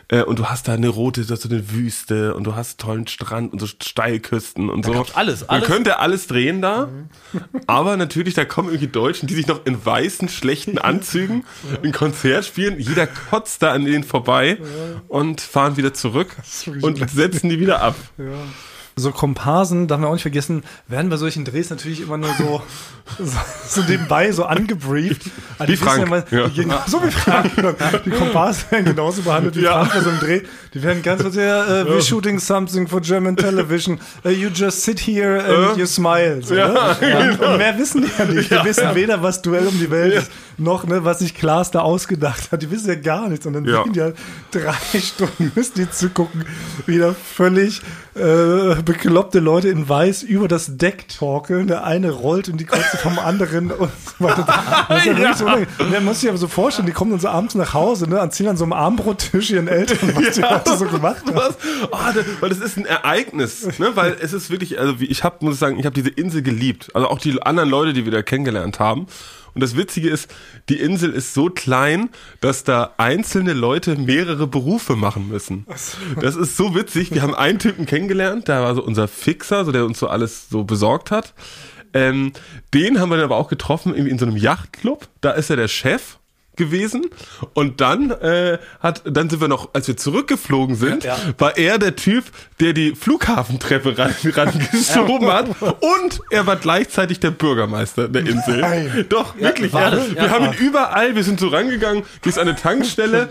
Äh, 0.08 0.22
und 0.22 0.38
du 0.38 0.46
hast 0.46 0.68
da 0.68 0.74
eine 0.74 0.88
rote, 0.88 1.24
du 1.24 1.32
hast 1.32 1.42
so 1.42 1.48
eine 1.48 1.70
Wüste 1.70 2.34
und 2.34 2.44
du 2.44 2.54
hast 2.54 2.78
tollen 2.78 3.06
Strand 3.06 3.52
und 3.54 3.58
so 3.58 3.66
Steilküsten 3.66 4.68
und 4.68 4.86
da 4.86 4.92
so. 4.92 5.06
Alles, 5.14 5.14
alles. 5.14 5.48
Man 5.48 5.62
könnte 5.62 5.98
alles 5.98 6.26
drehen 6.26 6.60
da. 6.60 6.86
Mhm. 6.86 7.40
Aber 7.66 7.96
natürlich, 7.96 8.34
da 8.34 8.44
kommen 8.44 8.68
irgendwie 8.68 8.88
Deutschen, 8.88 9.26
die 9.26 9.34
sich 9.34 9.46
noch 9.46 9.64
in 9.64 9.82
weißen, 9.82 10.28
schlechten 10.28 10.76
Anzügen 10.76 11.44
ein 11.82 11.92
Konzert 11.92 12.44
spielen. 12.44 12.78
Jeder 12.78 13.06
kotzt 13.06 13.62
da 13.62 13.72
an 13.72 13.86
denen 13.86 14.04
vorbei 14.04 14.58
und 15.08 15.40
fahren 15.40 15.78
wieder 15.78 15.94
zurück 15.94 16.36
und 16.82 17.10
setzen 17.10 17.48
die 17.48 17.58
wieder 17.60 17.80
ab. 17.80 17.96
Ja 18.18 18.24
so 18.96 19.10
Komparsen, 19.10 19.88
darf 19.88 19.98
man 19.98 20.08
auch 20.08 20.14
nicht 20.14 20.22
vergessen, 20.22 20.62
werden 20.86 21.10
bei 21.10 21.16
solchen 21.16 21.44
Drehs 21.44 21.70
natürlich 21.70 22.00
immer 22.00 22.16
nur 22.16 22.32
so, 22.34 22.62
so, 23.18 23.38
so 23.68 23.82
nebenbei 23.82 24.30
so 24.32 24.44
angebrieft. 24.44 25.22
Also 25.58 25.72
wie 25.72 25.76
Frank. 25.76 26.00
Ja 26.00 26.06
mal, 26.06 26.24
ja. 26.30 26.48
Genau, 26.48 26.78
so 26.86 27.02
wie 27.02 27.10
Frank. 27.10 27.50
Die 28.04 28.10
Komparsen 28.10 28.70
werden 28.70 28.84
genauso 28.84 29.22
behandelt 29.22 29.56
wie 29.56 29.62
ja. 29.62 29.84
Frank 29.84 29.94
bei 29.94 30.00
so 30.00 30.10
einem 30.10 30.20
Dreh. 30.20 30.40
Die 30.74 30.82
werden 30.82 31.02
ganz 31.02 31.22
so 31.22 31.30
sehr, 31.30 31.86
uh, 31.86 31.90
we're 31.90 32.02
shooting 32.02 32.38
something 32.38 32.86
for 32.86 33.00
German 33.00 33.36
television. 33.36 33.98
Uh, 34.24 34.28
you 34.28 34.48
just 34.48 34.82
sit 34.82 35.00
here 35.00 35.42
and 35.42 35.76
uh. 35.76 35.78
you 35.78 35.86
smile. 35.86 36.42
So, 36.42 36.54
ja, 36.54 36.68
ne? 36.68 36.96
genau. 37.00 37.52
Und 37.52 37.58
mehr 37.58 37.76
wissen 37.78 38.02
die 38.02 38.10
ja 38.16 38.24
nicht. 38.24 38.50
Die 38.50 38.64
wissen 38.64 38.94
weder, 38.94 39.22
was 39.22 39.42
Duell 39.42 39.66
um 39.66 39.78
die 39.78 39.90
Welt 39.90 40.14
ist, 40.14 40.30
noch, 40.56 40.84
ne, 40.86 41.04
was 41.04 41.18
sich 41.18 41.34
Klaas 41.34 41.70
da 41.70 41.80
ausgedacht 41.80 42.52
hat. 42.52 42.62
Die 42.62 42.70
wissen 42.70 42.88
ja 42.88 42.94
gar 42.94 43.28
nichts. 43.28 43.46
Und 43.46 43.54
dann 43.54 43.64
ja. 43.64 43.84
die 43.84 44.00
halt 44.00 44.16
drei 44.50 44.74
Stunden, 45.00 45.52
müssen 45.54 45.74
die 45.76 45.90
zugucken, 45.90 46.44
wieder 46.86 47.14
völlig 47.14 47.82
äh, 48.14 48.82
bekloppte 48.84 49.40
Leute 49.40 49.68
in 49.68 49.88
Weiß 49.88 50.22
über 50.22 50.48
das 50.48 50.76
Deck 50.76 51.08
talkeln. 51.08 51.66
Der 51.66 51.84
eine 51.84 52.10
rollt 52.10 52.48
in 52.48 52.56
die 52.56 52.64
Kotze 52.64 52.96
vom 52.96 53.18
anderen 53.18 53.70
und 53.72 53.90
so 54.18 54.24
weiter. 54.24 54.46
Das 54.88 54.98
ist 54.98 55.06
ja, 55.06 55.18
ja. 55.18 55.34
So 55.34 55.46
und 55.46 55.92
dann 55.92 56.04
muss 56.04 56.22
ich 56.22 56.28
aber 56.28 56.38
so 56.38 56.48
vorstellen, 56.48 56.86
die 56.86 56.92
kommen 56.92 57.10
dann 57.10 57.20
so 57.20 57.28
abends 57.28 57.54
nach 57.54 57.74
Hause, 57.74 58.08
ne, 58.08 58.16
erzählen 58.16 58.50
an 58.50 58.56
so 58.56 58.64
einem 58.64 58.72
Armbrottisch 58.72 59.50
ihren 59.50 59.68
Eltern, 59.68 60.14
was 60.14 60.36
ja. 60.36 60.48
die 60.48 60.54
heute 60.54 60.76
so 60.76 60.86
gemacht 60.86 61.24
haben. 61.26 61.54
Oh, 61.90 61.98
weil 62.40 62.48
das 62.48 62.58
ist 62.58 62.76
ein 62.76 62.86
Ereignis, 62.86 63.78
ne, 63.78 63.92
weil 63.94 64.16
es 64.20 64.32
ist 64.32 64.50
wirklich, 64.50 64.78
also 64.78 65.00
wie 65.00 65.06
ich 65.06 65.24
habe, 65.24 65.44
muss 65.44 65.54
ich 65.54 65.60
sagen, 65.60 65.78
ich 65.78 65.86
habe 65.86 65.94
diese 65.94 66.10
Insel 66.10 66.42
geliebt. 66.42 66.90
Also 66.94 67.08
auch 67.08 67.18
die 67.18 67.40
anderen 67.42 67.68
Leute, 67.68 67.92
die 67.92 68.04
wir 68.04 68.12
da 68.12 68.22
kennengelernt 68.22 68.78
haben. 68.78 69.06
Und 69.54 69.62
das 69.62 69.76
Witzige 69.76 70.10
ist, 70.10 70.28
die 70.68 70.80
Insel 70.80 71.10
ist 71.10 71.34
so 71.34 71.46
klein, 71.46 72.10
dass 72.40 72.64
da 72.64 72.94
einzelne 72.96 73.52
Leute 73.52 73.96
mehrere 73.96 74.46
Berufe 74.46 74.96
machen 74.96 75.28
müssen. 75.28 75.66
Das 76.20 76.36
ist 76.36 76.56
so 76.56 76.74
witzig. 76.74 77.12
Wir 77.12 77.22
haben 77.22 77.34
einen 77.34 77.58
Typen 77.58 77.86
kennengelernt, 77.86 78.48
der 78.48 78.62
war 78.62 78.74
so 78.74 78.82
unser 78.82 79.08
Fixer, 79.08 79.64
so 79.64 79.72
der 79.72 79.84
uns 79.84 79.98
so 79.98 80.08
alles 80.08 80.48
so 80.48 80.64
besorgt 80.64 81.10
hat. 81.10 81.34
Ähm, 81.92 82.32
den 82.74 82.98
haben 82.98 83.08
wir 83.08 83.16
dann 83.16 83.26
aber 83.26 83.36
auch 83.36 83.48
getroffen 83.48 83.94
irgendwie 83.94 84.10
in 84.10 84.18
so 84.18 84.26
einem 84.26 84.36
Yachtclub. 84.36 85.08
Da 85.20 85.30
ist 85.30 85.50
er 85.50 85.56
der 85.56 85.68
Chef 85.68 86.18
gewesen. 86.56 87.06
Und 87.52 87.80
dann 87.80 88.10
äh, 88.10 88.58
hat 88.80 89.02
dann 89.04 89.30
sind 89.30 89.40
wir 89.40 89.48
noch 89.48 89.70
als 89.74 89.88
wir 89.88 89.96
zurückgeflogen 89.96 90.76
sind 90.76 91.04
ja, 91.04 91.16
ja. 91.16 91.34
war 91.38 91.56
er 91.56 91.78
der 91.78 91.96
Typ 91.96 92.24
der 92.60 92.72
die 92.72 92.94
Flughafentreppe 92.94 93.98
ran, 93.98 94.14
rangeschoben 94.24 95.28
ja. 95.28 95.34
hat. 95.34 95.48
Und 95.60 96.20
er 96.30 96.46
war 96.46 96.56
gleichzeitig 96.56 97.20
der 97.20 97.30
Bürgermeister 97.30 98.08
der 98.08 98.22
Insel. 98.22 98.60
Nein. 98.60 99.06
doch 99.08 99.36
wirklich 99.36 99.72
ja, 99.72 99.92
wir 99.92 100.30
haben 100.30 100.46
ihn 100.46 100.54
überall 100.54 101.14
wir 101.16 101.24
sind 101.24 101.40
so 101.40 101.48
rangegangen 101.48 102.04
gehst 102.22 102.38
an 102.38 102.48
eine 102.48 102.56
Tankstelle 102.56 103.28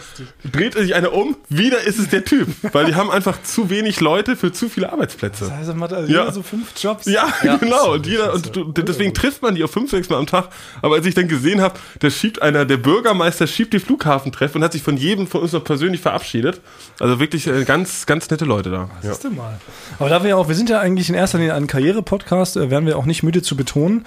dreht 0.52 0.74
sich 0.74 0.96
einer 0.96 1.14
um 1.14 1.38
wieder 1.50 1.82
ist 1.82 2.00
es 2.00 2.10
der 2.10 2.26
Typ. 2.26 2.48
Weil 2.72 2.86
die 2.86 2.96
haben 2.96 3.12
einfach 3.12 3.42
zu 3.44 3.70
wenig 3.70 4.00
Leute 4.00 4.36
für 4.36 4.52
zu 4.52 4.70
viele 4.70 4.92
Arbeitsplätze. 4.92 5.46
Das 5.46 5.54
heißt 5.54 5.70
er 5.70 5.76
macht 5.76 5.94
also 5.94 6.12
ja. 6.12 6.32
so 6.32 6.44
fünf 6.44 6.70
Jobs. 6.78 7.06
Ja, 7.06 7.28
genau. 7.42 7.94
Und 7.94 8.08
jeder 8.08 8.34
und 8.34 8.78
deswegen 8.88 9.14
trifft 9.14 9.42
man 9.42 9.56
die 9.56 9.64
auch 9.64 9.70
fünf 9.70 9.92
sechs 9.92 10.10
Mal 10.10 10.18
am 10.18 10.28
Tag. 10.28 10.50
Aber 10.82 10.96
als 10.96 11.06
ich 11.06 11.16
dann 11.16 11.28
gesehen 11.28 11.62
habe 11.62 11.80
da 12.00 12.10
schiebt 12.10 12.42
einer 12.42 12.66
der 12.66 12.78
Bürger 12.78 13.13
Bürgermeister 13.14 13.48
schiebt 13.48 13.74
die 13.74 13.80
Flughafentreff 13.80 14.56
und 14.56 14.64
hat 14.64 14.74
sich 14.74 14.82
von 14.82 14.98
jedem 14.98 15.28
von 15.28 15.42
uns 15.42 15.52
noch 15.54 15.64
persönlich 15.64 16.02
verabschiedet. 16.02 16.62
Also 17.00 17.20
wirklich 17.20 17.48
äh, 17.48 17.64
ganz, 17.64 18.06
ganz 18.06 18.30
nette 18.30 18.46
Leute 18.46 18.72
da. 18.72 18.90
Was 18.96 19.06
ja. 19.06 19.12
ist 19.12 19.24
denn 19.24 19.36
mal? 19.36 19.60
Aber 20.00 20.10
da 20.10 20.24
wir 20.24 20.32
ja 20.32 20.36
auch, 20.36 20.48
wir 20.48 20.56
sind 20.56 20.70
ja 20.70 20.80
eigentlich 20.80 21.10
in 21.10 21.16
erster 21.16 21.38
Linie 21.38 21.54
ein 21.54 21.68
Karriere-Podcast, 21.68 22.58
äh, 22.58 22.70
werden 22.72 22.86
wir 22.88 22.98
auch 22.98 23.06
nicht 23.06 23.22
müde 23.24 23.42
zu 23.42 23.56
betonen. 23.56 24.06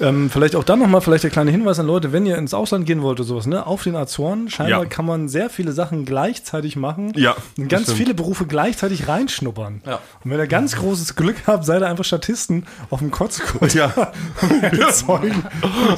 Ähm, 0.00 0.28
vielleicht 0.28 0.56
auch 0.56 0.64
dann 0.64 0.80
nochmal 0.80 1.00
vielleicht 1.00 1.22
der 1.22 1.30
kleine 1.30 1.50
Hinweis 1.52 1.78
an 1.78 1.86
Leute, 1.86 2.12
wenn 2.12 2.26
ihr 2.26 2.36
ins 2.36 2.52
Ausland 2.52 2.84
gehen 2.84 3.02
wollt 3.02 3.20
oder 3.20 3.28
sowas, 3.28 3.46
ne, 3.46 3.64
auf 3.64 3.84
den 3.84 3.94
Azoren, 3.94 4.50
scheinbar 4.50 4.82
ja. 4.82 4.88
kann 4.88 5.06
man 5.06 5.28
sehr 5.28 5.50
viele 5.50 5.72
Sachen 5.72 6.04
gleichzeitig 6.04 6.74
machen. 6.74 7.12
Ja. 7.14 7.36
Und 7.56 7.68
ganz 7.68 7.92
viele 7.92 8.12
Berufe 8.12 8.46
gleichzeitig 8.46 9.06
reinschnuppern. 9.06 9.82
Ja. 9.86 10.00
Und 10.24 10.30
wenn 10.30 10.38
ihr 10.38 10.46
ganz 10.48 10.76
großes 10.76 11.14
Glück 11.14 11.36
habt, 11.46 11.64
seid 11.64 11.82
ihr 11.82 11.88
einfach 11.88 12.04
Statisten 12.04 12.66
auf 12.90 12.98
dem 12.98 13.10
Kotzkurs. 13.10 13.74
Ja. 13.74 13.92
Zeugen. 14.92 15.44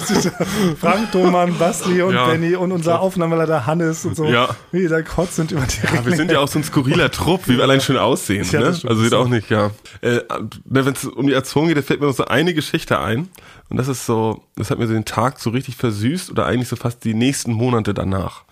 Frank, 0.81 1.13
Thomann, 1.13 1.57
Basti 1.59 2.03
und 2.03 2.15
ja. 2.15 2.27
Benny 2.47 2.57
und 2.57 2.73
unser 2.73 3.01
Aufnahmeleiter 3.01 3.67
Hannes 3.67 4.05
und 4.05 4.17
so. 4.17 4.27
Ja. 4.27 4.55
Wie 4.73 4.87
da 4.89 5.03
kotzt 5.03 5.37
sind 5.37 5.53
über 5.53 5.63
die 5.63 5.95
ja, 5.95 6.05
Wir 6.05 6.17
sind 6.17 6.31
ja 6.31 6.41
auch 6.41 6.49
so 6.49 6.59
ein 6.59 6.65
skurriler 6.65 7.11
Trupp, 7.11 7.49
wie 7.49 7.57
wir 7.57 7.65
allein 7.65 7.81
schön 7.81 7.97
aussehen. 7.97 8.47
Ja, 8.51 8.61
ne? 8.61 8.67
Also 8.67 8.97
sieht 8.97 9.15
auch 9.15 9.29
nicht, 9.29 9.51
ja. 9.51 9.71
Äh, 10.01 10.21
Wenn 10.65 10.87
es 10.87 11.05
um 11.05 11.27
die 11.27 11.35
Azoren 11.35 11.69
geht, 11.69 11.77
da 11.77 11.83
fällt 11.83 12.01
mir 12.01 12.07
noch 12.07 12.15
so 12.15 12.27
eine 12.27 12.55
Geschichte 12.55 12.99
ein. 12.99 13.29
Und 13.69 13.77
das 13.79 13.89
ist 13.89 14.07
so, 14.07 14.45
das 14.57 14.71
hat 14.71 14.79
mir 14.79 14.87
so 14.87 14.95
den 14.95 15.05
Tag 15.05 15.41
so 15.41 15.51
richtig 15.51 15.77
versüßt 15.77 16.31
oder 16.31 16.47
eigentlich 16.47 16.69
so 16.69 16.77
fast 16.77 17.05
die 17.05 17.15
nächsten 17.15 17.53
Monate 17.53 17.95
danach. 17.95 18.43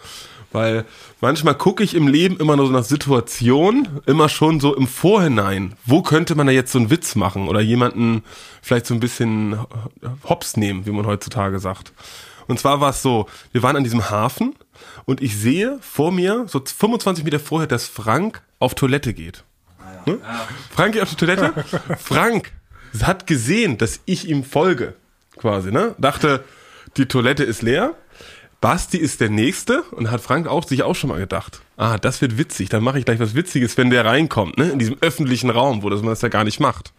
Weil 0.50 0.84
manchmal 1.20 1.56
gucke 1.56 1.82
ich 1.82 1.94
im 1.94 2.06
Leben 2.06 2.36
immer 2.38 2.56
nur 2.56 2.66
so 2.66 2.72
nach 2.72 2.84
Situationen, 2.84 3.88
immer 4.06 4.28
schon 4.28 4.60
so 4.60 4.74
im 4.76 4.86
Vorhinein. 4.86 5.74
Wo 5.84 6.02
könnte 6.02 6.36
man 6.36 6.46
da 6.46 6.52
jetzt 6.52 6.70
so 6.70 6.78
einen 6.78 6.90
Witz 6.90 7.16
machen 7.16 7.48
oder 7.48 7.60
jemanden 7.60 8.22
vielleicht 8.62 8.86
so 8.86 8.94
ein 8.94 9.00
bisschen 9.00 9.58
hops 10.28 10.56
nehmen, 10.56 10.86
wie 10.86 10.92
man 10.92 11.06
heutzutage 11.06 11.58
sagt. 11.58 11.92
Und 12.46 12.58
zwar 12.58 12.80
war 12.80 12.90
es 12.90 13.02
so, 13.02 13.26
wir 13.52 13.62
waren 13.62 13.76
an 13.76 13.84
diesem 13.84 14.10
Hafen 14.10 14.54
und 15.04 15.22
ich 15.22 15.36
sehe 15.36 15.78
vor 15.80 16.12
mir, 16.12 16.44
so 16.48 16.60
25 16.64 17.24
Meter 17.24 17.40
vorher, 17.40 17.66
dass 17.66 17.86
Frank 17.86 18.42
auf 18.58 18.74
Toilette 18.74 19.14
geht. 19.14 19.44
Ne? 20.06 20.18
Frank 20.70 20.94
geht 20.94 21.02
auf 21.02 21.10
die 21.10 21.16
Toilette. 21.16 21.52
Frank 21.98 22.52
hat 23.02 23.26
gesehen, 23.26 23.78
dass 23.78 24.00
ich 24.04 24.28
ihm 24.28 24.44
folge, 24.44 24.94
quasi, 25.36 25.72
ne? 25.72 25.94
Dachte, 25.98 26.44
die 26.96 27.06
Toilette 27.06 27.44
ist 27.44 27.62
leer. 27.62 27.94
Basti 28.60 28.96
ist 28.96 29.20
der 29.20 29.28
Nächste 29.28 29.82
und 29.82 30.10
hat 30.10 30.22
Frank 30.22 30.46
auch 30.46 30.66
sich 30.66 30.82
auch 30.82 30.94
schon 30.94 31.10
mal 31.10 31.18
gedacht. 31.18 31.60
Ah, 31.76 31.98
das 31.98 32.22
wird 32.22 32.38
witzig, 32.38 32.70
dann 32.70 32.82
mache 32.82 32.98
ich 32.98 33.04
gleich 33.04 33.20
was 33.20 33.34
Witziges, 33.34 33.76
wenn 33.76 33.90
der 33.90 34.06
reinkommt, 34.06 34.56
ne? 34.56 34.70
In 34.70 34.78
diesem 34.78 34.96
öffentlichen 35.00 35.50
Raum, 35.50 35.82
wo 35.82 35.90
das 35.90 36.00
man 36.00 36.10
das 36.10 36.22
ja 36.22 36.28
gar 36.28 36.44
nicht 36.44 36.60
macht. 36.60 36.92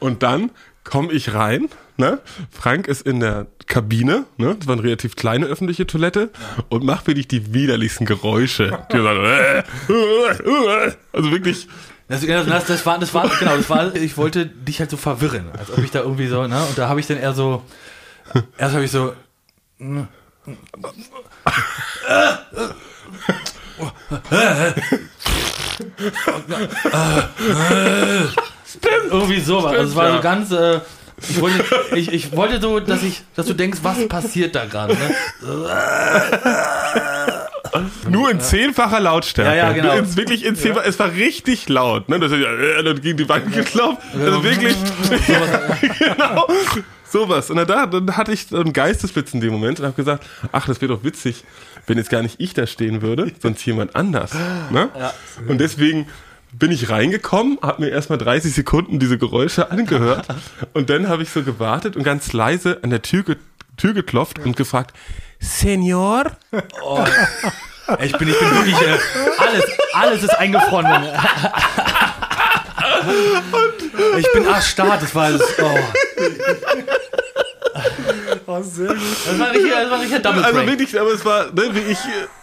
Und 0.00 0.24
dann 0.24 0.50
komme 0.84 1.12
ich 1.12 1.34
rein, 1.34 1.68
ne? 1.96 2.20
Frank 2.50 2.88
ist 2.88 3.02
in 3.02 3.20
der 3.20 3.46
Kabine, 3.66 4.24
ne? 4.36 4.56
Das 4.58 4.66
war 4.66 4.74
eine 4.74 4.82
relativ 4.82 5.16
kleine 5.16 5.46
öffentliche 5.46 5.86
Toilette 5.86 6.30
und 6.68 6.84
macht 6.84 7.06
wirklich 7.06 7.28
die 7.28 7.54
widerlichsten 7.54 8.06
Geräusche. 8.06 8.78
Die 8.92 8.96
sagen, 8.96 9.24
äh, 9.24 9.58
äh, 9.58 10.88
äh, 10.88 10.92
also 11.12 11.30
wirklich 11.30 11.68
das, 12.08 12.26
das, 12.26 12.66
das, 12.66 12.84
war, 12.84 12.98
das 12.98 13.14
war, 13.14 13.28
genau, 13.38 13.56
das 13.56 13.70
war, 13.70 13.94
ich 13.94 14.18
wollte 14.18 14.44
dich 14.44 14.80
halt 14.80 14.90
so 14.90 14.98
verwirren, 14.98 15.50
als 15.58 15.70
ob 15.70 15.78
ich 15.78 15.90
da 15.90 16.00
irgendwie 16.00 16.26
so, 16.26 16.46
ne, 16.46 16.62
und 16.62 16.76
da 16.76 16.88
habe 16.88 17.00
ich 17.00 17.06
dann 17.06 17.16
eher 17.16 17.32
so, 17.32 17.62
erst 18.58 18.74
habe 18.74 18.84
ich 18.84 18.90
so, 18.90 19.14
irgendwie 29.10 29.40
sowas. 29.40 29.72
Also 29.72 29.90
es 29.90 29.96
war 29.96 30.16
so 30.16 30.20
ganz, 30.20 30.52
äh, 30.52 30.80
ich 31.28 31.40
wollte, 31.40 31.64
ich, 31.94 32.12
ich 32.12 32.36
wollte 32.36 32.60
so, 32.60 32.80
dass 32.80 33.02
ich, 33.02 33.22
dass 33.36 33.46
du 33.46 33.54
denkst, 33.54 33.80
was 33.82 34.08
passiert 34.08 34.54
da 34.54 34.64
gerade, 34.64 34.94
ne? 34.94 35.14
Nur 38.08 38.30
in 38.30 38.40
zehnfacher 38.40 39.00
Lautstärke. 39.00 39.56
Ja, 39.56 39.68
ja, 39.68 39.72
genau. 39.72 39.96
In, 39.96 40.16
wirklich 40.16 40.44
in 40.44 40.56
zehnfacher, 40.56 40.86
es 40.86 40.98
war 40.98 41.12
richtig 41.12 41.68
laut. 41.68 42.08
Ne? 42.08 42.18
Das 42.18 42.32
hat 42.32 42.40
ja 42.40 42.52
äh, 42.52 42.82
dann 42.82 43.00
gegen 43.00 43.16
die 43.16 43.28
Wand 43.28 43.52
geklopft. 43.52 44.02
Also 44.18 44.44
wirklich. 44.44 44.76
genau. 45.98 46.46
Sowas. 47.08 47.50
Und 47.50 47.56
da, 47.68 47.86
dann 47.86 48.16
hatte 48.16 48.32
ich 48.32 48.52
einen 48.52 48.72
Geistesblitz 48.72 49.34
in 49.34 49.40
dem 49.40 49.52
Moment 49.52 49.80
und 49.80 49.86
habe 49.86 49.96
gesagt, 49.96 50.24
ach, 50.50 50.66
das 50.66 50.80
wäre 50.80 50.94
doch 50.94 51.04
witzig, 51.04 51.44
wenn 51.86 51.98
jetzt 51.98 52.10
gar 52.10 52.22
nicht 52.22 52.40
ich 52.40 52.54
da 52.54 52.66
stehen 52.66 53.02
würde, 53.02 53.32
sonst 53.40 53.64
jemand 53.64 53.96
anders. 53.96 54.32
Ne? 54.70 54.88
Ja. 54.98 55.12
Und 55.46 55.58
deswegen 55.58 56.06
bin 56.52 56.70
ich 56.70 56.90
reingekommen, 56.90 57.58
habe 57.62 57.82
mir 57.82 57.88
erstmal 57.88 58.18
30 58.18 58.54
Sekunden 58.54 58.98
diese 58.98 59.18
Geräusche 59.18 59.70
angehört 59.70 60.26
und 60.74 60.90
dann 60.90 61.08
habe 61.08 61.22
ich 61.22 61.30
so 61.30 61.42
gewartet 61.42 61.96
und 61.96 62.04
ganz 62.04 62.32
leise 62.32 62.78
an 62.82 62.90
der 62.90 63.02
Tür, 63.02 63.24
Tür 63.76 63.94
geklopft 63.94 64.38
und 64.40 64.56
gefragt, 64.56 64.94
Senior? 65.40 66.24
Oh, 66.84 67.04
ich 68.02 68.16
bin, 68.16 68.28
ich 68.28 68.38
bin 68.38 68.50
wirklich, 68.54 68.80
äh, 68.80 68.98
alles, 69.38 69.64
alles 69.92 70.22
ist 70.22 70.38
eingefroren. 70.38 71.04
ich 74.18 74.32
bin 74.32 74.46
arstarrt, 74.46 75.02
das 75.02 75.14
war 75.14 75.24
alles, 75.24 75.42
oh. 75.60 75.78
Oh, 78.46 78.60
sehr 78.62 78.88
gut. 78.88 78.98
Das 79.26 79.38
war 79.38 79.50
richtig, 79.50 79.70
das 79.72 79.90
war 79.90 80.00
richtig 80.00 80.22
Double 80.22 80.44
Also 80.44 80.66
wirklich, 80.66 81.00
aber 81.00 81.12
es 81.12 81.24
war, 81.24 81.46
ne, 81.46 81.70
wie 81.72 81.92
ich, 81.92 81.98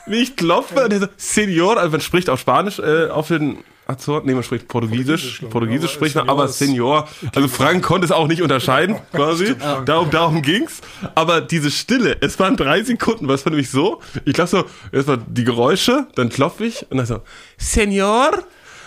wie 0.07 0.17
ich 0.17 0.35
klopfe, 0.35 0.83
und 0.83 0.89
der 0.89 0.99
so, 0.99 1.07
Senior, 1.15 1.77
also 1.77 1.91
man 1.91 2.01
spricht 2.01 2.29
auf 2.29 2.39
Spanisch, 2.39 2.79
äh, 2.79 3.09
auf 3.09 3.27
den 3.27 3.63
Azoren, 3.89 4.25
nee, 4.25 4.33
man 4.33 4.43
spricht 4.43 4.67
Portugiesisch, 4.67 5.39
Portugiesisch, 5.39 5.51
Portugiesisch 5.51 5.91
spricht 5.91 6.15
man, 6.15 6.29
aber 6.29 6.47
Senior, 6.47 7.07
also 7.33 7.47
Frank 7.47 7.83
konnte 7.83 8.05
es 8.05 8.11
auch 8.11 8.27
nicht 8.27 8.41
unterscheiden, 8.41 8.97
quasi, 9.13 9.55
darum, 9.85 10.11
darum 10.11 10.41
ging's, 10.43 10.81
aber 11.15 11.41
diese 11.41 11.71
Stille, 11.71 12.17
es 12.21 12.39
waren 12.39 12.55
drei 12.55 12.83
Sekunden, 12.83 13.27
was 13.27 13.45
war 13.45 13.51
nämlich 13.51 13.71
so, 13.71 14.01
ich 14.25 14.37
lasse 14.37 14.57
so, 14.57 14.65
erstmal 14.95 15.19
die 15.27 15.43
Geräusche, 15.43 16.07
dann 16.15 16.29
klopfe 16.29 16.65
ich, 16.65 16.85
und 16.91 16.97
dann 16.97 17.07
so, 17.07 17.21
Senior, 17.57 18.43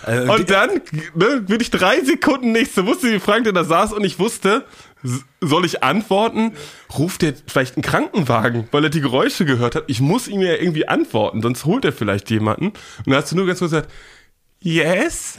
äh, 0.06 0.28
und 0.28 0.50
dann 0.50 0.80
ne, 1.14 1.42
bin 1.46 1.60
ich 1.60 1.70
drei 1.70 2.00
Sekunden 2.00 2.52
nichts. 2.52 2.74
So 2.74 2.86
wusste, 2.86 3.12
wie 3.12 3.20
Frank 3.20 3.44
denn 3.44 3.54
da 3.54 3.62
saß 3.62 3.92
und 3.92 4.02
ich 4.02 4.18
wusste, 4.18 4.64
soll 5.40 5.64
ich 5.64 5.82
antworten? 5.82 6.52
Ruft 6.96 7.22
er 7.22 7.34
vielleicht 7.46 7.76
einen 7.76 7.82
Krankenwagen, 7.82 8.68
weil 8.70 8.84
er 8.84 8.90
die 8.90 9.00
Geräusche 9.00 9.44
gehört 9.44 9.74
hat? 9.74 9.84
Ich 9.86 10.00
muss 10.00 10.28
ihm 10.28 10.40
ja 10.40 10.54
irgendwie 10.54 10.88
antworten, 10.88 11.42
sonst 11.42 11.64
holt 11.64 11.84
er 11.84 11.92
vielleicht 11.92 12.30
jemanden. 12.30 12.66
Und 12.66 13.06
dann 13.06 13.16
hast 13.16 13.32
du 13.32 13.36
nur 13.36 13.46
ganz 13.46 13.58
kurz 13.58 13.72
gesagt, 13.72 13.90
yes? 14.62 15.38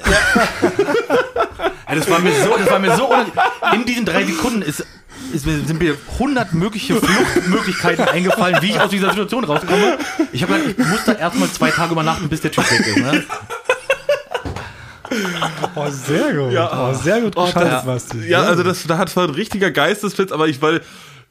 Das 1.88 2.09
war 2.09 2.19
mir 2.19 2.33
so, 2.43 2.57
das 2.57 2.69
war 2.69 2.79
mir 2.79 2.95
so, 2.95 3.09
in 3.73 3.86
diesen 3.86 4.05
drei 4.05 4.23
Sekunden 4.23 4.62
ist 4.62 4.86
ist, 5.33 5.45
sind 5.45 5.79
mir 5.79 5.97
100 6.13 6.53
mögliche 6.53 6.95
Fluchtmöglichkeiten 6.95 8.07
eingefallen, 8.07 8.57
wie 8.62 8.71
ich 8.71 8.79
aus 8.79 8.89
dieser 8.89 9.09
Situation 9.09 9.43
rauskomme. 9.43 9.97
Ich 10.31 10.43
habe 10.43 10.53
gesagt, 10.53 10.79
ich 10.79 10.88
muss 10.88 11.05
da 11.05 11.13
erstmal 11.13 11.49
zwei 11.49 11.71
Tage 11.71 11.93
übernachten, 11.93 12.29
bis 12.29 12.41
der 12.41 12.51
Typ 12.51 12.69
weg 12.69 12.86
ist. 12.86 12.97
Ne? 12.97 13.23
Oh, 15.75 15.89
sehr 15.89 16.33
gut. 16.33 16.51
Ja, 16.51 16.89
oh, 16.89 16.93
sehr 16.93 17.21
gut 17.21 17.33
oh, 17.36 17.47
das, 17.53 17.86
Basti. 17.86 18.27
Ja, 18.27 18.43
also 18.43 18.63
das, 18.63 18.83
da 18.88 18.97
hat 18.97 19.15
war 19.15 19.25
ein 19.25 19.29
richtiger 19.31 19.69
Geistesblitz, 19.69 20.31
aber 20.31 20.47
ich, 20.47 20.62
weil, 20.62 20.81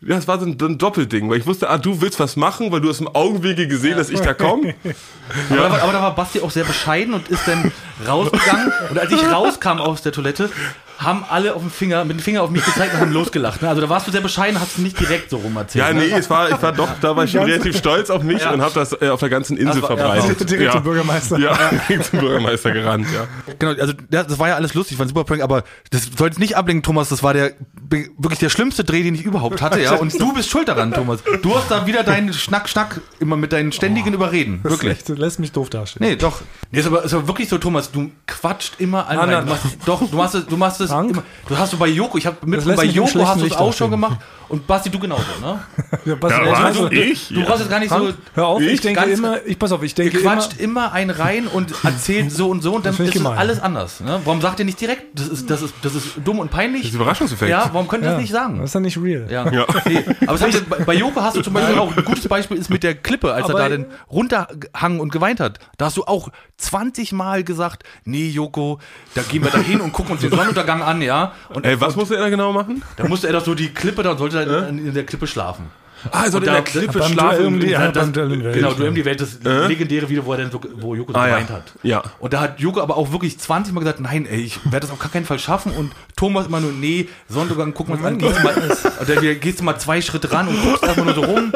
ja, 0.04 0.16
es 0.16 0.26
war 0.26 0.38
so 0.40 0.46
ein, 0.46 0.58
ein, 0.60 0.78
Doppelding, 0.78 1.30
weil 1.30 1.38
ich 1.38 1.46
wusste, 1.46 1.70
ah, 1.70 1.78
du 1.78 2.00
willst 2.00 2.18
was 2.18 2.36
machen, 2.36 2.72
weil 2.72 2.80
du 2.80 2.88
hast 2.88 3.00
im 3.00 3.08
Augenwege 3.08 3.68
gesehen, 3.68 3.92
ja. 3.92 3.96
dass 3.98 4.10
ich 4.10 4.20
da 4.20 4.34
komme. 4.34 4.74
ja. 4.84 5.64
aber, 5.64 5.82
aber, 5.82 5.92
da 5.92 6.02
war 6.02 6.14
Basti 6.14 6.40
auch 6.40 6.50
sehr 6.50 6.64
bescheiden 6.64 7.14
und 7.14 7.28
ist 7.28 7.46
dann 7.46 7.70
rausgegangen. 8.06 8.72
Und 8.90 8.98
als 8.98 9.12
ich 9.12 9.22
rauskam 9.30 9.78
aus 9.78 10.02
der 10.02 10.12
Toilette, 10.12 10.50
haben 10.98 11.24
alle 11.28 11.54
auf 11.54 11.62
dem 11.62 11.70
Finger, 11.70 12.04
mit 12.04 12.18
dem 12.18 12.22
Finger 12.22 12.42
auf 12.42 12.50
mich 12.50 12.64
gezeigt 12.64 12.94
und 12.94 13.00
haben 13.00 13.12
losgelacht. 13.12 13.62
Ne? 13.62 13.68
Also 13.68 13.80
da 13.80 13.88
warst 13.88 14.06
du 14.06 14.12
sehr 14.12 14.20
bescheiden, 14.20 14.60
hast 14.60 14.78
du 14.78 14.82
nicht 14.82 14.98
direkt 14.98 15.30
so 15.30 15.38
rum 15.38 15.56
erzählt. 15.56 15.84
Ja, 15.84 15.92
ne? 15.92 16.00
nee, 16.00 16.12
es 16.12 16.30
war, 16.30 16.50
ich 16.50 16.62
war 16.62 16.72
doch, 16.72 16.88
da 17.00 17.16
war 17.16 17.24
ich 17.24 17.32
schon 17.32 17.42
relativ 17.42 17.76
stolz 17.76 18.10
auf 18.10 18.22
mich 18.22 18.42
ja. 18.42 18.52
und 18.52 18.62
habe 18.62 18.74
das 18.74 18.92
äh, 19.00 19.08
auf 19.08 19.20
der 19.20 19.28
ganzen 19.28 19.56
Insel 19.56 19.82
war, 19.82 19.96
verbreitet. 19.96 20.40
Ja, 20.40 20.46
direkt 20.46 20.66
ja. 20.66 20.72
zum 20.72 20.82
Bürgermeister. 20.84 21.38
Ja, 21.38 21.56
direkt 21.88 22.06
zum 22.06 22.20
Bürgermeister 22.20 22.70
gerannt, 22.70 23.06
ja. 23.12 23.26
Genau, 23.58 23.72
also 23.80 23.92
das 24.10 24.38
war 24.38 24.48
ja 24.48 24.54
alles 24.56 24.74
lustig, 24.74 24.98
war 24.98 25.06
ein 25.06 25.08
super 25.08 25.24
Prank, 25.24 25.42
aber 25.42 25.64
das 25.90 26.08
sollte 26.16 26.38
nicht 26.40 26.56
ablenken, 26.56 26.82
Thomas, 26.82 27.08
das 27.08 27.22
war 27.22 27.34
der 27.34 27.52
wirklich 27.90 28.38
der 28.38 28.48
schlimmste 28.48 28.84
Dreh, 28.84 29.02
den 29.02 29.14
ich 29.14 29.22
überhaupt 29.22 29.60
hatte, 29.60 29.80
ja. 29.80 29.94
Und 29.94 30.18
du 30.18 30.32
bist 30.32 30.50
schuld 30.50 30.68
daran, 30.68 30.92
Thomas. 30.92 31.20
Du 31.42 31.54
hast 31.54 31.70
da 31.70 31.86
wieder 31.86 32.02
deinen 32.02 32.32
Schnack, 32.32 32.68
Schnack 32.68 33.00
immer 33.20 33.36
mit 33.36 33.52
deinen 33.52 33.72
ständigen 33.72 34.10
oh, 34.10 34.14
Überreden. 34.14 34.60
Wirklich. 34.62 35.04
Das 35.04 35.18
lässt 35.18 35.40
mich 35.40 35.52
doof 35.52 35.70
dastehen. 35.70 36.06
Nee, 36.06 36.16
doch. 36.16 36.40
Nee, 36.70 36.80
ist 36.80 36.86
aber, 36.86 37.04
ist 37.04 37.14
aber 37.14 37.26
wirklich 37.28 37.48
so, 37.48 37.58
Thomas, 37.58 37.90
du 37.90 38.10
quatscht 38.26 38.74
immer 38.78 39.08
an. 39.08 39.30
Du 39.30 39.50
machst, 39.50 39.66
doch, 39.84 40.08
du 40.08 40.16
machst 40.16 40.34
es, 40.34 40.46
du 40.46 40.56
machst 40.56 40.80
es 40.84 40.90
immer. 40.90 41.22
Du 41.48 41.58
hast 41.58 41.72
du 41.72 41.78
bei 41.78 41.88
Joko, 41.88 42.18
ich 42.18 42.26
habe 42.26 42.36
mit 42.46 42.64
bei 42.76 42.84
Joko 42.84 43.26
hast 43.26 43.40
du 43.40 43.46
es 43.46 43.52
auch 43.52 43.72
schon 43.72 43.90
gemacht 43.90 44.18
und 44.48 44.66
Basti, 44.66 44.90
du 44.90 44.98
genauso, 44.98 45.24
ne? 45.40 45.60
ja, 46.04 46.14
Basti, 46.14 46.44
ja, 46.44 46.62
was, 46.62 46.76
du, 46.76 46.88
ich? 46.88 47.28
Du, 47.28 47.34
du 47.34 47.44
brauchst 47.44 47.60
jetzt 47.60 47.70
gar 47.70 47.80
nicht 47.80 47.88
Frank, 47.88 48.08
so. 48.08 48.14
Hör 48.34 48.46
auf, 48.46 48.60
ich, 48.60 48.72
ich 48.72 48.80
denke 48.80 49.04
immer, 49.04 49.44
ich 49.46 49.58
pass 49.58 49.72
auf, 49.72 49.82
ich 49.82 49.94
denke 49.94 50.18
ihr 50.18 50.22
quatscht 50.22 50.58
immer, 50.58 50.86
immer 50.86 50.92
einen 50.92 51.10
rein 51.10 51.46
und 51.46 51.72
erzählt 51.84 52.32
so 52.32 52.48
und 52.48 52.62
so 52.62 52.74
und 52.74 52.86
dann 52.86 52.96
ist 52.96 53.12
gemein. 53.12 53.38
alles 53.38 53.60
anders. 53.60 54.00
Ne? 54.00 54.20
Warum 54.24 54.40
sagt 54.40 54.58
ihr 54.58 54.64
nicht 54.64 54.80
direkt, 54.80 55.18
das 55.18 55.28
ist, 55.28 55.50
das 55.50 55.62
ist, 55.62 55.74
das 55.82 55.94
ist 55.94 56.06
dumm 56.24 56.38
und 56.38 56.50
peinlich? 56.50 56.82
Das 56.82 56.90
ist 56.90 56.96
Überraschungseffekt. 56.96 57.50
Ja, 57.50 57.70
warum 57.72 57.88
könnt 57.88 58.04
ihr 58.04 58.08
ja, 58.08 58.12
das 58.12 58.22
nicht 58.22 58.32
sagen? 58.32 58.58
Das 58.58 58.70
ist 58.70 58.74
ja 58.74 58.80
nicht 58.80 58.98
real. 58.98 59.26
Ja. 59.30 59.50
ja. 59.50 59.66
Nee, 59.86 60.04
aber 60.26 60.38
hat, 60.38 60.68
bei, 60.68 60.78
bei 60.84 60.94
Joko 60.94 61.20
hast 61.20 61.36
du 61.36 61.42
zum 61.42 61.54
Beispiel 61.54 61.78
auch 61.78 61.96
ein 61.96 62.04
gutes 62.04 62.28
Beispiel 62.28 62.56
ist 62.56 62.70
mit 62.70 62.82
der 62.82 62.94
Klippe, 62.94 63.32
als 63.32 63.44
aber 63.44 63.60
er 63.60 63.68
da 63.68 63.76
den 63.76 63.86
runterhangen 64.10 65.00
und 65.00 65.12
geweint 65.12 65.40
hat. 65.40 65.58
Da 65.78 65.86
hast 65.86 65.96
du 65.96 66.04
auch 66.04 66.28
20 66.58 67.12
Mal 67.12 67.44
gesagt, 67.44 67.84
nee, 68.04 68.28
Joko, 68.28 68.78
da 69.14 69.22
gehen 69.22 69.42
wir 69.44 69.50
da 69.50 69.58
hin 69.58 69.80
und 69.80 69.92
gucken 69.92 70.12
uns 70.12 70.20
den 70.20 70.30
Sonnenuntergang 70.30 70.82
an, 70.82 71.02
ja. 71.02 71.32
Und, 71.50 71.66
Ey, 71.66 71.80
was 71.80 71.96
musste 71.96 72.16
er 72.16 72.22
da 72.22 72.28
genau 72.28 72.52
machen? 72.52 72.82
Da 72.96 73.06
musste 73.08 73.26
er 73.26 73.32
doch 73.34 73.44
so 73.44 73.54
die 73.54 73.68
Klippe, 73.68 74.02
da 74.02 74.16
sollte 74.16 74.41
er 74.48 74.68
in, 74.68 74.86
in 74.86 74.94
der 74.94 75.04
Klippe 75.04 75.26
schlafen. 75.26 75.70
Ah, 76.10 76.22
also 76.22 76.38
in 76.38 76.44
der 76.44 76.62
Klippe 76.62 77.02
schlafen. 77.02 77.60
Die, 77.60 77.68
ja, 77.68 77.92
das, 77.92 78.12
genau, 78.12 78.72
du 78.72 78.90
die 78.90 79.04
Welt, 79.04 79.20
das 79.20 79.38
äh? 79.44 79.66
legendäre 79.66 80.08
Video, 80.08 80.24
wo 80.24 80.32
er 80.32 80.38
dann 80.38 80.50
so, 80.50 80.60
wo 80.76 80.94
Joko 80.94 81.12
so 81.12 81.18
ah, 81.18 81.26
gemeint 81.26 81.48
ja. 81.48 81.54
hat. 81.54 81.72
Ja. 81.82 82.02
Und 82.18 82.32
da 82.32 82.40
hat 82.40 82.60
Joko 82.60 82.80
aber 82.80 82.96
auch 82.96 83.12
wirklich 83.12 83.38
20 83.38 83.72
Mal 83.72 83.80
gesagt, 83.80 84.00
nein, 84.00 84.26
ey, 84.26 84.40
ich 84.40 84.64
werde 84.64 84.80
das 84.80 84.90
auf 84.90 84.98
gar 84.98 85.10
keinen 85.10 85.24
Fall 85.24 85.38
schaffen. 85.38 85.72
Und 85.72 85.92
Thomas 86.16 86.46
immer 86.46 86.60
nur, 86.60 86.72
nee, 86.72 87.08
Sonntag 87.28 87.56
gucken 87.74 87.94
wir 87.94 87.98
uns 87.98 88.04
an, 88.04 88.18
gehst 88.18 88.38
du 88.38 88.42
mal, 88.42 88.54
und 88.54 89.08
dann 89.08 89.40
gehst 89.40 89.60
du 89.60 89.64
mal 89.64 89.78
zwei 89.78 90.00
Schritte 90.00 90.32
ran 90.32 90.48
und 90.48 90.60
guckst 90.62 90.84
einfach 90.84 91.04
nur 91.04 91.14
so 91.14 91.22
rum, 91.22 91.52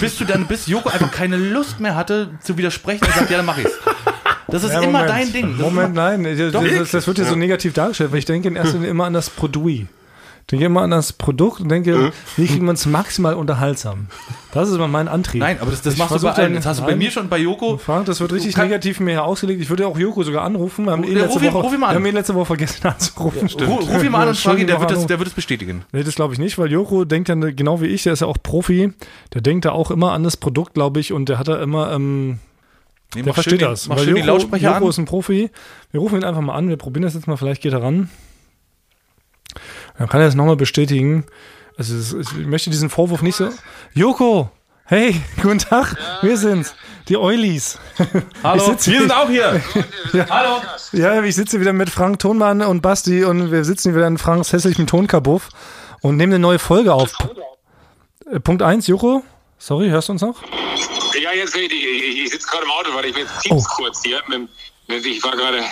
bis 0.00 0.18
du 0.18 0.24
dann, 0.24 0.46
bis 0.46 0.66
Joko 0.66 0.90
einfach 0.90 1.10
keine 1.10 1.36
Lust 1.36 1.80
mehr 1.80 1.94
hatte 1.94 2.30
zu 2.42 2.58
widersprechen 2.58 3.04
und 3.04 3.14
sagt, 3.14 3.30
ja, 3.30 3.38
dann 3.38 3.46
mach 3.46 3.58
ich's. 3.58 3.72
Das 4.48 4.64
ist 4.64 4.72
ja, 4.72 4.82
immer 4.82 5.06
dein 5.06 5.32
Ding. 5.32 5.56
Das 5.56 5.60
Moment, 5.60 5.94
nein, 5.94 6.24
das, 6.24 6.52
das, 6.52 6.90
das, 6.90 7.06
wird 7.06 7.18
ja 7.18 7.24
so 7.24 7.36
negativ 7.36 7.72
dargestellt, 7.72 8.12
weil 8.12 8.18
ich 8.18 8.26
denke 8.26 8.48
in 8.48 8.56
erster 8.56 8.74
Linie 8.74 8.90
immer 8.90 9.06
an 9.06 9.14
das 9.14 9.30
Produit. 9.30 9.86
Denke 10.52 10.66
immer 10.66 10.82
an 10.82 10.90
das 10.90 11.12
Produkt 11.12 11.60
und 11.60 11.68
denke, 11.70 12.12
wie 12.36 12.46
kriegen 12.46 12.66
wir 12.66 12.72
es 12.72 12.86
maximal 12.86 13.34
unterhaltsam. 13.34 14.06
Das 14.52 14.68
ist 14.68 14.74
immer 14.76 14.86
mein 14.88 15.08
Antrieb. 15.08 15.40
Nein, 15.40 15.58
aber 15.60 15.70
das, 15.70 15.82
das 15.82 15.94
Ich 15.94 15.98
machst 15.98 16.14
du 16.14 16.20
bei 16.22 16.30
allen. 16.32 16.52
dann- 16.52 16.54
Das 16.54 16.66
hast 16.66 16.80
du 16.80 16.84
bei 16.84 16.94
mir 16.94 17.10
schon 17.10 17.28
bei 17.28 17.38
Joko. 17.38 17.78
Frank, 17.78 18.06
das 18.06 18.20
wird 18.20 18.32
richtig 18.32 18.56
negativ 18.56 19.00
mir 19.00 19.12
hier 19.12 19.24
ausgelegt. 19.24 19.60
Ich 19.62 19.70
würde 19.70 19.82
ja 19.84 19.88
auch 19.88 19.98
Joko 19.98 20.22
sogar 20.22 20.44
anrufen. 20.44 20.84
Wir 20.84 20.92
haben, 20.92 21.04
eh 21.04 21.08
Ja, 21.08 21.20
letzte 21.22 21.32
ruf 21.34 21.42
ihn- 21.42 21.52
Woche, 21.54 21.62
ruf 21.64 21.72
ihn 21.72 21.80
mal 21.80 21.86
an. 21.86 21.92
wir 21.94 21.96
haben 22.00 22.06
eh 22.06 22.10
letzte 22.10 22.34
Woche 22.34 22.46
vergessen 22.46 22.86
anzurufen. 22.86 23.48
Ruf, 23.66 23.88
ruf 23.90 24.04
ihn 24.04 24.12
mal 24.12 24.22
an 24.22 24.28
und 24.28 24.36
frag 24.38 24.58
ihn, 24.58 24.66
der 24.66 24.78
wird, 24.78 24.90
das, 24.90 25.06
der 25.06 25.18
wird 25.18 25.28
es 25.28 25.34
bestätigen. 25.34 25.84
Nee, 25.92 26.02
das 26.04 26.14
glaube 26.14 26.34
ich 26.34 26.38
nicht, 26.38 26.58
weil 26.58 26.70
Joko 26.70 27.04
denkt 27.04 27.28
ja 27.30 27.34
genau 27.34 27.80
wie 27.80 27.86
ich, 27.86 28.02
der 28.02 28.12
ist 28.12 28.20
ja 28.20 28.26
auch 28.26 28.36
Profi, 28.42 28.92
der 29.32 29.40
denkt 29.40 29.64
da 29.64 29.72
auch 29.72 29.90
immer 29.90 30.12
an 30.12 30.22
das 30.22 30.36
Produkt, 30.36 30.74
glaube 30.74 31.00
ich, 31.00 31.12
und 31.12 31.28
der 31.30 31.38
hat 31.38 31.48
da 31.48 31.62
immer, 31.62 31.92
ähm, 31.92 32.38
Nee, 33.14 33.22
der 33.22 33.34
versteht 33.34 33.60
schön 33.60 33.68
das. 33.70 33.82
Die, 33.84 33.88
mach 33.90 33.96
weil 33.96 34.04
schön 34.04 34.14
die 34.14 34.20
Joko, 34.20 34.32
Lautsprecher 34.32 34.72
Joko 34.72 34.84
an. 34.84 34.90
ist 34.90 34.98
ein 34.98 35.04
Profi. 35.06 35.50
Wir 35.90 36.00
rufen 36.00 36.16
ihn 36.16 36.24
einfach 36.24 36.40
mal 36.40 36.54
an, 36.54 36.68
wir 36.68 36.76
probieren 36.78 37.02
das 37.02 37.14
jetzt 37.14 37.26
mal, 37.26 37.36
vielleicht 37.36 37.60
geht 37.62 37.72
er 37.72 37.82
ran. 37.82 38.08
Dann 40.02 40.08
kann 40.08 40.20
er 40.20 40.26
es 40.26 40.34
nochmal 40.34 40.56
bestätigen. 40.56 41.24
Also 41.78 42.18
ich 42.18 42.32
möchte 42.44 42.70
diesen 42.70 42.90
Vorwurf 42.90 43.22
nicht 43.22 43.36
so. 43.36 43.50
Joko! 43.94 44.50
Hey, 44.84 45.22
guten 45.40 45.60
Tag, 45.60 45.96
wir 46.22 46.36
sind's, 46.36 46.74
die 47.06 47.16
Eulis. 47.16 47.78
Hallo, 48.42 48.56
Ich 48.56 48.62
sitze 48.64 48.90
wir 48.90 49.00
sind 49.02 49.12
auch 49.12 49.28
hier. 49.28 49.62
Hallo. 50.28 50.60
Ja, 50.90 51.22
ich 51.22 51.36
sitze 51.36 51.60
wieder 51.60 51.72
mit 51.72 51.88
Frank 51.88 52.18
Tonmann 52.18 52.62
und 52.62 52.80
Basti 52.82 53.22
und 53.22 53.52
wir 53.52 53.64
sitzen 53.64 53.90
hier 53.90 53.94
wieder 53.98 54.08
in 54.08 54.18
Franks 54.18 54.52
hässlichem 54.52 54.88
Tonkabuff 54.88 55.50
und 56.00 56.16
nehmen 56.16 56.32
eine 56.32 56.40
neue 56.40 56.58
Folge 56.58 56.92
auf. 56.92 57.12
Äh, 58.28 58.40
Punkt 58.40 58.60
1, 58.62 58.88
Joko. 58.88 59.22
Sorry, 59.56 59.88
hörst 59.88 60.08
du 60.08 60.14
uns 60.14 60.22
noch? 60.22 60.42
Ja, 61.22 61.30
jetzt 61.32 61.54
rede 61.54 61.72
ich. 61.76 61.84
Ich, 61.84 62.24
ich 62.24 62.30
sitze 62.32 62.48
gerade 62.48 62.64
im 62.64 62.70
Auto, 62.72 62.92
weil 62.92 63.04
ich 63.04 63.14
mir 63.14 63.20
jetzt 63.20 63.46
Oh. 63.50 63.62
kurz 63.76 64.02
hier. 64.02 64.20
Mit, 64.26 64.48
mit, 64.88 65.06
ich 65.06 65.22
war 65.22 65.36
gerade 65.36 65.62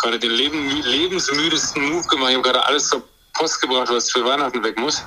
gerade 0.00 0.18
den 0.18 0.30
leben, 0.30 0.80
lebensmüdesten 0.84 1.82
Move 1.90 2.06
gemacht. 2.06 2.30
Ich 2.30 2.34
habe 2.36 2.44
gerade 2.44 2.64
alles 2.66 2.88
zur 2.88 3.02
Post 3.38 3.60
gebracht, 3.60 3.88
was 3.90 4.10
für 4.10 4.24
Weihnachten 4.24 4.62
weg 4.62 4.78
muss. 4.78 5.02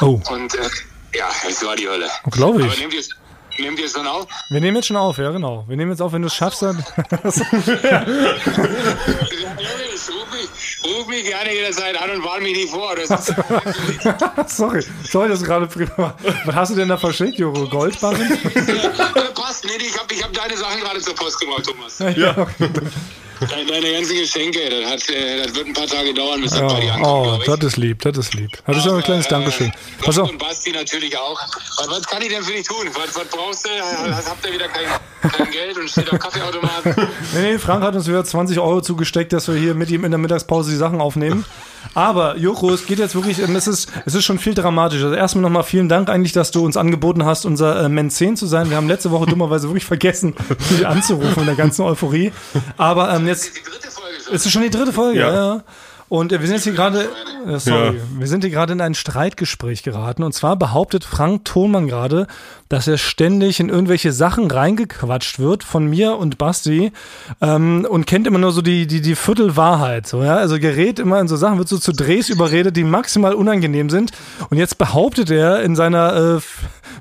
Oh, 0.00 0.20
Und 0.30 0.54
äh, 0.54 0.68
ja, 1.14 1.28
es 1.46 1.64
war 1.64 1.76
die 1.76 1.88
Hölle. 1.88 2.08
glaube 2.30 2.62
Aber 2.62 2.72
ich. 2.72 2.78
nehmt 2.80 2.94
ihr 2.94 3.00
es 3.00 3.10
nehmt 3.58 3.78
ihr 3.78 3.84
es 3.86 3.92
dann 3.92 4.06
auf? 4.06 4.26
Wir 4.48 4.60
nehmen 4.60 4.76
jetzt 4.76 4.86
schon 4.86 4.96
auf, 4.96 5.18
ja 5.18 5.30
genau. 5.30 5.64
Wir 5.68 5.76
nehmen 5.76 5.90
jetzt 5.90 6.00
auf, 6.00 6.12
wenn 6.12 6.22
du 6.22 6.28
es 6.28 6.34
schaffst, 6.34 6.62
dann. 6.62 6.82
Ja, 7.82 8.04
ruf 10.08 10.32
mich, 10.32 10.48
ruf 10.84 11.06
mich 11.08 11.24
gerne 11.24 11.52
jederzeit 11.52 12.00
an 12.00 12.10
und 12.10 12.24
warn 12.24 12.42
mich 12.42 12.56
nicht 12.56 12.70
vor. 12.70 12.94
Sorry, 14.46 14.82
sorry, 15.04 15.28
das 15.28 15.40
ist 15.40 15.46
gerade 15.46 15.66
prima. 15.66 16.14
Was 16.46 16.54
hast 16.54 16.70
du 16.72 16.76
denn 16.76 16.88
da 16.88 16.96
verschickt, 16.96 17.38
Joko? 17.38 17.66
Goldbarren? 17.68 18.38
passt, 19.50 19.64
nee, 19.64 19.84
ich 19.84 19.98
habe 19.98 20.14
ich 20.14 20.22
hab 20.22 20.32
deine 20.32 20.56
Sachen 20.56 20.80
gerade 20.80 21.00
zur 21.00 21.14
Post 21.14 21.40
gebracht, 21.40 21.64
Thomas. 21.64 21.98
Ja. 22.16 22.36
okay. 22.38 22.70
Deine, 23.48 23.92
ganzen 23.92 24.16
Geschenke, 24.16 24.58
das, 24.68 24.90
hat, 24.90 25.08
äh, 25.10 25.42
das 25.44 25.54
wird 25.54 25.66
ein 25.68 25.72
paar 25.72 25.86
Tage 25.86 26.12
dauern, 26.12 26.42
bis 26.42 26.50
das 26.50 26.60
Ja. 26.60 26.66
bei 26.68 26.80
dir 26.80 26.94
ankommt, 26.94 27.40
Oh, 27.46 27.56
das 27.56 27.64
ist 27.64 27.76
lieb, 27.76 28.00
das 28.02 28.18
ist 28.18 28.34
lieb. 28.34 28.50
Das 28.66 28.76
ist 28.76 28.86
ja 28.86 28.94
ein 28.94 29.02
kleines 29.02 29.26
Äh, 29.26 29.30
Dankeschön. 29.30 29.72
Pass 30.04 30.18
auf. 30.18 30.28
Und 30.30 30.38
Basti 30.38 30.72
natürlich 30.72 31.16
auch. 31.16 31.40
Was, 31.78 31.88
was 31.88 32.06
kann 32.06 32.20
ich 32.22 32.28
denn 32.28 32.42
für 32.42 32.52
dich 32.52 32.66
tun? 32.66 32.86
Was, 32.94 33.14
was 33.16 33.24
brauchst 33.28 33.64
du? 33.66 33.70
Habt 33.70 34.46
ihr 34.46 34.52
wieder 34.52 34.68
kein, 34.68 35.30
kein 35.32 35.50
Geld 35.50 35.78
und 35.78 35.88
steht 35.90 36.10
am 36.12 36.18
Kaffeeautomaten? 36.18 36.94
Nee, 37.34 37.52
nee, 37.52 37.58
Frank 37.58 37.82
hat 37.84 37.94
uns 37.94 38.08
wieder 38.08 38.24
20 38.24 38.58
Euro 38.58 38.80
zugesteckt, 38.80 39.32
dass 39.32 39.46
wir 39.48 39.54
hier 39.54 39.74
mit 39.74 39.90
ihm 39.90 40.04
in 40.04 40.10
der 40.10 40.18
Mittagspause 40.18 40.70
die 40.70 40.76
Sachen 40.76 41.00
aufnehmen. 41.00 41.44
Aber 41.94 42.36
Joko, 42.36 42.70
es 42.72 42.86
geht 42.86 42.98
jetzt 42.98 43.14
wirklich, 43.14 43.38
ähm, 43.40 43.56
es 43.56 43.66
ist, 43.66 43.88
es 44.04 44.14
ist 44.14 44.24
schon 44.24 44.38
viel 44.38 44.54
dramatischer. 44.54 45.04
Also 45.06 45.16
erstmal 45.16 45.42
nochmal 45.42 45.62
vielen 45.64 45.88
Dank 45.88 46.08
eigentlich, 46.10 46.32
dass 46.32 46.50
du 46.50 46.64
uns 46.64 46.76
angeboten 46.76 47.24
hast, 47.24 47.46
unser 47.46 47.84
äh, 47.84 47.88
Mäzen 47.88 48.36
zu 48.36 48.46
sein. 48.46 48.68
Wir 48.68 48.76
haben 48.76 48.86
letzte 48.88 49.10
Woche 49.10 49.26
dummerweise 49.26 49.68
wirklich 49.68 49.86
vergessen, 49.86 50.34
dich 50.70 50.86
anzurufen 50.86 51.40
in 51.40 51.46
der 51.46 51.54
ganzen 51.54 51.82
Euphorie. 51.82 52.32
Aber 52.76 53.12
ähm, 53.14 53.26
jetzt 53.30 53.56
Die 53.56 53.62
dritte 53.62 53.90
Folge 53.90 54.16
schon. 54.24 54.34
es 54.34 54.46
ist 54.46 54.52
schon 54.52 54.62
die 54.62 54.70
dritte 54.70 54.92
Folge, 54.92 55.20
ja. 55.20 55.28
Ja. 55.28 55.54
ja. 55.54 55.64
Und 56.10 56.32
äh, 56.32 56.40
wir 56.40 56.48
sind 56.48 56.56
jetzt 56.56 56.64
hier 56.64 56.72
gerade, 56.72 57.08
äh, 57.46 57.58
sorry, 57.60 58.00
wir 58.18 58.26
sind 58.26 58.42
hier 58.42 58.50
gerade 58.50 58.72
in 58.72 58.80
ein 58.80 58.94
Streitgespräch 58.94 59.84
geraten. 59.84 60.24
Und 60.24 60.32
zwar 60.32 60.56
behauptet 60.56 61.04
Frank 61.04 61.44
Thonmann 61.44 61.86
gerade, 61.86 62.26
dass 62.68 62.88
er 62.88 62.98
ständig 62.98 63.60
in 63.60 63.68
irgendwelche 63.68 64.10
Sachen 64.10 64.50
reingequatscht 64.50 65.38
wird 65.38 65.62
von 65.62 65.86
mir 65.86 66.16
und 66.16 66.36
Basti 66.36 66.90
ähm, 67.40 67.86
und 67.88 68.08
kennt 68.08 68.26
immer 68.26 68.40
nur 68.40 68.50
so 68.50 68.60
die, 68.60 68.88
die, 68.88 69.00
die 69.00 69.14
Viertelwahrheit. 69.14 70.08
So, 70.08 70.24
ja? 70.24 70.34
Also 70.34 70.58
gerät 70.58 70.98
immer 70.98 71.20
in 71.20 71.28
so 71.28 71.36
Sachen, 71.36 71.58
wird 71.58 71.68
so 71.68 71.78
zu 71.78 71.92
Drehs 71.92 72.28
überredet, 72.28 72.76
die 72.76 72.82
maximal 72.82 73.32
unangenehm 73.32 73.88
sind. 73.88 74.10
Und 74.50 74.56
jetzt 74.56 74.78
behauptet 74.78 75.30
er 75.30 75.62
in 75.62 75.76
seiner, 75.76 76.38
äh, 76.38 76.40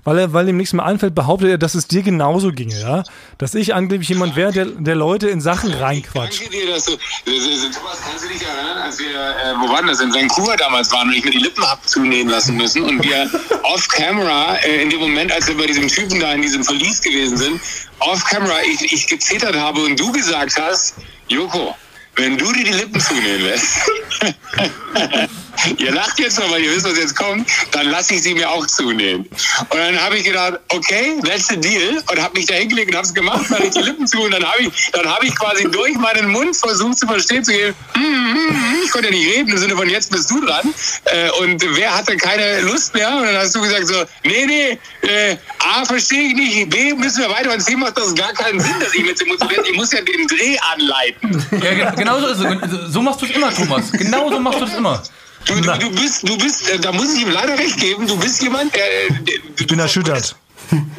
weil, 0.03 0.17
er, 0.19 0.33
weil 0.33 0.47
ihm 0.49 0.57
nichts 0.57 0.73
mehr 0.73 0.85
einfällt, 0.85 1.15
behauptet 1.15 1.49
er, 1.49 1.57
dass 1.57 1.75
es 1.75 1.87
dir 1.87 2.01
genauso 2.01 2.51
ginge, 2.51 2.79
ja. 2.79 3.03
Dass 3.37 3.55
ich 3.55 3.73
angeblich 3.73 4.09
jemand 4.09 4.35
wäre, 4.35 4.51
der, 4.51 4.65
der 4.65 4.95
Leute 4.95 5.29
in 5.29 5.41
Sachen 5.41 5.73
reinquatscht. 5.73 6.41
Danke 6.41 6.57
dir, 6.57 6.67
dass 6.67 6.85
du. 6.85 6.91
Thomas, 6.93 8.01
kannst 8.01 8.23
du 8.23 8.29
dich 8.29 8.41
erinnern, 8.41 8.77
als 8.77 8.99
wir, 8.99 9.09
äh, 9.09 9.55
wo 9.61 9.69
waren 9.69 9.87
das, 9.87 9.99
in 9.99 10.13
Vancouver 10.13 10.55
damals 10.57 10.91
waren 10.91 11.09
und 11.09 11.15
ich 11.15 11.23
mir 11.23 11.31
die 11.31 11.39
Lippen 11.39 11.63
hab 11.63 11.87
zunähen 11.87 12.29
lassen 12.29 12.57
müssen 12.57 12.83
und 12.83 13.03
wir 13.03 13.29
off-camera, 13.63 14.55
äh, 14.57 14.81
in 14.81 14.89
dem 14.89 14.99
Moment, 14.99 15.31
als 15.31 15.47
wir 15.47 15.57
bei 15.57 15.65
diesem 15.65 15.87
Typen 15.87 16.19
da 16.19 16.33
in 16.33 16.41
diesem 16.41 16.63
Verlies 16.63 17.01
gewesen 17.01 17.37
sind, 17.37 17.61
off-camera 17.99 18.61
ich, 18.63 18.93
ich 18.93 19.07
gezittert 19.07 19.55
habe 19.55 19.81
und 19.81 19.99
du 19.99 20.11
gesagt 20.11 20.59
hast, 20.59 20.95
Joko, 21.27 21.75
wenn 22.15 22.37
du 22.37 22.51
dir 22.51 22.65
die 22.65 22.71
Lippen 22.71 22.99
zunähen 22.99 23.43
lässt, 23.43 23.89
ihr 25.77 25.91
lacht 25.91 26.19
jetzt 26.19 26.39
noch, 26.39 26.49
weil 26.51 26.63
ihr 26.63 26.71
wisst, 26.75 26.85
was 26.85 26.97
jetzt 26.97 27.15
kommt, 27.15 27.49
dann 27.71 27.87
lasse 27.89 28.13
ich 28.15 28.23
sie 28.23 28.33
mir 28.33 28.49
auch 28.49 28.65
zunähen. 28.67 29.27
Und 29.69 29.77
dann 29.77 29.99
habe 30.01 30.17
ich 30.17 30.23
gedacht, 30.23 30.59
okay, 30.69 31.15
the 31.49 31.59
deal 31.59 32.01
und 32.11 32.21
habe 32.21 32.37
mich 32.37 32.45
da 32.47 32.55
hingelegt 32.55 32.89
und 32.91 32.95
habe 32.97 33.07
es 33.07 33.13
gemacht, 33.13 33.45
dann 33.49 33.63
ich 33.63 33.71
die 33.71 33.79
Lippen 33.81 34.07
zu 34.07 34.21
und 34.21 34.31
dann 34.31 34.43
habe 34.43 34.61
ich, 34.63 34.69
habe 34.93 35.25
ich 35.25 35.35
quasi 35.35 35.69
durch 35.69 35.95
meinen 35.95 36.29
Mund 36.29 36.55
versucht 36.55 36.97
zu 36.99 37.07
verstehen 37.07 37.43
zu 37.43 37.51
geben, 37.51 37.75
hm, 37.93 38.03
hm, 38.03 38.49
hm, 38.49 38.81
ich 38.83 38.91
konnte 38.91 39.07
ja 39.09 39.13
nicht 39.13 39.27
reden, 39.35 39.49
im 39.49 39.57
Sinne 39.57 39.75
von 39.75 39.89
jetzt 39.89 40.11
bist 40.11 40.29
du 40.29 40.45
dran 40.45 40.73
äh, 41.05 41.29
und 41.41 41.63
wer 41.75 41.95
hatte 41.95 42.15
keine 42.17 42.61
Lust 42.61 42.93
mehr 42.93 43.09
und 43.15 43.23
dann 43.23 43.35
hast 43.37 43.55
du 43.55 43.61
gesagt 43.61 43.87
so, 43.87 44.03
nee, 44.23 44.45
nee, 44.45 44.79
äh, 45.07 45.37
A, 45.59 45.85
verstehe 45.85 46.21
ich 46.29 46.33
nicht, 46.35 46.69
B, 46.69 46.93
müssen 46.93 47.21
wir 47.23 47.29
weiter 47.29 47.53
und 47.53 47.61
C, 47.61 47.75
macht 47.75 47.97
das 47.97 48.13
gar 48.15 48.33
keinen 48.33 48.59
Sinn, 48.59 48.75
dass 48.79 48.93
ich 48.93 49.03
mit 49.03 49.19
dem 49.19 49.29
motiviert, 49.29 49.67
ich 49.69 49.75
muss 49.75 49.91
ja 49.91 50.01
den 50.01 50.27
Dreh 50.27 50.57
anleiten. 50.73 51.45
Ja, 51.63 51.73
ge- 51.73 51.91
genau 51.97 52.19
so 52.19 52.27
ist 52.27 52.39
es. 52.39 52.93
So 52.93 53.01
machst 53.01 53.21
du 53.21 53.25
es 53.25 53.31
immer, 53.31 53.53
Thomas. 53.53 53.91
Genau 53.91 54.29
so 54.29 54.39
machst 54.39 54.59
du 54.61 54.65
es 54.65 54.73
immer. 54.73 55.01
Du, 55.45 55.55
du, 55.61 55.71
du 55.77 55.89
bist, 55.91 56.27
du 56.27 56.37
bist, 56.37 56.69
äh, 56.69 56.79
da 56.79 56.91
muss 56.91 57.13
ich 57.13 57.21
ihm 57.21 57.31
leider 57.31 57.57
recht 57.57 57.77
geben, 57.77 58.05
du 58.07 58.17
bist 58.17 58.41
jemand, 58.41 58.75
der... 58.75 58.85
äh, 59.09 59.39
Ich 59.57 59.67
bin 59.67 59.79
erschüttert. 59.79 60.35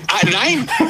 Ah, 0.09 0.27
nein, 0.33 0.69
du, 0.81 0.89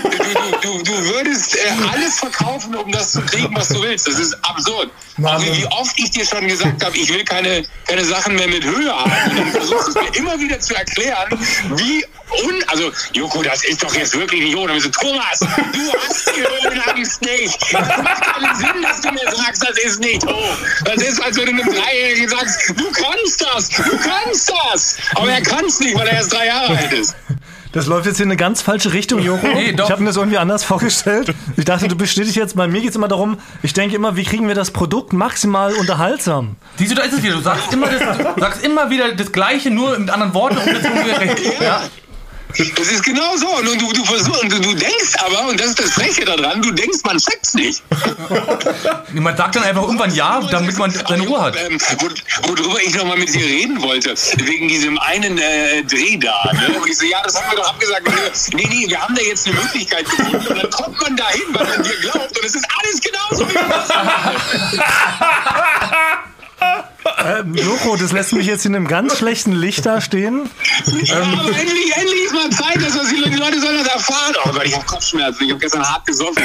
du, 0.63 0.83
du, 0.83 0.93
würdest 1.05 1.55
äh, 1.55 1.59
alles 1.93 2.19
verkaufen, 2.21 2.75
um 2.75 2.91
das 2.91 3.13
zu 3.13 3.21
kriegen, 3.21 3.55
was 3.55 3.69
du 3.69 3.83
willst. 3.83 4.07
Das 4.07 4.19
ist 4.19 4.33
absurd. 4.43 4.91
Mann. 5.19 5.37
Auch 5.37 5.43
wie, 5.45 5.59
wie 5.59 5.67
oft 5.67 5.99
ich 5.99 6.11
dir 6.13 6.25
schon 6.25 6.49
gesagt 6.49 6.83
habe, 6.83 6.97
ich 6.97 7.13
will 7.13 7.23
keine, 7.25 7.63
keine 7.87 8.03
Sachen 8.07 8.37
mehr 8.37 8.49
mit 8.49 8.65
Höhe 8.65 8.91
haben. 8.91 9.13
Und 9.31 9.39
dann 9.39 9.51
versuchst 9.53 9.89
du 9.89 9.91
es 9.91 9.95
mir 9.97 10.17
immer 10.17 10.41
wieder 10.41 10.59
zu 10.61 10.75
erklären, 10.75 11.39
wie 11.77 12.03
un... 12.47 12.65
Also, 12.69 12.91
Joko, 13.13 13.43
das 13.43 13.63
ist 13.65 13.83
doch 13.83 13.95
jetzt 13.95 14.15
wirklich 14.17 14.41
nicht 14.45 14.57
ohne. 14.57 14.81
So, 14.81 14.89
Thomas, 14.89 15.41
du 15.41 15.93
hast 16.09 16.31
die 16.35 16.41
Höhenangst 16.41 17.21
nicht. 17.21 17.59
Das 17.75 18.03
macht 18.03 18.23
keinen 18.23 18.57
Sinn, 18.57 18.83
dass 18.83 19.01
du 19.03 19.10
sagst, 19.51 19.69
das 19.69 19.85
ist 19.85 20.01
nicht 20.01 20.25
hoch. 20.27 20.57
Das 20.85 21.03
ist, 21.03 21.23
als 21.23 21.37
wenn 21.37 21.47
du 21.47 21.63
einem 21.63 21.75
Dreijährigen 21.75 22.29
sagst, 22.29 22.71
du 22.71 22.85
kannst 22.93 23.41
das, 23.41 23.69
du 23.69 23.99
kannst 23.99 24.53
das. 24.65 24.97
Aber 25.15 25.31
er 25.31 25.43
kann 25.43 25.65
es 25.65 25.81
nicht, 25.81 25.95
weil 25.97 26.07
er 26.07 26.15
erst 26.15 26.33
drei 26.33 26.47
Jahre 26.47 26.77
alt 26.77 26.93
ist. 26.93 27.15
Das 27.73 27.87
läuft 27.87 28.07
jetzt 28.07 28.17
hier 28.17 28.25
in 28.25 28.31
eine 28.31 28.37
ganz 28.37 28.63
falsche 28.63 28.93
Richtung, 28.93 29.21
Joko. 29.21 29.47
Nee, 29.47 29.73
doch. 29.73 29.85
Ich 29.85 29.93
habe 29.93 30.03
mir 30.03 30.09
das 30.09 30.17
irgendwie 30.17 30.39
anders 30.39 30.65
vorgestellt. 30.65 31.33
Ich 31.57 31.65
dachte, 31.65 31.87
du 31.87 31.95
bestätigst 31.95 32.37
jetzt, 32.37 32.57
bei 32.57 32.67
mir 32.67 32.81
geht 32.81 32.91
es 32.91 32.97
immer 32.97 33.07
darum, 33.07 33.39
ich 33.63 33.73
denke 33.73 33.95
immer, 33.95 34.17
wie 34.17 34.25
kriegen 34.25 34.49
wir 34.49 34.57
das 34.57 34.73
Produkt 34.73 35.13
maximal 35.13 35.73
unterhaltsam? 35.75 36.57
Siehst 36.79 36.91
du, 36.91 36.97
da 36.97 37.03
ist 37.03 37.13
es 37.13 37.23
wieder. 37.23 37.37
Du 37.37 37.43
sagst 37.43 37.73
immer, 37.73 37.87
das, 37.87 38.01
sagst 38.41 38.65
immer 38.65 38.91
wieder 38.91 39.13
das 39.13 39.31
Gleiche, 39.31 39.71
nur 39.71 39.97
mit 39.97 40.11
anderen 40.11 40.35
Worten 40.35 40.59
und 40.59 40.67
das 40.67 41.21
recht. 41.21 41.61
Ja. 41.61 41.83
Das 42.77 42.89
ist 42.91 43.03
genau 43.05 43.37
so. 43.37 43.49
Und 43.49 43.67
du, 43.81 43.93
du 43.93 44.05
versuchst, 44.05 44.43
und 44.43 44.53
du, 44.53 44.59
du 44.61 44.75
denkst 44.75 45.15
aber, 45.25 45.49
und 45.49 45.59
das 45.61 45.69
ist 45.69 45.81
das 45.81 45.91
Freche 45.93 46.25
daran, 46.25 46.63
du 46.63 46.71
denkst, 46.71 46.99
man 47.05 47.19
checkt's 47.19 47.55
nicht. 47.55 47.83
Man 49.13 49.37
sagt 49.37 49.57
dann 49.57 49.65
einfach 49.65 49.83
irgendwann 49.83 50.15
ja, 50.15 50.41
damit 50.51 50.77
man 50.79 50.91
seine 50.91 51.23
Ruhe 51.27 51.41
hat. 51.43 51.57
Ähm, 51.57 51.79
wo- 51.99 52.49
worüber 52.49 52.81
ich 52.83 52.95
nochmal 52.95 53.19
mit 53.19 53.33
dir 53.35 53.45
reden 53.45 53.83
wollte, 53.83 54.15
wegen 54.37 54.69
diesem 54.69 54.99
einen 55.01 55.37
äh, 55.39 55.83
Dreh 55.85 56.17
da. 56.17 56.51
Ne? 56.53 56.79
Und 56.81 56.89
ich 56.89 56.97
so, 56.97 57.05
ja, 57.07 57.21
das 57.25 57.35
haben 57.35 57.51
wir 57.51 57.57
doch 57.59 57.69
abgesagt. 57.71 58.07
Und 58.07 58.55
nee, 58.55 58.67
nee, 58.71 58.85
wir 58.89 59.01
haben 59.01 59.15
da 59.15 59.23
jetzt 59.23 59.47
eine 59.47 59.57
Möglichkeit 59.57 60.05
gefunden. 60.09 60.47
Und 60.47 60.63
dann 60.63 60.71
kommt 60.71 61.01
man 61.03 61.17
dahin, 61.17 61.43
weil 61.53 61.67
man 61.67 61.83
dir 61.83 61.97
glaubt. 62.01 62.39
Und 62.39 62.45
es 62.45 62.55
ist 62.55 62.67
alles 62.79 63.01
genauso 63.01 63.49
wie 63.49 63.55
Ähm, 67.25 67.55
Joko, 67.55 67.97
das 67.97 68.13
lässt 68.13 68.33
mich 68.33 68.47
jetzt 68.47 68.65
in 68.67 68.75
einem 68.75 68.87
ganz 68.87 69.19
schlechten 69.19 69.53
Licht 69.53 69.85
da 69.85 70.01
stehen. 70.01 70.49
Ja, 71.03 71.17
aber 71.17 71.49
endlich, 71.49 71.97
endlich 71.97 72.25
ist 72.25 72.33
mal 72.33 72.51
Zeit, 72.51 72.77
dass 72.77 72.95
das 72.95 73.09
die 73.11 73.17
Leute, 73.17 73.61
sollen 73.61 73.79
das 73.79 73.89
erfahren. 73.89 74.35
Oh 74.45 74.51
Gott, 74.51 74.65
ich 74.65 74.75
habe 74.75 74.87
Kopfschmerzen. 74.87 75.45
Ich 75.45 75.51
habe 75.51 75.61
gestern 75.61 75.83
hart 75.83 76.07
gesoffen. 76.07 76.43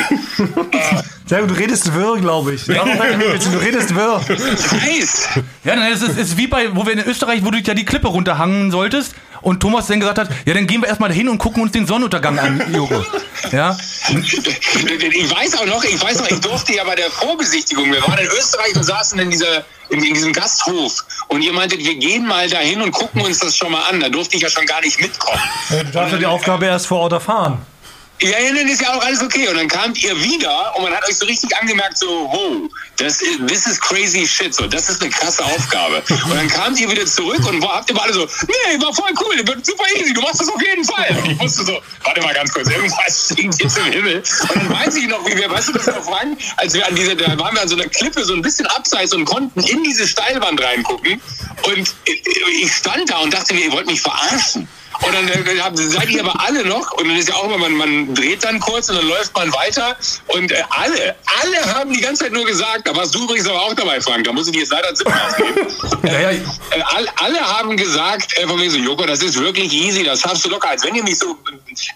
Äh, 0.71 1.01
Sehr 1.25 1.41
gut, 1.41 1.51
du 1.51 1.53
redest 1.55 1.93
wirr, 1.93 2.17
glaube 2.19 2.53
ich. 2.53 2.67
Ja, 2.67 2.83
du 2.83 3.57
redest 3.57 3.95
wirr. 3.95 4.21
Weiß. 4.27 5.29
Ja, 5.63 5.87
es 5.89 6.01
ist, 6.01 6.17
ist 6.17 6.37
wie 6.37 6.47
bei, 6.47 6.75
wo 6.75 6.85
wir 6.85 6.93
in 6.93 6.99
Österreich, 6.99 7.43
wo 7.43 7.51
du 7.51 7.59
ja 7.59 7.73
die 7.73 7.85
Klippe 7.85 8.07
runterhangen 8.07 8.71
solltest 8.71 9.15
und 9.45 9.59
Thomas 9.59 9.85
dann 9.85 9.99
gesagt 9.99 10.17
hat, 10.17 10.29
ja, 10.45 10.53
dann 10.55 10.65
gehen 10.65 10.81
wir 10.81 10.87
erstmal 10.87 11.09
dahin 11.09 11.29
und 11.29 11.37
gucken 11.37 11.61
uns 11.61 11.71
den 11.71 11.85
Sonnenuntergang 11.85 12.39
an, 12.39 12.63
Joko. 12.73 13.05
Ja, 13.51 13.77
Ich 14.09 15.31
weiß 15.31 15.59
auch 15.59 15.67
noch, 15.67 15.83
ich 15.83 16.01
weiß 16.01 16.17
noch, 16.17 16.31
ich 16.31 16.39
durfte 16.41 16.73
ja 16.73 16.83
bei 16.83 16.95
der 16.95 17.11
Vorbesichtigung, 17.11 17.91
wir 17.91 18.01
waren 18.01 18.17
in 18.17 18.27
Österreich 18.27 18.75
und 18.75 18.83
saßen 18.83 19.19
in 19.19 19.29
dieser 19.29 19.63
in, 19.89 20.03
in 20.03 20.15
diesem 20.15 20.33
Gasthof 20.33 21.05
und 21.27 21.43
ihr 21.43 21.53
meintet, 21.53 21.77
wir 21.77 21.93
gehen 21.93 22.25
mal 22.25 22.49
dahin 22.49 22.81
und 22.81 22.91
gucken 22.91 23.21
uns 23.21 23.37
das 23.37 23.55
schon 23.55 23.71
mal 23.71 23.83
an. 23.83 23.99
Da 23.99 24.09
durfte 24.09 24.35
ich 24.35 24.41
ja 24.41 24.49
schon 24.49 24.65
gar 24.65 24.81
nicht 24.81 24.99
mitkommen. 24.99 25.39
Du 25.69 25.91
darfst 25.91 26.13
ja 26.13 26.17
die 26.17 26.25
Aufgabe 26.25 26.65
erst 26.65 26.87
vor 26.87 27.01
Ort 27.01 27.13
erfahren. 27.13 27.59
Ja, 28.21 28.39
ja, 28.39 28.53
dann 28.53 28.67
ist 28.67 28.81
ja 28.81 28.93
auch 28.93 29.03
alles 29.03 29.21
okay. 29.21 29.47
Und 29.49 29.57
dann 29.57 29.67
kamt 29.67 30.01
ihr 30.01 30.17
wieder 30.23 30.73
und 30.77 30.83
man 30.83 30.93
hat 30.93 31.07
euch 31.07 31.17
so 31.17 31.25
richtig 31.25 31.55
angemerkt, 31.57 31.97
so, 31.97 32.07
wow, 32.07 32.69
das 32.95 33.21
ist, 33.21 33.45
this 33.47 33.65
is 33.65 33.79
crazy 33.79 34.25
shit, 34.25 34.55
so, 34.55 34.67
das 34.67 34.89
ist 34.89 35.01
eine 35.01 35.11
krasse 35.11 35.43
Aufgabe. 35.43 36.01
Und 36.09 36.33
dann 36.33 36.47
kamt 36.47 36.79
ihr 36.79 36.89
wieder 36.89 37.05
zurück 37.05 37.45
und 37.45 37.61
habt 37.67 37.89
ihr 37.89 38.01
alle 38.01 38.13
so, 38.13 38.25
nee, 38.47 38.81
war 38.81 38.93
voll 38.93 39.11
cool, 39.19 39.45
wird 39.45 39.65
super 39.65 39.83
easy, 39.97 40.13
du 40.13 40.21
machst 40.21 40.39
das 40.39 40.47
auf 40.47 40.61
jeden 40.61 40.85
Fall. 40.85 41.17
Und 41.17 41.31
ich 41.31 41.39
wusste 41.39 41.65
so, 41.65 41.81
warte 42.03 42.21
mal 42.21 42.33
ganz 42.33 42.53
kurz, 42.53 42.69
irgendwas 42.69 43.31
stinkt 43.31 43.61
jetzt 43.61 43.77
im 43.77 43.91
Himmel. 43.91 44.23
Und 44.43 44.55
dann 44.55 44.69
weiß 44.69 44.95
ich 44.95 45.07
noch, 45.07 45.25
wie 45.25 45.35
wir, 45.35 45.49
weißt 45.49 45.67
du 45.69 45.73
das 45.73 45.87
noch, 45.87 46.03
Frank, 46.03 46.39
als 46.55 46.73
wir 46.73 46.87
an 46.87 46.95
dieser, 46.95 47.15
da 47.15 47.37
waren 47.37 47.53
wir 47.53 47.61
an 47.63 47.67
so 47.67 47.75
einer 47.75 47.87
Klippe 47.87 48.23
so 48.23 48.33
ein 48.33 48.41
bisschen 48.41 48.65
abseits 48.67 49.13
und 49.13 49.25
konnten 49.25 49.59
in 49.59 49.83
diese 49.83 50.07
Steilwand 50.07 50.63
reingucken. 50.63 51.21
Und 51.63 51.95
ich 52.05 52.71
stand 52.73 53.09
da 53.09 53.17
und 53.17 53.33
dachte 53.33 53.53
mir, 53.53 53.65
ihr 53.65 53.71
wollt 53.73 53.87
mich 53.87 54.01
verarschen. 54.01 54.69
Und 55.01 55.13
dann 55.13 55.27
äh, 55.27 55.59
hab- 55.59 55.77
seid 55.77 56.09
ihr 56.09 56.21
aber 56.23 56.39
alle 56.45 56.65
noch, 56.65 56.91
und 56.93 57.07
dann 57.07 57.17
ist 57.17 57.29
ja 57.29 57.35
auch 57.35 57.45
immer, 57.45 57.57
man, 57.57 57.73
man 57.73 58.13
dreht 58.15 58.43
dann 58.43 58.59
kurz 58.59 58.89
und 58.89 58.97
dann 58.97 59.07
läuft 59.07 59.35
man 59.35 59.51
weiter. 59.53 59.95
Und 60.27 60.51
äh, 60.51 60.63
alle, 60.69 61.15
alle 61.41 61.73
haben 61.75 61.93
die 61.93 62.01
ganze 62.01 62.23
Zeit 62.25 62.33
nur 62.33 62.45
gesagt, 62.45 62.87
da 62.87 62.95
warst 62.95 63.13
du 63.15 63.23
übrigens 63.23 63.47
aber 63.47 63.61
auch 63.61 63.73
dabei, 63.73 63.99
Frank, 64.01 64.23
da 64.25 64.31
muss 64.33 64.47
ich 64.47 64.53
dir 64.53 64.59
jetzt 64.59 64.71
leider 64.71 64.93
Zimmer 64.95 65.15
aufnehmen. 65.27 65.67
ja, 66.03 66.19
ja, 66.19 66.29
Äh, 66.31 66.81
all, 66.95 67.07
alle 67.17 67.39
haben 67.39 67.75
gesagt, 67.77 68.37
äh, 68.37 68.47
von 68.47 68.59
wegen 68.59 68.71
so, 68.71 68.77
Joko, 68.77 69.05
das 69.05 69.21
ist 69.21 69.39
wirklich 69.39 69.71
easy, 69.73 70.03
das 70.03 70.21
schaffst 70.21 70.45
du 70.45 70.49
locker. 70.49 70.69
Als 70.69 70.83
wenn 70.83 70.95
ihr 70.95 71.03
mich 71.03 71.19
so, 71.19 71.37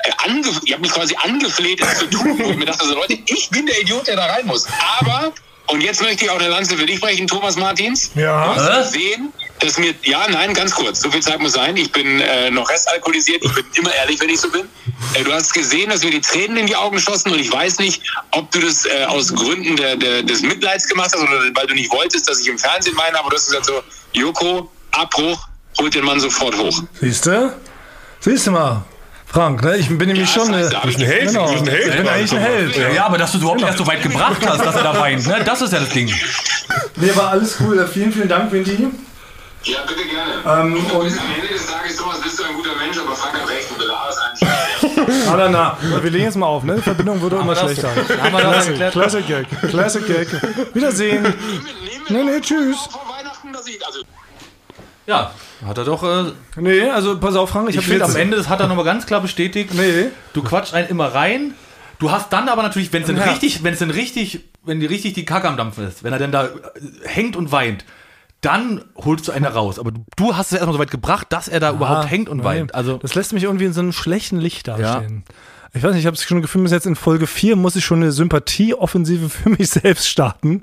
äh, 0.04 0.12
ange, 0.26 0.50
ihr 0.66 0.74
habt 0.74 0.82
mich 0.82 0.92
quasi 0.92 1.16
angefleht, 1.24 1.82
es 1.82 2.00
zu 2.00 2.06
tun. 2.10 2.42
Und 2.42 2.58
mir 2.58 2.66
dachte 2.66 2.86
so, 2.86 2.96
Leute, 2.96 3.18
ich 3.26 3.50
bin 3.50 3.66
der 3.66 3.80
Idiot, 3.82 4.08
der 4.08 4.16
da 4.18 4.26
rein 4.26 4.46
muss. 4.46 4.66
Aber, 5.00 5.32
und 5.70 5.82
jetzt 5.82 6.02
möchte 6.02 6.26
ich 6.26 6.32
auch 6.32 6.40
eine 6.40 6.50
Lanze 6.50 6.76
für 6.76 6.86
dich 6.86 7.00
brechen, 7.00 7.28
Thomas 7.28 7.56
Martins. 7.56 8.12
Ja. 8.16 8.54
Du 8.54 8.62
hast 8.62 8.92
gesehen, 8.92 9.32
dass 9.60 9.78
mir, 9.78 9.94
ja, 10.04 10.26
nein, 10.30 10.54
ganz 10.54 10.74
kurz, 10.74 11.02
so 11.02 11.12
viel 11.12 11.22
Zeit 11.22 11.40
muss 11.40 11.54
sein. 11.54 11.76
Ich 11.78 11.92
bin 11.92 12.20
äh, 12.22 12.50
noch 12.50 12.70
restalkoholisiert, 12.70 13.44
ich 13.44 13.54
bin 13.54 13.66
immer 13.76 13.94
ehrlich, 13.94 14.20
wenn 14.20 14.30
ich 14.30 14.40
so 14.40 14.50
bin. 14.50 14.68
Äh, 15.14 15.24
du 15.24 15.32
hast 15.32 15.54
gesehen, 15.54 15.90
dass 15.90 16.04
mir 16.04 16.12
die 16.12 16.22
Tränen 16.22 16.58
in 16.58 16.68
die 16.68 16.76
Augen 16.76 17.00
schossen 17.00 17.32
und 17.32 17.40
ich 17.40 17.52
weiß 17.52 17.80
nicht, 17.80 18.02
ob 18.32 18.50
du 18.52 18.60
das 18.60 18.86
äh, 18.86 19.06
aus 19.06 19.34
Gründen 19.34 19.76
der, 19.76 19.96
der, 19.96 20.24
des 20.24 20.42
Mitleids 20.42 20.88
gemacht 20.88 21.12
hast 21.14 21.22
oder 21.22 21.42
weil 21.54 21.68
du 21.68 21.76
nicht 21.76 21.92
wolltest, 21.92 22.30
dass 22.30 22.40
ich 22.40 22.48
im 22.48 22.58
Fernsehen 22.58 22.96
meine, 22.96 23.20
aber 23.20 23.30
du 23.30 23.36
hast 23.36 23.46
gesagt 23.46 23.66
so, 23.66 23.84
Joko, 24.14 24.72
Abbruch, 24.92 25.48
holt 25.78 25.94
den 25.94 26.06
Mann 26.06 26.20
sofort 26.20 26.58
hoch. 26.58 26.82
Siehst 27.00 27.26
du? 27.26 27.54
Siehst 28.22 28.48
du 28.48 28.52
mal, 28.52 28.84
Frank, 29.32 29.62
ne? 29.64 29.78
ich 29.78 29.88
bin 29.90 30.08
nämlich 30.08 30.30
schon. 30.32 30.52
das 30.52 30.74
heißt, 30.74 30.86
Äh, 30.86 30.90
ich 30.90 30.98
ein 30.98 31.06
Held, 31.06 31.28
genau. 31.28 31.46
du 31.48 31.52
bist 31.54 31.64
ein 31.68 31.70
Held. 31.72 31.88
Ich 31.88 31.98
bin 31.98 32.08
eigentlich 32.08 32.32
ein 32.34 32.40
Held. 32.40 32.76
ja, 32.76 32.90
Ja. 32.90 33.06
aber 33.06 33.18
dass 33.20 33.32
du 33.32 33.38
es 33.38 33.44
überhaupt 33.44 33.62
erst 33.62 33.78
so 33.78 33.86
weit 33.86 34.02
gebracht 34.02 34.42
hast, 34.48 34.66
dass 34.66 34.76
er 34.76 34.84
da 34.84 35.00
weint, 35.00 35.26
ne? 35.28 35.42
Das 35.46 35.62
ist 35.62 35.72
ja 35.72 35.80
das 35.80 35.90
Ding. 35.90 36.12
Nee, 36.96 37.12
war 37.16 37.30
alles 37.32 37.58
cool. 37.62 37.88
Vielen, 37.92 38.12
vielen 38.12 38.28
Dank, 38.28 38.52
Vinti. 38.52 38.88
Ja, 39.64 39.80
bitte 39.88 40.02
gerne. 40.08 40.62
Ähm, 40.62 40.74
und 40.86 40.94
am 40.94 41.04
Ende 41.04 41.54
des 41.54 41.68
Tages, 41.68 41.98
Thomas, 41.98 42.22
bist 42.22 42.40
du 42.40 42.44
ein 42.44 42.54
guter 42.56 42.76
Mensch, 42.78 42.98
aber 42.98 43.14
Frank 43.16 43.34
hat 43.42 43.50
recht, 43.50 43.70
du 43.70 43.76
belagerst 43.76 44.20
eigentlich. 44.20 45.28
Ah, 45.30 45.36
na, 45.38 45.50
na. 45.50 45.78
Wir 46.02 46.12
legen 46.12 46.24
jetzt 46.24 46.38
mal 46.38 46.46
auf, 46.48 46.64
ne? 46.64 46.76
Die 46.78 46.82
Verbindung 46.82 47.22
wurde 47.22 47.36
immer 47.36 47.56
schlechter. 47.56 47.90
Haben 47.90 48.34
wir 48.34 48.42
das 48.42 48.52
Classic, 48.52 48.72
erklärt? 48.72 48.94
Classic 48.94 49.28
Gag. 49.28 49.70
Classic 49.70 50.08
Gag. 50.08 50.28
Wiedersehen. 50.74 51.34
Nee, 52.08 52.24
nee, 52.24 52.40
tschüss. 52.42 52.78
Vor 52.90 53.02
Weihnachten, 53.16 53.52
dass 53.54 53.68
ich, 53.68 53.86
also 53.86 54.00
Ja, 55.10 55.32
hat 55.66 55.78
er 55.78 55.86
doch. 55.86 56.04
Äh, 56.04 56.32
Nee, 56.56 56.84
also 56.84 57.20
pass 57.20 57.36
auf, 57.36 57.50
Frank, 57.50 57.68
ich, 57.70 57.76
ich 57.76 57.82
habe 57.82 57.90
finde, 57.90 58.06
am 58.06 58.16
Ende, 58.16 58.38
das 58.38 58.48
hat 58.48 58.60
er 58.60 58.68
nochmal 58.68 58.86
ganz 58.86 59.08
klar 59.08 59.22
bestätigt. 59.22 59.74
Nee. 59.74 60.06
Du 60.34 60.44
quatschst 60.44 60.76
einen 60.76 60.88
immer 60.88 61.08
rein. 61.08 61.56
Du 61.98 62.12
hast 62.12 62.32
dann 62.32 62.48
aber 62.48 62.62
natürlich, 62.62 62.94
wenn 62.94 63.02
es 63.02 63.08
denn 63.08 63.18
Herz. 63.18 63.32
richtig, 63.32 63.64
wenn 63.64 63.74
es 63.74 63.80
denn 63.80 63.90
richtig, 63.90 64.42
wenn 64.64 64.80
die 64.80 64.86
richtig 64.86 65.14
die 65.14 65.26
Kacke 65.26 65.48
am 65.48 65.58
Dampfen 65.58 65.88
ist, 65.88 66.04
wenn 66.04 66.14
er 66.14 66.20
denn 66.20 66.32
da 66.32 66.46
äh, 66.46 66.50
hängt 67.06 67.36
und 67.36 67.52
weint, 67.52 67.86
dann 68.42 68.86
holst 68.96 69.28
du 69.28 69.32
einen 69.32 69.46
raus. 69.46 69.80
Aber 69.80 69.92
du, 69.92 70.06
du 70.16 70.38
hast 70.38 70.48
es 70.48 70.54
erstmal 70.54 70.74
so 70.74 70.80
weit 70.80 70.92
gebracht, 70.92 71.28
dass 71.32 71.48
er 71.48 71.60
da 71.60 71.72
überhaupt 71.72 72.10
hängt 72.10 72.30
und 72.30 72.38
nee. 72.38 72.44
weint. 72.44 72.76
Also 72.76 72.98
das 72.98 73.16
lässt 73.16 73.34
mich 73.34 73.44
irgendwie 73.44 73.66
in 73.66 73.74
so 73.74 73.82
einem 73.82 73.92
schlechten 73.92 74.40
Licht 74.40 74.68
dastehen. 74.68 75.24
Ich 75.72 75.84
weiß 75.84 75.92
nicht, 75.92 76.00
ich 76.02 76.08
habe 76.08 76.16
es 76.16 76.24
schon 76.24 76.42
gefühlt, 76.42 76.64
bis 76.64 76.72
jetzt 76.72 76.88
in 76.88 76.96
Folge 76.96 77.28
4 77.28 77.56
muss 77.56 77.76
ich 77.76 77.86
schon 77.86 78.02
eine 78.02 78.12
Sympathieoffensive 78.12 79.30
für 79.30 79.50
mich 79.50 79.70
selbst 79.70 80.08
starten 80.10 80.62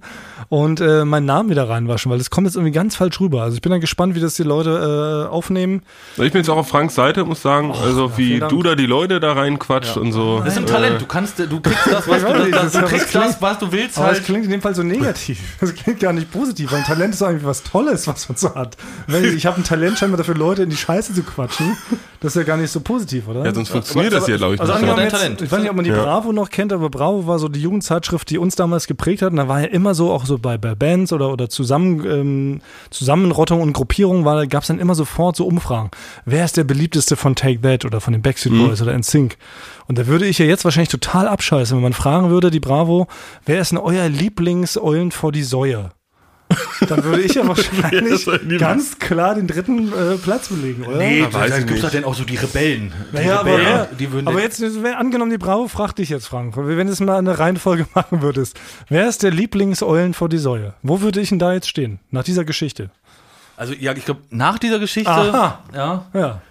und 0.48 0.80
äh, 0.80 1.04
meinen 1.04 1.26
Namen 1.26 1.48
wieder 1.48 1.68
reinwaschen, 1.68 2.10
weil 2.10 2.18
das 2.18 2.28
kommt 2.30 2.46
jetzt 2.48 2.56
irgendwie 2.56 2.72
ganz 2.72 2.96
falsch 2.96 3.20
rüber. 3.20 3.42
Also 3.42 3.54
ich 3.54 3.62
bin 3.62 3.70
dann 3.70 3.80
gespannt, 3.80 4.16
wie 4.16 4.20
das 4.20 4.34
die 4.34 4.42
Leute 4.42 5.26
äh, 5.28 5.32
aufnehmen. 5.32 5.82
Ich 6.16 6.32
bin 6.32 6.40
jetzt 6.40 6.48
auch 6.50 6.56
auf 6.56 6.68
Franks 6.68 6.96
Seite, 6.96 7.24
muss 7.24 7.40
sagen. 7.40 7.72
also 7.72 8.10
wie 8.18 8.26
vielen 8.26 8.40
Dank. 8.40 8.50
du 8.50 8.62
da 8.64 8.74
die 8.74 8.86
Leute 8.86 9.20
da 9.20 9.32
reinquatscht 9.34 9.96
und 9.96 10.10
so. 10.10 10.40
das 10.40 10.54
ist 10.54 10.58
ein 10.58 10.66
Talent. 10.66 11.00
Du 11.00 11.06
kannst, 11.06 11.38
du 11.38 11.60
kriegst 11.60 11.86
das, 11.86 12.08
was 12.08 12.22
du, 12.24 12.32
das, 12.32 12.50
das- 12.50 12.72
du 12.72 12.80
das 12.80 12.90
kriegst 12.90 13.08
klingt- 13.10 13.26
das, 13.26 13.42
was 13.42 13.58
du 13.60 13.70
willst. 13.72 13.98
Aber 13.98 14.08
es 14.10 14.14
Halt. 14.18 14.24
klingt 14.24 14.44
in 14.44 14.50
dem 14.50 14.60
Fall 14.62 14.74
so 14.74 14.82
negativ. 14.82 15.38
Das 15.60 15.72
klingt 15.74 16.00
gar 16.00 16.12
nicht 16.12 16.30
positiv, 16.32 16.72
weil 16.72 16.80
ein 16.80 16.84
Talent 16.84 17.14
ist 17.14 17.22
eigentlich 17.22 17.44
was 17.44 17.62
Tolles, 17.62 18.06
was 18.08 18.28
man 18.28 18.36
so 18.36 18.54
hat. 18.56 18.76
Ich 19.08 19.14
ich 19.34 19.46
habe 19.46 19.56
ein 19.60 19.64
Talent 19.64 19.98
scheinbar 19.98 20.18
dafür, 20.18 20.34
Leute 20.34 20.64
in 20.64 20.70
die 20.70 20.76
Scheiße 20.76 21.14
zu 21.14 21.22
quatschen. 21.22 21.76
Das 22.20 22.34
ist 22.34 22.40
ja 22.40 22.42
gar 22.44 22.56
nicht 22.56 22.70
so 22.70 22.80
positiv, 22.80 23.28
oder? 23.28 23.44
Ja, 23.44 23.54
sonst 23.54 23.68
funktioniert 23.68 24.12
das 24.12 24.26
hier, 24.26 24.36
glaube 24.38 24.54
ich, 24.54 24.60
Also 24.60 24.72
nicht. 24.72 24.95
Dein 24.96 25.04
jetzt, 25.06 25.12
Talent. 25.20 25.42
ich 25.42 25.52
weiß 25.52 25.60
nicht, 25.60 25.70
ob 25.70 25.76
man 25.76 25.84
die 25.84 25.90
Ja. 25.90 26.02
Bravo 26.02 26.32
noch 26.32 26.50
kennt, 26.50 26.72
aber 26.72 26.90
Bravo 26.90 27.26
war 27.26 27.38
so 27.38 27.48
die 27.48 27.60
Jugendzeitschrift, 27.60 28.28
die 28.30 28.38
uns 28.38 28.56
damals 28.56 28.86
geprägt 28.86 29.22
hat. 29.22 29.30
Und 29.30 29.36
da 29.36 29.48
war 29.48 29.60
ja 29.60 29.66
immer 29.66 29.94
so, 29.94 30.10
auch 30.12 30.26
so 30.26 30.38
bei, 30.38 30.58
bei 30.58 30.74
Bands 30.74 31.12
oder, 31.12 31.30
oder 31.32 31.48
Zusammen, 31.48 32.04
ähm, 32.06 32.60
Zusammenrottung 32.90 33.60
und 33.60 33.72
Gruppierung, 33.72 34.24
war, 34.24 34.46
gab 34.46 34.62
es 34.62 34.68
dann 34.68 34.78
immer 34.78 34.94
sofort 34.94 35.36
so 35.36 35.46
Umfragen. 35.46 35.90
Wer 36.24 36.44
ist 36.44 36.56
der 36.56 36.64
beliebteste 36.64 37.16
von 37.16 37.34
Take 37.34 37.60
That 37.60 37.84
oder 37.84 38.00
von 38.00 38.12
den 38.12 38.22
Backstreet 38.22 38.52
Mhm. 38.52 38.66
Boys 38.68 38.82
oder 38.82 38.92
NSYNC? 38.98 39.36
Und 39.88 39.98
da 39.98 40.06
würde 40.06 40.26
ich 40.26 40.38
ja 40.38 40.46
jetzt 40.46 40.64
wahrscheinlich 40.64 40.88
total 40.88 41.28
abscheißen, 41.28 41.76
wenn 41.76 41.82
man 41.82 41.92
fragen 41.92 42.30
würde, 42.30 42.50
die 42.50 42.60
Bravo, 42.60 43.06
wer 43.44 43.60
ist 43.60 43.70
denn 43.72 43.78
euer 43.78 44.08
Lieblings-Eulen 44.08 45.12
vor 45.12 45.30
die 45.32 45.42
Säue? 45.44 45.90
Dann 46.88 47.04
würde 47.04 47.22
ich 47.22 47.34
ja 47.34 47.46
wahrscheinlich 47.46 48.26
ganz 48.58 48.98
klar 48.98 49.34
den 49.34 49.46
dritten 49.46 49.88
äh, 49.92 50.16
Platz 50.16 50.48
belegen, 50.48 50.84
oder? 50.84 50.98
Nee, 50.98 51.20
Ja, 51.20 51.32
weiß 51.32 51.50
da 51.50 51.58
ich 51.58 51.66
gibt 51.66 51.78
es 51.78 51.84
doch 51.84 51.90
dann 51.90 52.04
auch 52.04 52.14
so 52.14 52.24
die 52.24 52.36
Rebellen. 52.36 52.92
Die 53.12 53.16
Naja, 53.16 53.40
aber, 53.40 53.52
Rebellen, 53.52 53.66
wer, 53.66 53.84
die 53.86 54.12
würden 54.12 54.28
aber 54.28 54.40
jetzt, 54.40 54.62
angenommen, 54.62 55.30
die 55.30 55.38
Bravo 55.38 55.68
fragt 55.68 55.98
dich 55.98 56.08
jetzt, 56.10 56.26
Frank, 56.26 56.54
wenn 56.56 56.86
du 56.86 56.92
es 56.92 57.00
mal 57.00 57.18
eine 57.18 57.38
Reihenfolge 57.38 57.86
machen 57.94 58.22
würdest, 58.22 58.58
wer 58.88 59.08
ist 59.08 59.22
der 59.22 59.30
Lieblingseulen 59.30 60.14
vor 60.14 60.28
die 60.28 60.38
Säue? 60.38 60.74
Wo 60.82 61.00
würde 61.00 61.20
ich 61.20 61.30
denn 61.30 61.38
da 61.38 61.52
jetzt 61.52 61.68
stehen, 61.68 61.98
nach 62.10 62.24
dieser 62.24 62.44
Geschichte? 62.44 62.90
Also 63.56 63.72
ja, 63.72 63.92
ich 63.94 64.04
glaube, 64.04 64.20
nach 64.30 64.58
dieser 64.58 64.78
Geschichte, 64.78 65.10
Aha. 65.10 65.60
ja, 65.74 66.04
Ja. 66.12 66.42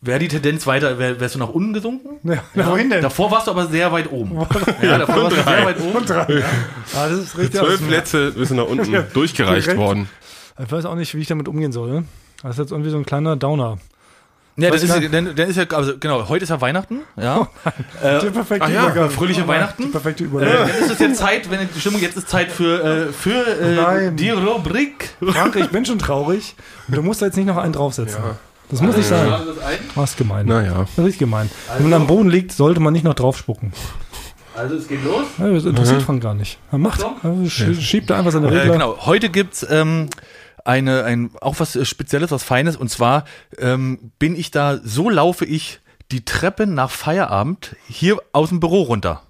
Wäre 0.00 0.18
die 0.18 0.28
Tendenz 0.28 0.66
weiter, 0.66 0.98
wär, 0.98 1.20
wärst 1.20 1.34
du 1.34 1.38
nach 1.38 1.48
unten 1.48 1.72
gesunken. 1.72 2.18
ja. 2.22 2.42
Wohin 2.66 2.90
denn? 2.90 3.02
Davor 3.02 3.30
warst 3.30 3.46
du 3.46 3.50
aber 3.52 3.66
sehr 3.66 3.90
weit 3.92 4.10
oben. 4.10 4.38
ja, 4.82 4.98
davor 4.98 5.24
warst 5.24 5.36
du 5.36 5.42
sehr 5.42 5.64
weit 5.64 5.80
oben. 5.80 6.04
Ah, 6.94 7.08
das 7.08 7.18
ist 7.18 7.38
richtig. 7.38 7.60
Zwölf 7.60 7.86
Plätze 7.86 8.32
sind 8.44 8.56
nach 8.56 8.66
unten 8.66 8.92
durchgereicht 9.14 9.66
direkt. 9.66 9.80
worden. 9.80 10.08
Ich 10.62 10.70
weiß 10.70 10.84
auch 10.84 10.94
nicht, 10.94 11.14
wie 11.14 11.20
ich 11.20 11.28
damit 11.28 11.48
umgehen 11.48 11.72
soll. 11.72 12.04
Das 12.42 12.52
ist 12.52 12.58
jetzt 12.58 12.70
irgendwie 12.72 12.90
so 12.90 12.96
ein 12.96 13.04
kleiner 13.06 13.36
Downer. 13.36 13.78
Ja, 14.56 14.68
das 14.70 14.82
ist, 14.82 14.92
dann, 14.92 15.34
dann 15.36 15.48
ist 15.48 15.56
ja, 15.56 15.64
also 15.70 15.96
genau, 15.98 16.28
heute 16.28 16.42
ist 16.42 16.50
ja 16.50 16.60
Weihnachten, 16.60 17.00
ja. 17.16 17.48
Der 18.02 18.18
perfekte 18.30 18.66
ah 18.66 18.68
ja, 18.68 18.82
Übergang. 18.86 19.08
fröhliche 19.10 19.42
Die 19.42 19.48
Weihnachten. 19.48 19.90
perfekte 19.90 20.24
Äh, 20.24 20.26
Übergang. 20.26 20.52
dann 20.68 20.68
ist 20.70 20.90
es 20.90 20.98
jetzt 20.98 21.18
Zeit, 21.18 21.50
wenn 21.50 21.66
die 21.72 21.80
Stimmung 21.80 22.00
jetzt 22.02 22.16
ist 22.18 22.28
Zeit 22.28 22.50
für, 22.50 23.08
äh, 23.08 23.12
für 23.12 23.46
äh, 23.46 24.12
die 24.12 24.28
Rubrik. 24.30 25.10
Frank, 25.24 25.56
ich 25.56 25.68
bin 25.68 25.86
schon 25.86 25.98
traurig. 25.98 26.56
Und 26.88 26.96
du 26.96 27.02
musst 27.02 27.22
da 27.22 27.26
jetzt 27.26 27.36
nicht 27.36 27.46
noch 27.46 27.56
einen 27.56 27.72
draufsetzen. 27.72 28.20
Das 28.70 28.80
muss 28.80 28.96
nicht 28.96 29.08
sein. 29.08 29.32
Was 29.94 30.16
gemein. 30.16 30.46
Naja. 30.46 30.86
Das 30.96 31.06
ist 31.06 31.18
gemein. 31.18 31.50
Wenn 31.78 31.90
man 31.90 32.02
am 32.02 32.06
Boden 32.06 32.30
liegt, 32.30 32.52
sollte 32.52 32.80
man 32.80 32.92
nicht 32.92 33.04
noch 33.04 33.14
drauf 33.14 33.36
spucken. 33.36 33.72
Also 34.56 34.74
es 34.76 34.88
geht 34.88 35.02
los. 35.04 35.24
Ja, 35.38 35.48
das 35.52 35.64
interessiert 35.64 36.02
Frank 36.02 36.22
gar 36.22 36.34
nicht. 36.34 36.58
Er 36.70 36.78
macht. 36.78 37.00
Sch- 37.00 37.80
schiebt 37.80 38.10
da 38.10 38.18
einfach 38.18 38.32
seine 38.32 38.48
Äh, 38.48 38.58
Regler. 38.58 38.72
genau, 38.74 38.96
heute 39.06 39.28
gibt's 39.30 39.66
ähm, 39.68 40.08
eine, 40.64 41.04
ein, 41.04 41.30
auch 41.40 41.58
was 41.58 41.76
äh, 41.76 41.84
Spezielles, 41.84 42.30
was 42.30 42.42
Feines. 42.42 42.76
Und 42.76 42.90
zwar 42.90 43.24
ähm, 43.58 44.12
bin 44.18 44.36
ich 44.36 44.50
da, 44.50 44.78
so 44.82 45.08
laufe 45.10 45.44
ich 45.44 45.80
die 46.10 46.24
Treppe 46.24 46.66
nach 46.66 46.90
Feierabend 46.90 47.76
hier 47.88 48.18
aus 48.32 48.48
dem 48.50 48.60
Büro 48.60 48.82
runter. 48.82 49.22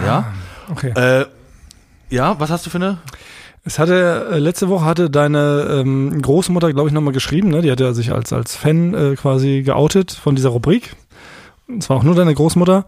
Ja. 0.00 0.32
Okay. 0.70 0.90
Äh, 0.96 1.26
ja, 2.10 2.38
was 2.40 2.50
hast 2.50 2.64
du 2.66 2.70
für 2.70 2.78
eine? 2.78 2.98
Es 3.66 3.78
hatte, 3.78 4.28
äh, 4.30 4.38
letzte 4.38 4.68
Woche 4.68 4.84
hatte 4.84 5.08
deine 5.08 5.66
ähm, 5.70 6.20
Großmutter, 6.20 6.72
glaube 6.74 6.88
ich, 6.90 6.94
nochmal 6.94 7.14
geschrieben, 7.14 7.48
ne? 7.48 7.62
Die 7.62 7.70
hat 7.72 7.80
ja 7.80 7.94
sich 7.94 8.12
als, 8.12 8.32
als 8.32 8.56
Fan 8.56 8.92
äh, 8.92 9.14
quasi 9.16 9.62
geoutet 9.62 10.12
von 10.12 10.36
dieser 10.36 10.50
Rubrik. 10.50 10.94
Und 11.66 11.82
zwar 11.82 11.96
auch 11.96 12.02
nur 12.02 12.14
deine 12.14 12.34
Großmutter. 12.34 12.84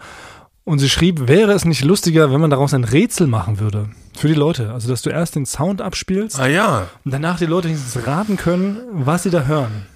Und 0.64 0.80
sie 0.80 0.90
schrieb, 0.90 1.28
wäre 1.28 1.52
es 1.52 1.64
nicht 1.64 1.82
lustiger, 1.84 2.30
wenn 2.30 2.40
man 2.40 2.50
daraus 2.50 2.74
ein 2.74 2.84
Rätsel 2.84 3.26
machen 3.26 3.58
würde? 3.58 3.88
Für 4.16 4.28
die 4.28 4.34
Leute. 4.34 4.72
Also, 4.72 4.88
dass 4.88 5.00
du 5.00 5.10
erst 5.10 5.34
den 5.36 5.46
Sound 5.46 5.80
abspielst 5.80 6.38
Ah 6.38 6.46
ja. 6.46 6.88
und 7.04 7.12
danach 7.14 7.38
die 7.38 7.46
Leute 7.46 7.68
wenigstens 7.68 8.06
raten 8.06 8.36
können, 8.36 8.78
was 8.92 9.22
sie 9.22 9.30
da 9.30 9.44
hören. 9.44 9.86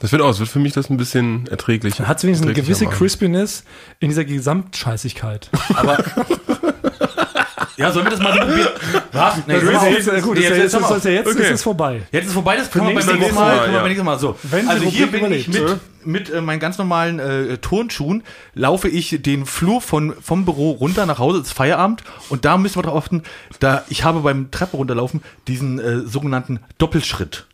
Das 0.00 0.10
wird 0.10 0.22
aus, 0.22 0.38
wird 0.40 0.48
für 0.48 0.58
mich 0.58 0.72
das 0.72 0.88
ein 0.88 0.96
bisschen 0.96 1.46
erträglich. 1.48 1.96
Dann 1.96 2.08
hat 2.08 2.16
es 2.18 2.24
wenigstens 2.24 2.46
eine 2.46 2.54
gewisse 2.54 2.84
machen. 2.86 2.96
Crispiness 2.96 3.64
in 4.00 4.08
dieser 4.08 4.24
Gesamtscheißigkeit. 4.24 5.50
Aber 5.74 5.98
Ja, 7.76 7.90
sollen 7.90 8.06
wir 8.06 8.10
das 8.10 8.20
mal 8.20 8.38
probieren? 8.38 8.68
Was? 9.12 9.36
Nee, 9.46 9.54
Das 9.60 9.62
ist 9.62 10.06
jetzt, 10.06 10.22
gut, 10.24 10.38
Nee, 10.38 10.48
das 10.48 10.50
ist, 10.58 10.72
jetzt- 10.72 10.74
jetzt, 10.74 10.90
ist, 10.90 11.04
jetzt 11.04 11.26
Okay. 11.28 11.42
ist 11.42 11.50
es 11.50 11.62
vorbei. 11.62 12.02
Jetzt 12.12 12.26
ist 12.26 12.32
vorbei, 12.32 12.56
das 12.56 12.70
können 12.70 12.88
wir 12.88 12.94
beim 12.94 13.18
nächsten 13.18 13.34
Mal, 13.34 13.56
Mal, 13.56 13.66
ja. 13.72 13.78
beim 13.78 13.88
nächsten 13.88 14.04
Mal 14.06 14.18
so. 14.18 14.36
Wenn 14.42 14.68
also 14.68 14.84
hier 14.86 15.06
bin 15.10 15.30
ich 15.32 15.48
überlebt. 15.48 15.80
mit, 16.04 16.28
mit 16.28 16.34
äh, 16.34 16.40
meinen 16.40 16.60
ganz 16.60 16.78
normalen 16.78 17.18
äh, 17.18 17.58
Turnschuhen, 17.58 18.22
laufe 18.54 18.88
ich 18.88 19.18
den 19.22 19.44
Flur 19.46 19.80
von, 19.80 20.14
vom 20.20 20.44
Büro 20.44 20.70
runter 20.72 21.04
nach 21.06 21.18
Hause, 21.18 21.40
es 21.40 21.48
ist 21.48 21.52
Feierabend 21.52 22.02
und 22.30 22.44
da 22.44 22.56
müssen 22.56 22.76
wir 22.76 22.82
darauf 22.82 23.04
achten, 23.04 23.22
da 23.60 23.84
ich 23.88 24.04
habe 24.04 24.20
beim 24.20 24.50
Treppe 24.50 24.76
runterlaufen 24.78 25.22
diesen 25.46 25.78
äh, 25.78 25.98
sogenannten 26.06 26.60
Doppelschritt. 26.78 27.46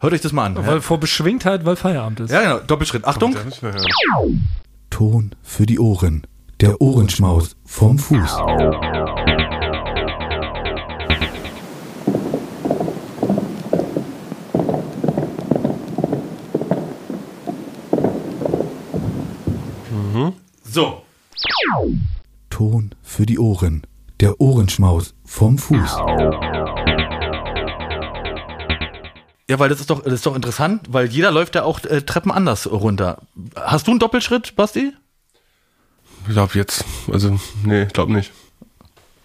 Hört 0.00 0.12
euch 0.12 0.20
das 0.20 0.32
mal 0.32 0.44
an. 0.46 0.66
Weil 0.66 0.80
vor 0.80 0.98
Beschwingtheit, 1.00 1.64
weil 1.64 1.76
Feierabend 1.76 2.20
ist. 2.20 2.30
Ja, 2.30 2.42
genau, 2.42 2.58
Doppelschritt. 2.58 3.04
Achtung. 3.04 3.36
Ton 4.90 5.30
für 5.42 5.66
die 5.66 5.78
Ohren. 5.78 6.26
Der 6.60 6.80
Ohrenschmaus 6.80 7.56
vom 7.64 7.98
Fuß. 7.98 8.36
So. 20.74 21.04
Ton 22.50 22.90
für 23.00 23.26
die 23.26 23.38
Ohren. 23.38 23.86
Der 24.18 24.40
Ohrenschmaus 24.40 25.14
vom 25.24 25.56
Fuß. 25.56 25.98
Ja, 29.48 29.60
weil 29.60 29.68
das 29.68 29.78
ist 29.78 29.90
doch, 29.90 30.02
das 30.02 30.14
ist 30.14 30.26
doch 30.26 30.34
interessant, 30.34 30.88
weil 30.90 31.06
jeder 31.06 31.30
läuft 31.30 31.54
ja 31.54 31.62
auch 31.62 31.84
äh, 31.84 32.02
Treppen 32.02 32.32
anders 32.32 32.68
runter. 32.68 33.22
Hast 33.54 33.86
du 33.86 33.92
einen 33.92 34.00
Doppelschritt, 34.00 34.56
Basti? 34.56 34.92
Ich 36.26 36.32
glaube 36.32 36.58
jetzt, 36.58 36.84
also, 37.12 37.38
nee, 37.62 37.84
ich 37.84 37.92
glaube 37.92 38.12
nicht. 38.12 38.32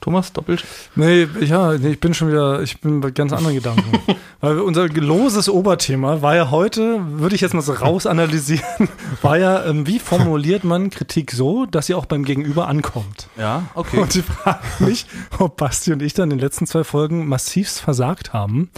Thomas, 0.02 0.34
Doppelschritt? 0.34 0.70
Nee, 0.96 1.28
ja, 1.42 1.78
nee, 1.78 1.90
ich 1.90 2.00
bin 2.00 2.14
schon 2.14 2.30
wieder, 2.30 2.62
ich 2.62 2.80
bin 2.80 3.02
bei 3.02 3.12
ganz 3.12 3.34
anderen 3.34 3.56
Gedanken. 3.56 4.00
Weil 4.42 4.60
unser 4.60 4.88
loses 4.88 5.50
Oberthema 5.50 6.22
war 6.22 6.36
ja 6.36 6.50
heute, 6.52 7.00
würde 7.20 7.36
ich 7.36 7.42
jetzt 7.42 7.54
mal 7.54 7.62
so 7.62 7.74
raus 7.74 8.06
analysieren, 8.06 8.90
war 9.22 9.38
ja, 9.38 9.66
ähm, 9.66 9.86
wie 9.88 10.00
formuliert 10.00 10.64
man 10.64 10.90
Kritik 10.90 11.32
so, 11.32 11.66
dass 11.66 11.88
sie 11.88 11.94
auch 11.94 12.06
beim 12.06 12.24
Gegenüber 12.24 12.68
ankommt? 12.68 13.28
Ja, 13.38 13.64
okay. 13.76 14.00
Und 14.00 14.16
ich 14.16 14.24
frage 14.24 14.60
mich, 14.80 15.06
ob 15.38 15.58
Basti 15.58 15.92
und 15.92 16.02
ich 16.02 16.14
dann 16.14 16.32
in 16.32 16.38
den 16.38 16.46
letzten 16.46 16.68
zwei 16.68 16.84
Folgen 16.84 17.28
massivst 17.28 17.80
versagt 17.82 18.34
haben 18.34 18.70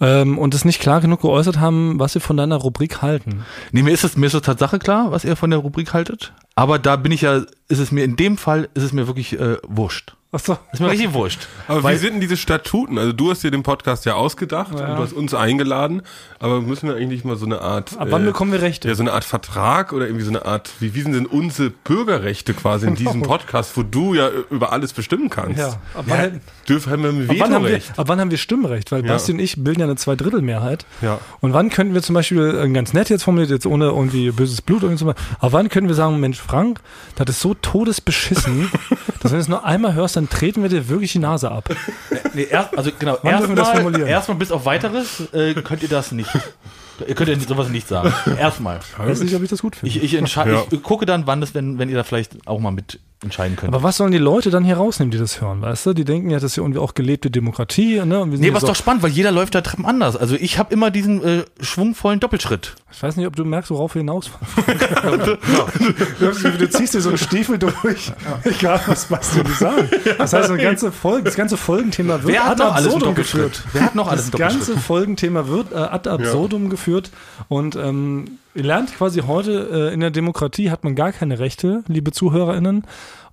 ähm, 0.00 0.38
und 0.38 0.54
es 0.54 0.64
nicht 0.64 0.80
klar 0.80 1.00
genug 1.00 1.22
geäußert 1.22 1.58
haben, 1.58 1.98
was 1.98 2.14
wir 2.14 2.20
von 2.20 2.36
deiner 2.36 2.56
Rubrik 2.56 3.02
halten. 3.02 3.44
Nee, 3.72 3.82
mir 3.82 3.92
ist 3.92 4.04
es, 4.04 4.16
mir 4.16 4.26
ist 4.26 4.34
es 4.34 4.42
Tatsache 4.42 4.78
klar, 4.78 5.10
was 5.10 5.24
ihr 5.24 5.36
von 5.36 5.50
der 5.50 5.60
Rubrik 5.60 5.92
haltet. 5.92 6.32
Aber 6.54 6.78
da 6.78 6.96
bin 6.96 7.12
ich 7.12 7.22
ja, 7.22 7.42
ist 7.68 7.78
es 7.78 7.92
mir 7.92 8.04
in 8.04 8.16
dem 8.16 8.36
Fall, 8.36 8.68
ist 8.74 8.82
es 8.82 8.92
mir 8.92 9.06
wirklich 9.06 9.38
äh, 9.38 9.56
wurscht. 9.66 10.16
Achso. 10.36 10.58
Ist 10.70 10.80
mir 10.80 10.90
richtig 10.90 11.14
wurscht. 11.14 11.48
Aber 11.66 11.82
Weil- 11.82 11.94
wie 11.94 11.98
sind 11.98 12.12
denn 12.12 12.20
diese 12.20 12.36
Statuten? 12.36 12.98
Also 12.98 13.14
du 13.14 13.30
hast 13.30 13.42
dir 13.42 13.50
den 13.50 13.62
Podcast 13.62 14.04
ja 14.04 14.14
ausgedacht 14.14 14.70
und 14.72 14.80
du 14.80 14.98
hast 14.98 15.14
uns 15.14 15.32
eingeladen, 15.32 16.02
aber 16.40 16.60
müssen 16.60 16.88
wir 16.90 16.96
eigentlich 16.96 17.24
mal 17.24 17.36
so 17.36 17.46
eine 17.46 17.62
Art... 17.62 17.98
Ab 17.98 18.08
wann 18.10 18.22
äh, 18.22 18.26
bekommen 18.26 18.52
wir 18.52 18.60
Rechte? 18.60 18.86
Ja, 18.88 18.94
so 18.94 19.02
eine 19.02 19.14
Art 19.14 19.24
Vertrag 19.24 19.94
oder 19.94 20.04
irgendwie 20.04 20.24
so 20.24 20.30
eine 20.30 20.44
Art, 20.44 20.70
wie, 20.78 20.94
wie 20.94 21.00
sind 21.00 21.12
denn 21.14 21.24
unsere 21.24 21.70
Bürgerrechte 21.70 22.52
quasi 22.52 22.86
in 22.86 22.94
diesem 22.96 23.22
Podcast, 23.22 23.74
wo 23.78 23.82
du 23.82 24.12
ja 24.12 24.28
über 24.50 24.72
alles 24.72 24.92
bestimmen 24.92 25.30
kannst? 25.30 25.58
Ja, 25.58 25.68
ab 25.94 26.04
wann, 26.06 26.42
Dürfen 26.68 26.92
haben 26.92 27.02
wir 27.02 27.10
ein 27.10 27.30
ab 27.30 27.36
wann 27.38 27.54
haben 27.54 27.64
wir, 27.66 27.80
ab 27.96 28.08
wann 28.08 28.20
haben 28.20 28.30
wir 28.30 28.36
Stimmrecht? 28.38 28.92
Weil 28.92 29.06
Ja. 29.06 29.12
Basti 29.14 29.32
und 29.32 29.38
ich 29.38 29.64
bilden 29.64 29.80
ja 29.80 29.86
eine 29.86 29.96
Zweidrittelmehrheit. 29.96 30.84
Ja. 31.00 31.18
Und 31.40 31.54
wann 31.54 31.70
könnten 31.70 31.94
wir 31.94 32.02
zum 32.02 32.14
Beispiel, 32.14 32.60
äh, 32.62 32.68
ganz 32.68 32.92
nett 32.92 33.08
jetzt 33.08 33.22
formuliert, 33.22 33.48
jetzt 33.48 33.64
ohne 33.66 33.86
irgendwie 33.86 34.30
böses 34.32 34.60
Blut 34.60 34.84
oder 34.84 34.94
so, 34.98 35.06
aber 35.38 35.52
wann 35.52 35.70
können 35.70 35.88
wir 35.88 35.94
sagen, 35.94 36.20
Mensch, 36.20 36.38
Frank, 36.42 36.80
das 37.14 37.30
ist 37.30 37.40
so 37.40 37.54
todesbeschissen, 37.54 38.70
dass 39.20 39.32
wenn 39.32 39.38
du 39.38 39.42
es 39.42 39.48
nur 39.48 39.64
einmal 39.64 39.94
hörst, 39.94 40.16
dann 40.16 40.25
treten 40.28 40.62
wir 40.62 40.68
dir 40.68 40.88
wirklich 40.88 41.12
die 41.12 41.18
Nase 41.18 41.50
ab. 41.50 41.68
Nee, 42.34 42.46
erst, 42.50 42.76
also 42.76 42.90
genau, 42.98 43.18
erstmal, 43.22 44.00
erstmal 44.00 44.38
bis 44.38 44.50
auf 44.52 44.64
weiteres 44.64 45.20
äh, 45.32 45.54
könnt 45.54 45.82
ihr 45.82 45.88
das 45.88 46.12
nicht. 46.12 46.30
Ihr 47.06 47.14
könnt 47.14 47.28
ja 47.28 47.38
sowas 47.38 47.68
nicht 47.68 47.86
sagen. 47.88 48.12
Erstmal. 48.38 48.80
Ich 48.92 48.98
weiß 48.98 49.20
nicht, 49.20 49.34
ob 49.34 49.42
ich 49.42 49.50
das 49.50 49.60
gut 49.62 49.76
finde. 49.76 49.94
Ich, 49.94 50.02
ich, 50.02 50.12
Ja. 50.34 50.64
ich 50.70 50.82
gucke 50.82 51.04
dann, 51.06 51.26
wann 51.26 51.40
das, 51.40 51.54
wenn, 51.54 51.78
wenn 51.78 51.88
ihr 51.90 51.96
da 51.96 52.04
vielleicht 52.04 52.46
auch 52.46 52.58
mal 52.58 52.70
mit 52.70 53.00
entscheiden 53.22 53.56
könnt. 53.56 53.72
Aber 53.72 53.82
was 53.82 53.96
sollen 53.96 54.12
die 54.12 54.18
Leute 54.18 54.50
dann 54.50 54.62
hier 54.64 54.76
rausnehmen, 54.76 55.10
die 55.10 55.16
das 55.18 55.40
hören, 55.40 55.62
weißt 55.62 55.86
du? 55.86 55.92
Die 55.94 56.04
denken 56.04 56.28
ja, 56.28 56.36
das 56.36 56.52
ist 56.52 56.56
ja 56.56 56.62
irgendwie 56.62 56.80
auch 56.80 56.92
gelebte 56.94 57.30
Demokratie. 57.30 58.00
Ne? 58.04 58.20
Und 58.20 58.30
wir 58.30 58.36
sind 58.38 58.46
Nee, 58.46 58.52
was 58.52 58.60
so, 58.60 58.66
doch 58.68 58.76
spannend, 58.76 59.02
weil 59.02 59.10
jeder 59.10 59.32
läuft 59.32 59.54
da 59.54 59.62
Treppen 59.62 59.86
anders. 59.86 60.16
Also 60.16 60.34
ich 60.34 60.58
habe 60.58 60.72
immer 60.74 60.90
diesen 60.90 61.24
äh, 61.24 61.44
schwungvollen 61.60 62.20
Doppelschritt. 62.20 62.74
Ich 62.92 63.02
weiß 63.02 63.16
nicht, 63.16 63.26
ob 63.26 63.34
du 63.34 63.44
merkst, 63.44 63.70
worauf 63.70 63.94
wir 63.94 64.00
hinaus 64.00 64.30
du, 65.26 65.38
du 66.58 66.70
ziehst 66.70 66.94
dir 66.94 67.00
so 67.00 67.10
einen 67.10 67.18
Stiefel 67.18 67.58
durch, 67.58 68.12
egal 68.44 68.80
was 68.86 69.06
Basti 69.06 69.42
dir 69.42 69.52
sagt. 69.52 70.18
Das 70.18 70.32
heißt, 70.32 70.50
eine 70.50 70.62
ganze 70.62 70.92
Folge, 70.92 71.24
das 71.24 71.36
ganze 71.36 71.56
Folgenthema 71.56 72.22
wird 72.22 72.34
Wer 72.34 72.44
hat 72.44 72.52
ad 72.52 72.64
noch 72.64 72.74
alles 72.74 72.86
absurdum 72.86 73.08
Doppelschritt? 73.14 73.52
geführt. 73.52 73.68
Wer 73.72 73.82
hat 73.82 73.94
noch 73.94 74.08
alles 74.08 74.30
Das 74.30 74.38
ganze 74.38 74.76
Folgenthema 74.78 75.48
wird 75.48 75.72
äh, 75.72 75.76
ad 75.76 76.08
absurdum 76.08 76.70
geführt 76.70 77.10
und 77.48 77.76
ähm, 77.76 78.38
ihr 78.56 78.64
lernt 78.64 78.94
quasi 78.96 79.20
heute, 79.20 79.88
äh, 79.90 79.94
in 79.94 80.00
der 80.00 80.10
Demokratie 80.10 80.70
hat 80.70 80.84
man 80.84 80.94
gar 80.94 81.12
keine 81.12 81.38
Rechte, 81.38 81.84
liebe 81.88 82.12
ZuhörerInnen. 82.12 82.84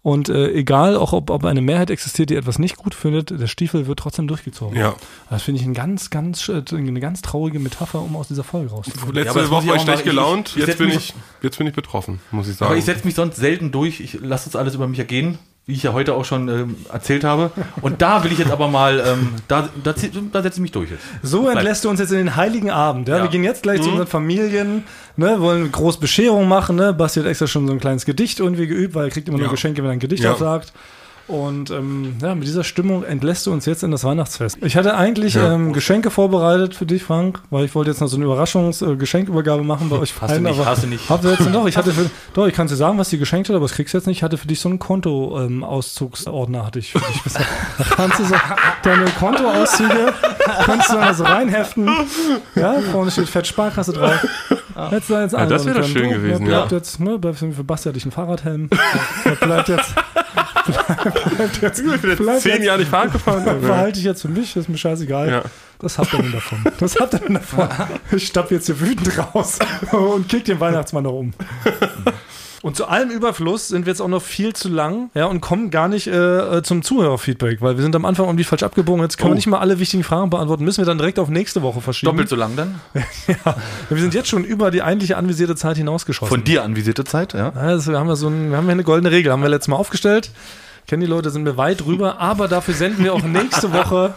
Und 0.02 0.28
äh, 0.28 0.52
egal, 0.52 0.98
auch 0.98 1.14
ob, 1.14 1.30
ob 1.30 1.46
eine 1.46 1.62
Mehrheit 1.62 1.90
existiert, 1.90 2.30
die 2.30 2.36
etwas 2.36 2.60
nicht 2.60 2.76
gut 2.76 2.94
findet, 2.94 3.30
der 3.30 3.48
Stiefel 3.48 3.88
wird 3.88 4.00
trotzdem 4.00 4.28
durchgezogen. 4.28 4.78
Ja. 4.78 4.96
Das 5.30 5.44
finde 5.44 5.62
ich 5.62 5.66
ein 5.66 5.74
ganz, 5.74 6.10
ganz, 6.10 6.50
äh, 6.50 6.62
eine 6.72 7.00
ganz 7.00 7.22
traurige 7.22 7.58
Metapher, 7.60 8.02
um 8.02 8.18
aus 8.18 8.28
dieser 8.28 8.44
Folge 8.44 8.72
rauszukommen. 8.72 9.16
Letzte 9.16 9.40
muss 9.44 9.50
Woche 9.50 9.68
war 9.68 9.76
ich 9.78 9.82
schlecht 9.82 9.88
mal- 9.88 9.98
ich- 10.00 10.04
gelaunt, 10.04 10.54
ich 10.58 10.68
jetzt, 10.68 10.78
bin 10.78 10.90
ich, 10.90 11.14
jetzt 11.42 11.58
bin 11.58 11.68
ich 11.68 11.74
betroffen, 11.74 12.20
muss 12.32 12.50
ich 12.50 12.58
sagen. 12.58 12.72
Aber 12.72 12.78
ich 12.78 12.84
setze 12.84 13.06
mich 13.06 13.16
sonst 13.16 13.38
selten 13.38 13.72
durch. 13.72 14.02
Ich 14.02 14.20
lasse 14.20 14.50
das 14.50 14.58
alles 14.58 14.76
über 14.76 14.88
mich 14.90 15.00
ergehen, 15.00 15.38
wie 15.66 15.74
ich 15.74 15.84
ja 15.84 15.94
heute 15.94 16.14
auch 16.14 16.26
schon 16.26 16.50
ähm, 16.50 16.76
erzählt 16.92 17.24
habe. 17.24 17.52
Und 17.82 18.02
da 18.02 18.24
will 18.24 18.32
ich 18.34 18.38
jetzt 18.40 18.52
aber 18.52 18.68
mal, 18.68 19.02
ähm, 19.06 19.30
da, 19.48 19.70
da, 19.82 19.94
da 19.94 20.42
setze 20.42 20.58
ich 20.58 20.62
mich 20.62 20.74
durch 20.74 20.92
jetzt. 20.92 21.04
So 21.22 21.48
entlässt 21.48 21.86
du 21.86 21.90
uns 21.90 22.02
jetzt 22.02 22.12
in 22.12 22.18
den 22.18 22.36
heiligen 22.36 22.70
Abend. 22.70 23.08
Ja? 23.08 23.18
Ja. 23.18 23.24
Wir 23.24 23.30
gehen 23.30 23.46
jetzt 23.46 23.64
gleich 23.64 23.82
zu 23.82 23.90
unseren 23.90 24.08
Familien, 24.08 24.84
ne? 25.16 25.40
wollen 25.40 25.72
groß 25.72 26.02
Bescherung 26.02 26.50
machen. 26.50 26.76
Ne? 26.76 26.92
Basti 26.94 27.22
hat 27.22 27.28
extra 27.28 27.48
schon 27.48 27.66
so 27.66 27.72
ein 27.72 27.80
kleines 27.80 28.04
Gedicht 28.04 28.42
irgendwie 28.42 28.68
geübt, 28.68 28.94
weil 28.94 29.06
er 29.06 29.10
kriegt 29.10 29.30
immer 29.30 29.38
nur 29.38 29.48
Ja. 29.48 29.52
Geschenke, 29.52 29.82
wenn 29.84 29.90
er 29.92 29.94
ein 29.94 30.00
Gedicht 30.00 30.24
Ja. 30.24 30.34
auch 30.34 30.38
sagt. 30.38 30.74
Und 31.28 31.72
ähm, 31.72 32.18
ja, 32.22 32.36
mit 32.36 32.46
dieser 32.46 32.66
Stimmung 32.66 33.04
entlässt 33.06 33.46
du 33.46 33.52
uns 33.54 33.66
jetzt 33.66 33.82
in 33.84 33.92
das 33.92 34.04
Weihnachtsfest. 34.04 34.58
Ich 34.62 34.76
hatte 34.76 34.96
eigentlich 34.96 35.36
Ja. 35.36 35.54
ähm, 35.54 35.72
Geschenke 35.72 36.12
vorbereitet 36.12 36.76
für 36.76 36.86
dich, 36.86 37.02
Frank, 37.04 37.40
weil 37.50 37.64
ich 37.64 37.74
wollte 37.76 37.92
jetzt 37.92 38.02
noch 38.02 38.08
so 38.10 38.18
eine 38.18 38.26
Überraschungs-Geschenkübergabe 38.26 39.64
machen 39.64 39.88
bei 39.90 39.98
euch 40.00 40.14
Hast 40.20 40.36
du 40.36 40.42
nicht, 40.42 40.60
aber 40.60 40.66
hast 40.70 40.84
du 40.84 40.88
nicht. 40.88 41.10
Habt 41.10 41.24
ihr 41.24 41.32
jetzt 41.32 41.50
noch? 41.50 41.66
Ich 41.66 41.78
hatte 41.78 41.92
für, 41.94 42.10
doch, 42.34 42.46
ich 42.48 42.54
kann 42.54 42.68
dir 42.68 42.76
sagen, 42.76 42.98
was 42.98 43.10
die 43.10 43.18
geschenkt 43.18 43.48
hat, 43.48 43.56
aber 43.56 43.66
das 43.66 43.74
kriegst 43.76 43.94
du 43.94 43.98
jetzt 43.98 44.06
nicht. 44.08 44.18
Ich 44.18 44.24
hatte 44.24 44.38
für 44.38 44.48
dich 44.48 44.60
so 44.60 44.68
einen 44.68 44.80
Konto-Auszugsordner, 44.80 46.66
hatte 46.66 46.80
ich 46.80 46.92
für 46.92 47.00
dich 47.00 47.22
bisher. 47.24 47.46
Da 47.78 47.84
kannst 47.96 48.20
du 48.20 48.26
so 48.26 48.36
deine 48.84 49.06
Kontoauszüge, 49.18 50.14
kannst 50.66 50.90
du 50.92 50.96
da 50.96 51.14
so 51.14 51.24
reinheften. 51.24 51.90
Ja, 52.56 52.76
vorne 52.92 53.12
steht 53.12 53.30
Fett 53.30 53.48
Sparkasse 53.48 53.94
drauf. 53.94 54.26
Hättest 54.90 55.10
du 55.10 55.14
da 55.14 55.22
jetzt 55.22 55.34
Ja, 55.34 55.46
das 55.46 55.66
wäre 55.66 55.80
doch 55.82 55.88
schön 55.88 56.10
können. 56.10 56.22
gewesen, 56.24 56.46
ja. 56.46 56.58
Bleibt 56.60 56.72
ja. 56.72 56.78
jetzt, 56.80 57.00
ne, 57.00 57.18
bleibt 57.18 57.38
für 57.38 57.46
Basti 57.64 57.90
hatte 57.90 57.98
ich 57.98 58.04
einen 58.06 58.12
Fahrradhelm. 58.12 58.70
Der 59.26 59.32
bleibt 59.36 59.70
jetzt, 59.70 59.94
jetzt, 61.62 61.80
ich 61.80 62.02
bin 62.02 62.18
jetzt 62.18 62.42
zehn 62.42 62.64
Jahre 62.64 62.80
nicht 62.80 62.90
Fahrrad 62.90 63.12
gefahren. 63.12 63.62
verhalte 63.62 64.00
ich 64.00 64.06
jetzt 64.06 64.22
für 64.22 64.30
mich, 64.30 64.56
ist 64.56 64.70
mir 64.70 64.78
scheißegal. 64.78 65.30
Ja. 65.30 65.44
Das 65.80 65.98
habt 65.98 66.14
ihr 66.14 66.20
denn 66.20 66.32
davon. 66.32 66.64
Das 66.80 66.96
habt 66.96 67.14
ihr 67.14 67.20
denn 67.20 67.34
davon. 67.34 67.68
Ich 68.12 68.28
stapp 68.28 68.52
jetzt 68.52 68.68
hier 68.68 68.80
wütend 68.80 69.18
raus 69.18 69.60
und 69.92 70.30
kick 70.30 70.46
den 70.46 70.60
Weihnachtsmann 70.60 71.04
noch 71.04 71.14
um. 71.14 71.34
Und 72.64 72.78
zu 72.78 72.88
allem 72.88 73.10
Überfluss 73.12 73.68
sind 73.68 73.86
wir 73.86 73.92
jetzt 73.92 74.00
auch 74.02 74.08
noch 74.08 74.22
viel 74.22 74.54
zu 74.54 74.70
lang 74.70 75.10
ja, 75.14 75.26
und 75.26 75.42
kommen 75.42 75.70
gar 75.70 75.90
nicht 75.90 76.08
äh, 76.08 76.58
äh, 76.60 76.64
zum 76.64 76.82
Zuhörerfeedback, 76.82 77.62
weil 77.62 77.76
wir 77.76 77.84
sind 77.84 77.94
am 77.96 78.06
Anfang 78.06 78.26
irgendwie 78.28 78.46
falsch 78.46 78.64
abgebogen. 78.64 79.04
Jetzt 79.04 79.18
können 79.18 79.28
Oh. 79.28 79.32
wir 79.34 79.36
nicht 79.36 79.48
mal 79.48 79.60
alle 79.60 79.80
wichtigen 79.80 80.04
Fragen 80.04 80.30
beantworten. 80.30 80.64
Müssen 80.64 80.78
wir 80.80 80.86
dann 80.86 80.98
direkt 80.98 81.20
auf 81.20 81.28
nächste 81.28 81.62
Woche 81.62 81.82
verschieben. 81.82 82.12
Doppelt 82.14 82.30
so 82.30 82.38
lang 82.38 82.56
dann? 82.56 82.80
Ja, 83.28 83.56
wir 83.90 84.02
sind 84.02 84.14
jetzt 84.14 84.30
schon 84.30 84.46
über 84.46 84.72
die 84.72 84.82
eigentliche 84.82 85.18
anvisierte 85.18 85.56
Zeit 85.58 85.76
hinausgeschossen. 85.76 86.30
Von 86.30 86.44
dir 86.46 86.64
anvisierte 86.64 87.04
Zeit, 87.04 87.34
ja? 87.34 87.52
Ja, 87.54 87.62
also 87.62 87.92
wir 87.92 88.00
haben 88.00 88.08
ja 88.08 88.16
so 88.16 88.28
ein, 88.30 88.50
wir 88.52 88.58
haben 88.58 88.66
ja 88.68 88.72
eine 88.72 88.84
goldene 88.84 89.12
Regel, 89.12 89.32
haben 89.34 89.42
wir 89.42 89.50
letztes 89.50 89.68
Mal 89.68 89.76
aufgestellt. 89.76 90.32
Kennen 90.88 91.02
die 91.02 91.08
Leute, 91.08 91.32
sind 91.32 91.44
wir 91.46 91.58
weit 91.58 91.82
drüber, 91.82 92.20
aber 92.20 92.48
dafür 92.48 92.74
senden 92.74 93.04
wir 93.04 93.14
auch 93.14 93.24
nächste 93.24 93.74
Woche 93.74 94.14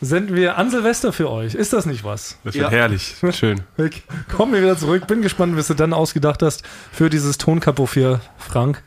senden 0.00 0.34
wir 0.36 0.56
an 0.58 0.70
Silvester 0.70 1.12
für 1.12 1.30
euch. 1.30 1.54
Ist 1.54 1.72
das 1.72 1.86
nicht 1.86 2.04
was? 2.04 2.38
Das 2.44 2.54
wird 2.54 2.64
Ja. 2.64 2.70
herrlich, 2.70 3.16
schön. 3.32 3.60
Ich 3.76 4.02
komm 4.34 4.52
mir 4.52 4.62
wieder 4.62 4.76
zurück, 4.78 5.06
bin 5.06 5.22
gespannt, 5.22 5.56
was 5.56 5.66
du 5.68 5.74
dann 5.74 5.92
ausgedacht 5.92 6.42
hast 6.42 6.62
für 6.92 7.10
dieses 7.10 7.38
Tonkapo 7.38 7.86
für 7.86 8.20
Frank. 8.38 8.82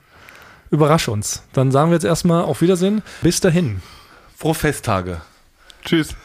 Überrasch 0.71 1.07
uns. 1.07 1.43
Dann 1.53 1.71
sagen 1.71 1.91
wir 1.91 1.95
jetzt 1.95 2.03
erstmal 2.05 2.43
auf 2.43 2.61
Wiedersehen. 2.61 3.03
Bis 3.21 3.39
dahin. 3.39 3.81
Frohe 4.35 4.55
Festtage. 4.55 5.21
Tschüss. 5.85 6.15